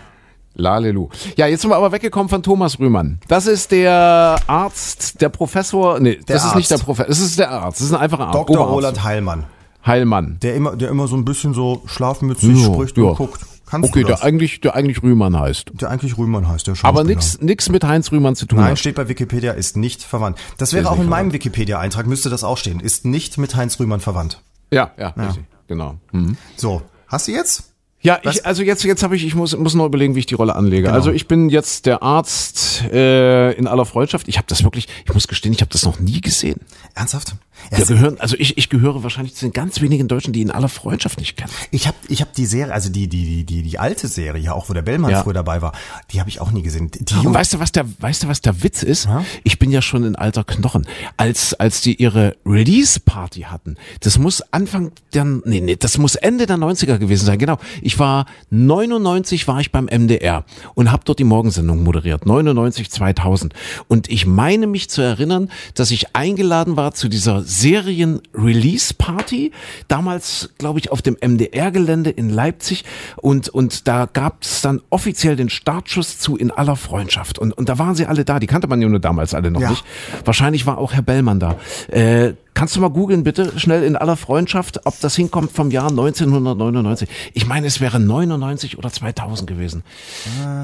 [0.55, 1.09] Lalelu.
[1.37, 3.21] Ja, jetzt sind wir aber weggekommen von Thomas Rühmann.
[3.29, 6.01] Das ist der Arzt, der Professor.
[6.01, 6.85] Nee, das ist nicht der Arzt.
[6.85, 7.09] Professor.
[7.09, 7.81] Das ist der Arzt.
[7.81, 8.35] Das ist ein einfacher Arzt.
[8.35, 8.57] Dr.
[8.57, 8.73] Oberarzt.
[8.75, 9.45] Roland Heilmann.
[9.87, 10.39] Heilmann.
[10.43, 13.05] Der immer, der immer so ein bisschen so schlafmützig Ja, spricht ja.
[13.05, 13.41] und guckt.
[13.67, 15.73] Kannst Okay, der eigentlich, der eigentlich Rühmann heißt.
[15.75, 16.75] Der eigentlich Rühmann heißt, der.
[16.83, 18.79] Aber nix mit Heinz Rühmann zu tun Nein, hat.
[18.79, 20.39] steht bei Wikipedia, ist nicht verwandt.
[20.57, 22.81] Das wäre auch in meinem Wikipedia-Eintrag, müsste das auch stehen.
[22.81, 24.41] Ist nicht mit Heinz Rühmann verwandt.
[24.71, 25.45] Ja, ja, richtig.
[25.67, 25.97] Genau.
[26.13, 26.39] Mhm.
[26.57, 27.68] So, hast du jetzt?
[28.01, 28.37] Ja, Was?
[28.37, 30.55] ich, also jetzt, jetzt habe ich, ich muss, muss noch überlegen, wie ich die Rolle
[30.55, 30.85] anlege.
[30.85, 30.95] Genau.
[30.95, 34.29] Also ich bin jetzt der Arzt äh, in aller Freundschaft.
[34.29, 36.61] Ich habe das wirklich, ich muss gestehen, ich habe das noch nie gesehen.
[36.95, 37.35] Ernsthaft?
[37.71, 40.69] Wir gehören, also ich, ich gehöre wahrscheinlich zu den ganz wenigen Deutschen, die in aller
[40.69, 41.51] Freundschaft nicht kennen.
[41.71, 44.53] Ich habe ich hab die Serie, also die, die, die, die, die alte Serie, ja
[44.53, 45.23] auch, wo der Bellmann Ja.
[45.23, 45.73] früher dabei war,
[46.13, 46.91] die habe ich auch nie gesehen.
[46.93, 49.09] Die Und weißt du, was der, weißt du, was der Witz ist?
[49.45, 50.87] Ich bin ja schon in alter Knochen.
[51.17, 56.47] Als, als die ihre Release-Party hatten, das muss Anfang der, nee, nee, das muss Ende
[56.47, 57.59] der 90er gewesen sein, genau.
[57.83, 60.45] Ich war 99 war ich beim MDR
[60.75, 63.55] und habe dort die Morgensendung moderiert, 99 2000.
[63.89, 69.53] Und ich meine mich zu erinnern, dass ich eingeladen war zu dieser Serien-Release-Party,
[69.89, 72.85] damals, glaube ich, auf dem MDR-Gelände in Leipzig
[73.17, 77.69] und, und da gab es dann offiziell den Startschuss zu In aller Freundschaft und, und
[77.69, 79.71] da waren sie alle da, die kannte man ja nur damals alle noch Ja.
[79.71, 79.85] nicht.
[80.25, 81.57] Wahrscheinlich war auch Herr Bellmann da.
[81.89, 85.91] Äh, kannst du mal googeln bitte, schnell In aller Freundschaft, ob das hinkommt vom Jahr
[85.91, 87.09] 1999.
[87.33, 89.85] Ich meine, es wäre 99 oder 2000 gewesen,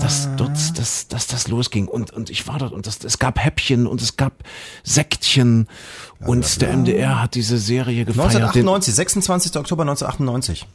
[0.00, 3.38] dass dort, dass, dass das losging und, und ich war dort und das, es gab
[3.38, 4.42] Häppchen und es gab
[4.82, 5.68] Sektchen
[6.18, 8.32] und der MDR hat diese Serie gefeiert.
[8.32, 9.56] Den, 1998, 26.
[9.56, 10.66] Oktober 1998.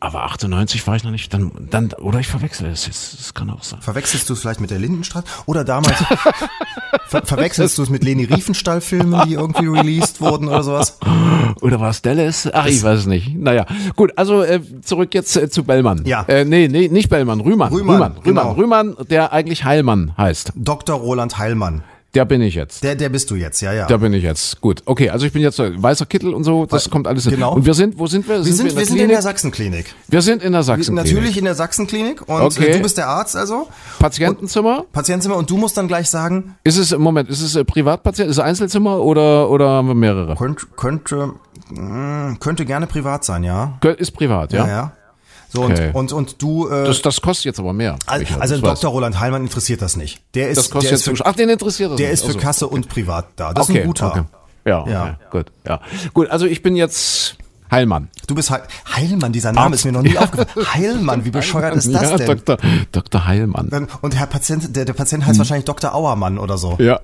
[0.00, 3.50] aber 98 war ich noch nicht, dann, dann, oder ich verwechsel es jetzt, das kann
[3.50, 3.80] auch sein.
[3.82, 5.26] Verwechselst du es vielleicht mit der Lindenstraße?
[5.46, 5.96] Oder damals
[7.06, 10.98] ver verwechselst du es mit Leni Riefenstahl-Filmen, die irgendwie released wurden oder sowas?
[11.60, 12.48] Oder war es Dallas?
[12.52, 13.34] Ach, ich weiß es nicht.
[13.36, 13.66] Naja,
[13.96, 16.02] gut, also äh, zurück jetzt äh, zu Bellmann.
[16.04, 16.22] Ja.
[16.28, 17.72] Äh, nee, nee, nicht Bellmann, Rühmann.
[17.72, 18.52] Rühmann, Rühmann, genau.
[18.52, 20.52] Rühmann, Rühmann, der eigentlich Heilmann heißt.
[20.56, 20.96] Dr.
[20.96, 21.82] Roland Heilmann.
[22.14, 22.82] Der bin ich jetzt.
[22.84, 23.86] Der, der bist du jetzt, ja, ja.
[23.86, 24.60] Da bin ich jetzt.
[24.60, 24.82] Gut.
[24.86, 27.34] Okay, also ich bin jetzt weißer Kittel und so, das kommt alles hin.
[27.34, 27.54] genau.
[27.54, 28.36] Und wir sind, wo sind wir?
[28.36, 29.94] wir sind, in wir der sind in der Sachsenklinik.
[30.08, 31.04] wir sind in der Sachsenklinik.
[31.12, 32.66] Natürlich in der Sachsenklinik und Okay.
[32.68, 33.68] äh, du bist der Arzt also.
[33.98, 34.84] Patientenzimmer?
[34.92, 38.36] Patientenzimmer und du musst dann gleich sagen, Ist es, Moment, ist es äh, Privatpatient, ist
[38.38, 40.36] es Einzelzimmer oder, oder haben wir mehrere?
[40.36, 41.32] könnte, könnte,
[41.70, 43.78] mh, könnte gerne privat sein, ja.
[43.98, 44.66] Ist privat, ja?
[44.66, 44.92] Ja, ja.
[45.54, 45.90] So, Okay.
[45.92, 47.96] und, und, und du, äh, Das, das kostet jetzt aber mehr.
[48.06, 48.72] also, Michael, also Dr.
[48.72, 50.20] weiß Roland Heilmann interessiert das nicht.
[50.34, 52.14] Der ist, Das kostet der jetzt ist für, Ach, den interessiert das der nicht.
[52.14, 52.38] ist für Also.
[52.40, 53.52] Kasse und privat da.
[53.54, 54.06] Das okay, ist ein guter.
[54.10, 54.22] Okay.
[54.66, 55.02] Ja, Ja.
[55.02, 55.80] Okay, gut, ja.
[56.12, 57.36] Gut, also ich bin jetzt
[57.70, 58.08] Heilmann.
[58.26, 58.62] Du bist Heil
[58.94, 59.76] Heilmann, dieser Name Arzt.
[59.76, 60.66] ist mir noch nie aufgefallen.
[60.74, 62.26] Heilmann, wie bescheuert ist das ja, denn?
[62.44, 62.56] Dr.
[62.92, 63.26] Dr.
[63.26, 63.68] Heilmann.
[63.72, 65.94] Ähm, Und Herr Patient, der, der Patient heißt wahrscheinlich Dr.
[65.94, 66.76] Auermann oder so.
[66.78, 67.00] Ja.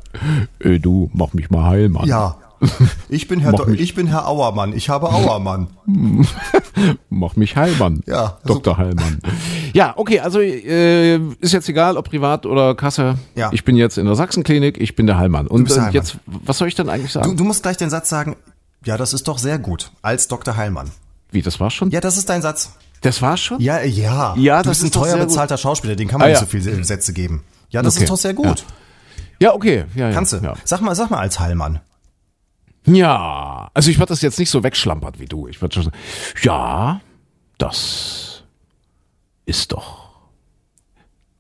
[0.58, 2.06] Äh, du, mach mich mal Heilmann.
[2.08, 2.36] Ja.
[3.08, 3.80] Ich bin Herr, Do mich.
[3.80, 4.72] ich bin Herr Auermann.
[4.74, 5.68] Ich habe Auermann.
[7.10, 8.02] Mach mich Heilmann.
[8.06, 8.76] Ja, Dr.
[8.76, 9.20] Heilmann.
[9.72, 13.16] Ja, okay, also äh, ist jetzt egal, ob privat oder Kasse.
[13.34, 13.50] Ja.
[13.52, 15.46] Ich bin jetzt in der Sachsenklinik, ich bin der Heilmann.
[15.46, 15.92] Und äh, der Heilmann.
[15.94, 17.30] jetzt, was soll ich denn eigentlich sagen?
[17.30, 18.36] Du, du musst gleich den Satz sagen,
[18.84, 20.56] ja, das ist doch sehr gut, als Dr.
[20.56, 20.90] Heilmann.
[21.32, 21.90] Wie, das war's schon?
[21.90, 22.72] Ja, das ist dein Satz.
[23.02, 23.60] Das war's schon?
[23.60, 24.34] Ja, ja.
[24.36, 25.28] Ja, du das bist ein ist doch teuer sehr gut.
[25.28, 26.46] bezahlter Schauspieler, den kann man Ah, nicht ja.
[26.46, 27.42] so viele Sätze geben.
[27.70, 28.04] Ja, das Okay.
[28.04, 28.64] ist doch sehr gut.
[29.40, 29.84] Ja, okay.
[29.94, 30.36] Ja, ja, Kannst du.
[30.38, 30.54] Ja.
[30.64, 31.80] Sag mal, sag mal als Heilmann.
[32.94, 35.46] Ja, also ich würde das jetzt nicht so wegschlampert wie du.
[35.48, 35.96] Ich würde schon sagen,
[36.42, 37.00] ja,
[37.58, 38.44] das
[39.46, 40.08] ist doch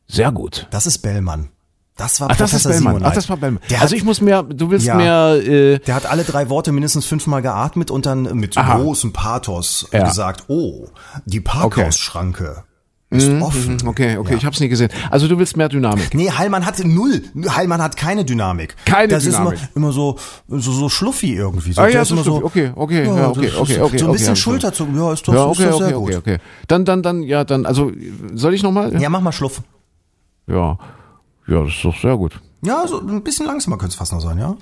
[0.06, 0.66] sehr gut.
[0.70, 1.50] Das ist Bellmann.
[1.96, 3.02] Das war Ach, das ist Professor Bellmann.
[3.10, 3.62] Ach, das war Bellmann.
[3.68, 4.94] Der also hat, ich muss mehr, du willst Ja.
[4.94, 8.78] mehr, äh, der hat alle drei Worte mindestens fünfmal geatmet und dann mit Aha.
[8.78, 10.08] großem Pathos Ja.
[10.08, 10.88] gesagt, oh,
[11.26, 12.64] die Parkhausschranke
[13.10, 13.78] ist offen.
[13.86, 14.36] okay, okay, Ja.
[14.38, 14.88] ich hab's nie gesehen.
[15.10, 16.14] Also du willst mehr Dynamik.
[16.14, 17.22] Nee, Heilmann hat null.
[17.48, 18.76] Heilmann hat keine Dynamik.
[18.84, 19.54] Keine das Dynamik.
[19.54, 20.16] ist immer, immer so,
[20.48, 21.72] so, so schluffi irgendwie.
[21.72, 22.42] So, Ah ja, ist so immer schluffi.
[22.44, 25.12] Okay, okay, ja, okay, das okay, so, okay, So ein okay, bisschen ich Schulterzucken, ja,
[25.12, 26.02] ist doch, Ja, ist okay, sehr okay, gut.
[26.08, 26.38] okay, okay.
[26.68, 27.90] Dann, dann, dann, ja, dann, also
[28.34, 29.00] soll ich nochmal?
[29.00, 29.60] Ja, mach mal Schluff.
[30.46, 30.78] Ja.
[31.48, 32.40] Ja, das ist doch sehr gut.
[32.62, 34.54] Ja, so ein bisschen langsamer könnte es fast noch sein, ja?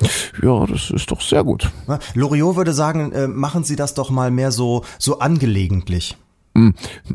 [0.43, 1.69] Ja, das ist doch sehr gut.
[2.15, 6.17] Loriot würde sagen, äh, machen Sie das doch mal mehr so, so angelegentlich.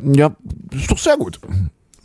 [0.04, 0.36] Ja,
[0.70, 1.40] das ist doch sehr gut.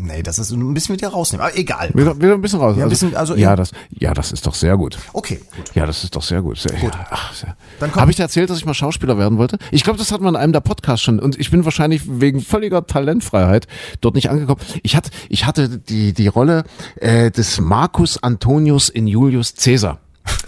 [0.01, 1.45] Nee, das ist ein bisschen mit dir rausnehmen.
[1.45, 1.91] Aber egal.
[1.93, 2.77] Wieder, wieder ein bisschen raus.
[2.79, 4.97] Ja, ein bisschen, also ja, das, ja, das ist doch sehr gut.
[5.13, 5.75] Okay, gut.
[5.75, 6.57] Ja, das ist doch sehr gut.
[6.57, 6.93] Sehr, gut.
[7.11, 7.57] Ach, sehr.
[7.81, 7.93] Dann.
[7.97, 9.59] Habe ich dir erzählt, dass ich mal Schauspieler werden wollte?
[9.73, 11.19] Ich glaube, das hat man in einem der Podcasts schon.
[11.19, 13.67] Und ich bin wahrscheinlich wegen völliger Talentfreiheit
[14.01, 14.61] dort nicht angekommen.
[14.85, 16.63] Ich hatte, ich hatte die, die Rolle
[17.01, 19.99] äh, des Marcus Antonius in Julius Caesar.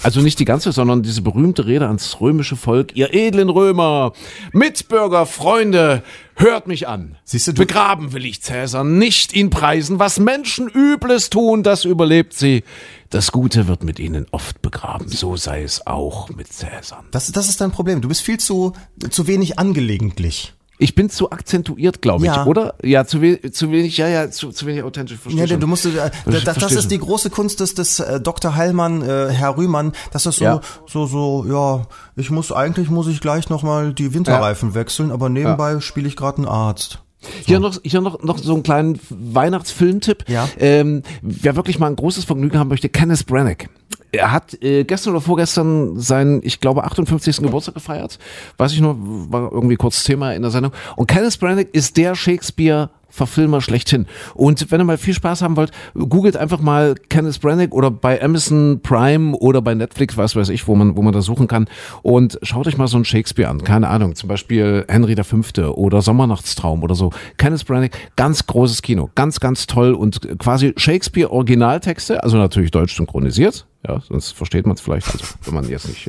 [0.03, 2.97] Also nicht die ganze, sondern diese berühmte Rede ans römische Volk.
[2.97, 4.13] Ihr edlen Römer,
[4.53, 6.03] Mitbürger, Freunde,
[6.37, 7.17] hört mich an.
[7.25, 9.99] Siehst du, du- Begraben will ich Cäsar, nicht ihn preisen.
[9.99, 12.65] Was Menschen Übles tun, das überlebt sie.
[13.11, 15.09] Das Gute wird mit ihnen oft begraben.
[15.09, 17.05] So sei es auch mit Cäsar.
[17.11, 18.01] Das, das ist dein Problem.
[18.01, 18.73] Du bist viel zu,
[19.11, 20.55] zu wenig angelegentlich.
[20.83, 22.47] Ich bin zu akzentuiert, glaube ich, Ja.
[22.47, 22.75] oder?
[22.83, 25.19] Ja, zu, we zu wenig, ja, ja, zu, zu wenig authentisch.
[25.19, 28.01] Verstehe Ja, du musst, äh, das, das, das versteh ist die große Kunst des, des
[28.01, 28.57] äh, Dr.
[28.57, 30.61] Heilmann, äh, Herr Rühmann, dass das so, Ja.
[30.87, 31.83] so, so, ja,
[32.17, 36.39] ich muss, eigentlich muss ich gleich nochmal die Winterreifen wechseln, aber nebenbei spiele ich gerade
[36.39, 37.01] einen Arzt.
[37.45, 40.29] Hier noch, hier noch, noch so einen kleinen Weihnachtsfilmtipp.
[40.29, 40.49] Ja.
[40.59, 43.69] Ähm, wer wirklich mal ein großes Vergnügen haben möchte, Kenneth Branagh.
[44.13, 47.39] Er hat äh, gestern oder vorgestern seinen, ich glaube, 58.
[47.39, 48.19] Geburtstag gefeiert.
[48.57, 50.73] Weiß ich nur, war irgendwie kurz Thema in der Sendung.
[50.97, 54.07] Und Kenneth Branagh ist der Shakespeare Verfilmer schlechthin.
[54.35, 58.23] Und wenn ihr mal viel Spaß haben wollt, googelt einfach mal Kenneth Branagh oder bei
[58.23, 61.69] Amazon Prime oder bei Netflix, was weiß ich, wo man, wo man da suchen kann.
[62.03, 63.63] Und schaut euch mal so einen Shakespeare an.
[63.63, 65.75] Keine Ahnung, zum Beispiel Henry V.
[65.75, 67.11] oder Sommernachtstraum oder so.
[67.37, 69.11] Kenneth Branagh, ganz großes Kino.
[69.15, 73.67] Ganz, ganz toll und quasi Shakespeare Originaltexte, also natürlich deutsch synchronisiert.
[73.89, 76.07] Ja, sonst versteht man es vielleicht, also wenn man jetzt nicht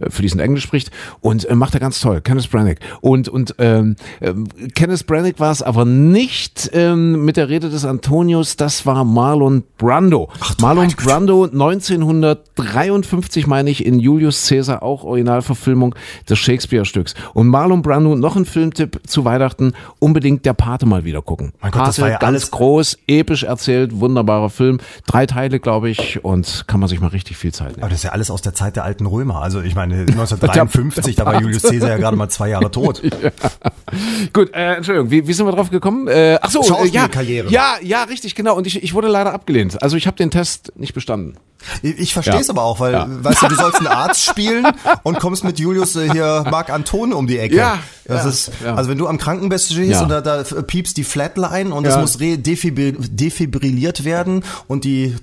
[0.00, 0.90] äh, fließend Englisch spricht.
[1.20, 2.76] Und äh, macht er ganz toll, Kenneth Branagh.
[3.00, 7.86] Und, und ähm, ähm, Kenneth Branagh war es aber nicht ähm, mit der Rede des
[7.86, 10.28] Antonius, das war Marlon Brando.
[10.60, 15.94] Marlon Brando 1953, meine ich, in Julius Caesar, auch Originalverfilmung
[16.28, 17.14] des Shakespeare-Stücks.
[17.32, 21.54] Und Marlon Brando, noch ein Filmtipp zu Weihnachten, unbedingt der Pate mal wieder gucken.
[21.62, 24.80] Mein Gott, das war ja ganz alles- groß, episch erzählt, wunderbarer Film.
[25.06, 27.80] Drei Teile, glaube ich, und kann man sich mal richtig viel Zeit nehmen.
[27.82, 29.40] Aber das ist ja alles aus der Zeit der alten Römer.
[29.42, 33.00] Also ich meine, 1953, da war Julius Caesar ja gerade mal zwei Jahre tot.
[34.32, 36.06] Gut, äh, Entschuldigung, wie, wie sind wir drauf gekommen?
[36.08, 37.08] Äh, ach so, äh, ja,
[37.48, 38.56] ja, ja, richtig, genau.
[38.56, 39.82] Und ich, ich wurde leider abgelehnt.
[39.82, 41.36] Also ich habe den Test nicht bestanden.
[41.82, 42.54] Ich, verstehe es Ja.
[42.54, 43.06] aber auch, weil, Ja.
[43.08, 44.66] weißt du, du sollst einen Arzt spielen
[45.02, 47.56] und kommst mit Julius äh, hier Marc Anton um die Ecke.
[47.56, 48.74] Ja, Das ja, ist, ja.
[48.76, 50.02] also wenn du am Krankenbett stehst Ja.
[50.02, 52.00] und da, da piepst die Flatline und es Ja.
[52.00, 55.14] muss defibrilliert werden und die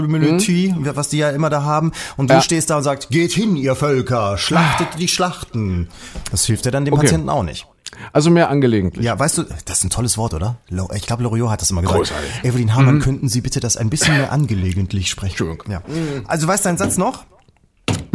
[0.00, 2.40] Tracheus-Akkuromelotie, was die ja immer da haben, und du Ja.
[2.40, 5.88] stehst da und sagst, geht hin, ihr Völker, schlachtet die Schlachten.
[6.30, 7.02] Das hilft dir dann dem Okay.
[7.04, 7.66] Patienten auch nicht.
[8.12, 9.04] Also mehr angelegentlich.
[9.04, 10.56] Ja, weißt du, das ist ein tolles Wort, oder?
[10.94, 11.98] Ich glaube, Loriot hat das immer gesagt.
[11.98, 12.30] Großartig.
[12.44, 15.30] Evelyn Hamann, könnten Sie bitte das ein bisschen mehr angelegentlich sprechen?
[15.30, 15.70] Entschuldigung.
[15.72, 15.82] Ja.
[16.26, 17.24] Also weißt du deinen Satz noch?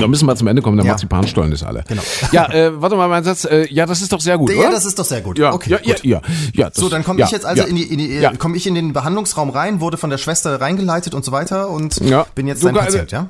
[0.02, 0.91] Da müssen wir zum Ende kommen, der Ja.
[0.93, 1.84] Marzipanstollen ist alle.
[1.88, 2.02] Genau.
[2.32, 3.45] Ja, äh, warte mal, mein Satz.
[3.45, 4.72] Äh, ja, das ist doch sehr gut, Ja, oder?
[4.72, 5.38] das ist doch sehr gut.
[5.39, 6.04] ja, okay, ja, gut.
[6.04, 6.22] ja,
[6.54, 6.70] ja.
[6.70, 8.36] Das, So, dann komme ich jetzt also in die, in die Ja.
[8.36, 11.99] komme ich in den Behandlungsraum rein, wurde von der Schwester reingeleitet und so weiter und
[12.36, 13.30] bin jetzt dein Patient, ja?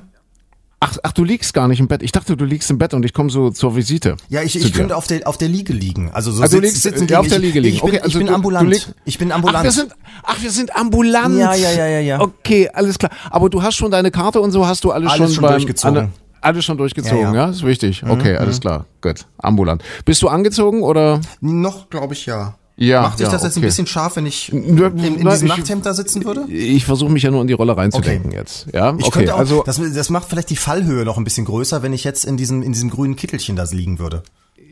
[0.84, 2.02] Ach, ach, du liegst gar nicht im Bett.
[2.02, 4.18] Ich dachte, du liegst im Bett und ich komme so zur Visite.
[4.30, 6.10] Ja, ich, ich könnte auf der auf der Liege liegen.
[6.12, 7.76] Also so Also sitz- liegst sitzen ja, auf der ich- Liege liegen.
[7.76, 8.74] Ich bin, okay, ich also bin du, ambulant.
[8.88, 9.60] Du ich bin ambulant.
[9.60, 9.94] Ach, wir sind,
[10.24, 11.38] ach, wir sind ambulant.
[11.38, 12.20] Ja, ja, ja, ja, ja.
[12.20, 13.12] Okay, alles klar.
[13.30, 15.52] Aber du hast schon deine Karte und so hast du alles, Alles schon, schon beim,
[15.52, 15.98] durchgezogen.
[16.00, 17.50] An, Alles schon durchgezogen, Ja, ja, ja.
[17.50, 18.04] ist wichtig.
[18.08, 18.86] Okay, alles klar.
[19.02, 19.26] Gut.
[19.38, 19.84] Ambulant.
[20.06, 21.22] Bist du angezogen oder?
[21.40, 22.56] Noch, glaube ich, ja.
[22.78, 23.68] Ja, Macht dich ja, das jetzt ein okay.
[23.68, 26.52] bisschen scharf, wenn ich in, in diesem ich- Nachthemd da sitzen würde?
[26.52, 28.40] Ich versuche mich ja nur in die Rolle reinzudenken Okay.
[28.40, 28.68] jetzt.
[28.74, 29.20] Ja, Ich okay.
[29.20, 32.04] könnte auch, Also das, das macht vielleicht die Fallhöhe noch ein bisschen größer, wenn ich
[32.04, 34.24] jetzt in diesem, in diesem grünen Kittelchen da liegen würde.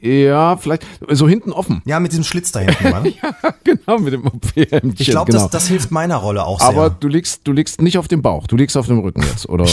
[0.01, 1.84] ja, vielleicht so hinten offen.
[1.86, 3.13] Ja, mit diesem Schlitz da hinten, Mann.
[3.63, 4.95] genau mit dem OP-Hemdchen.
[4.97, 5.43] Ich glaube, genau.
[5.43, 6.70] das, das hilft meiner Rolle auch sehr.
[6.70, 9.47] Aber du liegst, du liegst nicht auf dem Bauch, du liegst auf dem Rücken jetzt,
[9.49, 9.65] oder?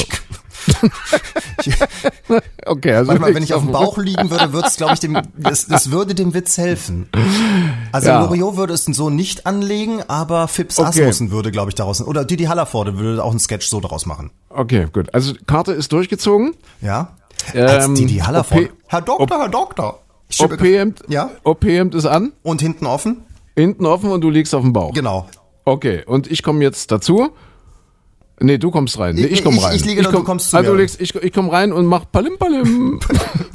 [2.67, 5.01] okay, also Warte mal, wenn ich auf dem Bauch liegen würde, würde es, glaube ich,
[5.01, 7.09] dem, das, das würde dem Witz helfen.
[7.93, 8.21] Also Ja.
[8.25, 10.89] Loriot würde es so nicht anlegen, aber Fips Okay.
[10.89, 14.31] Asmussen würde, glaube ich, daraus, oder Didi Hallervorde würde auch einen Sketch so daraus machen.
[14.51, 15.12] Okay, gut.
[15.14, 16.55] Also Karte ist durchgezogen.
[16.81, 17.17] Ja?
[17.55, 18.67] Als Ähm, Didi Hallervorde.
[18.67, 20.01] OP Herr Doktor, Herr Doktor.
[20.41, 21.31] OP-Hemd Ja?
[21.45, 23.23] OP-Hemd ist an, Und hinten offen?
[23.57, 24.93] hinten offen und du liegst auf dem Bauch.
[24.93, 25.29] Genau.
[25.64, 27.31] Okay, und ich komme jetzt dazu.
[28.39, 29.14] Nee, du kommst rein.
[29.14, 29.76] Nee, ich Ich- komme ich- rein.
[29.76, 30.77] ich liege da, komm, du kommst zu Also mir.
[30.77, 33.01] du liegst, ich, ich komme rein und mach Palim Palim.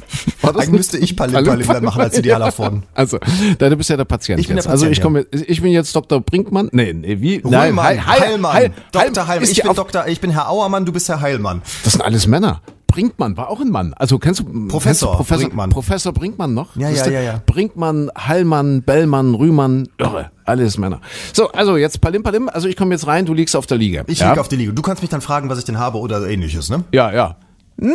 [0.42, 1.44] Eigentlich müsste ich Palim
[1.84, 2.82] machen als Hallervorden.
[2.94, 3.18] Also,
[3.58, 4.64] du bist ja der Patient Ich bin jetzt.
[4.66, 6.20] der also Patient, ich komme, ich bin jetzt Dr.
[6.20, 6.68] Brinkmann.
[6.72, 7.42] Nee, nee, wie?
[7.44, 9.26] Heilmann, Heil- Heil- Heilmann, Heil- Dr.
[9.26, 9.48] Heil- Heilmann.
[9.50, 10.06] Ich bin Dr.
[10.08, 11.62] Ich bin Herr Auermann, du bist Herr Heilmann.
[11.84, 12.60] Das sind alles Männer.
[12.92, 13.94] Brinkmann war auch ein Mann.
[13.94, 15.70] Also kennst du Professor kennst du Professor Brinkmann.
[15.70, 16.76] Professor Brinkmann noch?
[16.76, 17.42] Ja, ja, ja, ja.
[17.46, 21.00] Brinkmann, Hallmann, Bellmann, Rühmann, irre, alles Männer.
[21.32, 22.50] So, also jetzt Palim Palim.
[22.50, 24.04] Also ich komme jetzt rein, du liegst auf der Liege.
[24.08, 24.28] Ich ja?
[24.28, 24.74] liege auf die Liege.
[24.74, 26.84] Du kannst mich dann fragen, was ich denn habe oder ähnliches, ne?
[26.92, 27.36] Ja, ja.
[27.78, 27.88] Na,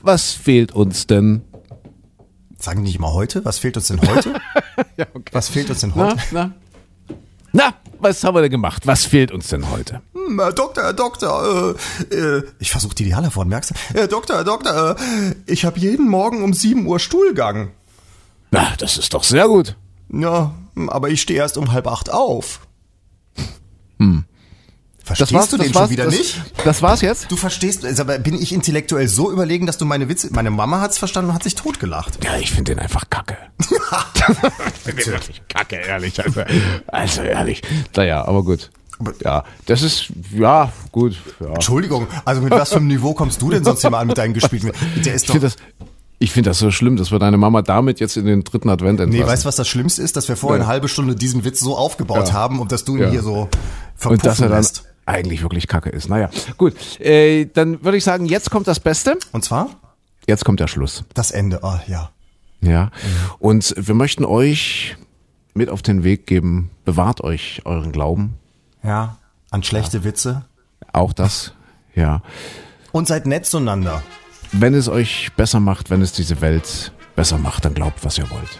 [0.00, 1.42] was fehlt uns denn?
[2.58, 3.44] Sagen die nicht immer heute?
[3.44, 4.34] Was fehlt uns denn heute?
[4.98, 5.30] Ja, okay.
[5.32, 6.22] Was fehlt uns denn Na, heute?
[6.32, 6.54] na,
[7.52, 8.86] na, was haben wir denn gemacht?
[8.86, 10.00] Was fehlt uns denn heute?
[10.14, 11.76] Hm, Herr Doktor, Herr Doktor,
[12.10, 13.74] äh, äh, ich versuche die Hallervorden, merkst du?
[13.94, 17.72] Herr Doktor, Herr Doktor, äh, ich habe jeden Morgen um 7 Uhr Stuhlgang.
[18.50, 19.76] Na, das ist doch sehr gut.
[20.10, 20.54] Ja,
[20.88, 22.60] aber ich stehe erst um halb acht auf.
[23.98, 24.24] Hm.
[25.06, 26.42] Verstehst du den schon wieder das, nicht?
[26.64, 27.30] Das war's jetzt?
[27.30, 30.80] Du verstehst, also, aber bin ich intellektuell so überlegen, dass du meine Witze, meine Mama
[30.80, 32.24] hat's verstanden und hat sich totgelacht.
[32.24, 33.36] Ja, ich finde den einfach kacke.
[33.60, 33.66] ich
[34.82, 36.22] finde den wirklich kacke, ehrlich.
[36.24, 36.42] Also,
[36.88, 37.62] also ehrlich.
[37.94, 38.70] Naja, aber gut.
[39.22, 41.16] Ja, das ist, ja, gut.
[41.38, 41.48] Ja.
[41.54, 44.18] Entschuldigung, also mit was für einem Niveau kommst du denn sonst hier mal an mit
[44.18, 44.72] deinen gespielten?
[45.04, 45.56] Der ist Ich doch, finde das,
[46.18, 48.98] ich finde das so schlimm, dass wir deine Mama damit jetzt in den dritten Advent
[49.00, 49.22] entlassen.
[49.24, 50.16] nee, weißt du, was das Schlimmste ist?
[50.16, 50.64] Dass wir vorher Ja.
[50.64, 52.32] eine halbe Stunde diesen Witz so aufgebaut Ja.
[52.32, 53.10] haben und dass du ihn Ja.
[53.10, 53.48] hier so Und
[53.96, 54.84] verpuffen dass er dann lässt.
[55.06, 56.08] Eigentlich wirklich kacke ist.
[56.08, 56.28] Naja,
[56.58, 57.00] gut.
[57.00, 59.16] Äh, dann würde ich sagen, jetzt kommt das Beste.
[59.32, 59.70] Und zwar
[60.26, 61.04] Jetzt kommt der Schluss.
[61.14, 61.62] das Ende.
[61.62, 62.10] Ah, ja.
[62.60, 62.90] Ja.
[63.38, 64.96] Und wir möchten euch
[65.54, 68.34] mit auf den Weg geben, bewahrt euch euren Glauben.
[68.82, 69.18] Ja.
[69.50, 70.44] An schlechte Witze.
[70.92, 71.52] Auch das.
[71.94, 72.22] Ja.
[72.92, 74.02] Und seid nett zueinander.
[74.52, 78.28] Wenn es euch besser macht, wenn es diese Welt besser macht, dann glaubt, was ihr
[78.30, 78.58] wollt.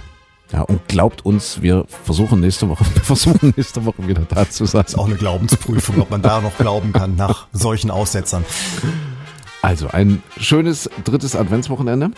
[0.57, 4.65] Ja, und glaubt uns, wir versuchen nächste Woche, wir versuchen nächste Woche wieder da zu
[4.65, 4.85] sein.
[4.87, 8.43] Ist auch eine Glaubensprüfung, ob man da noch glauben kann nach solchen Aussetzern.
[9.61, 12.11] Also ein schönes drittes Adventswochenende.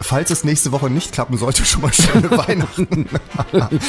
[0.00, 3.08] Falls es nächste Woche nicht klappen sollte, schon mal schöne Weihnachten.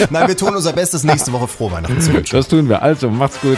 [0.10, 2.36] Nein, wir tun unser Bestes, nächste Woche frohe Weihnachten zu wünschen.
[2.36, 2.82] Das tun wir.
[2.82, 3.58] Also, macht's gut.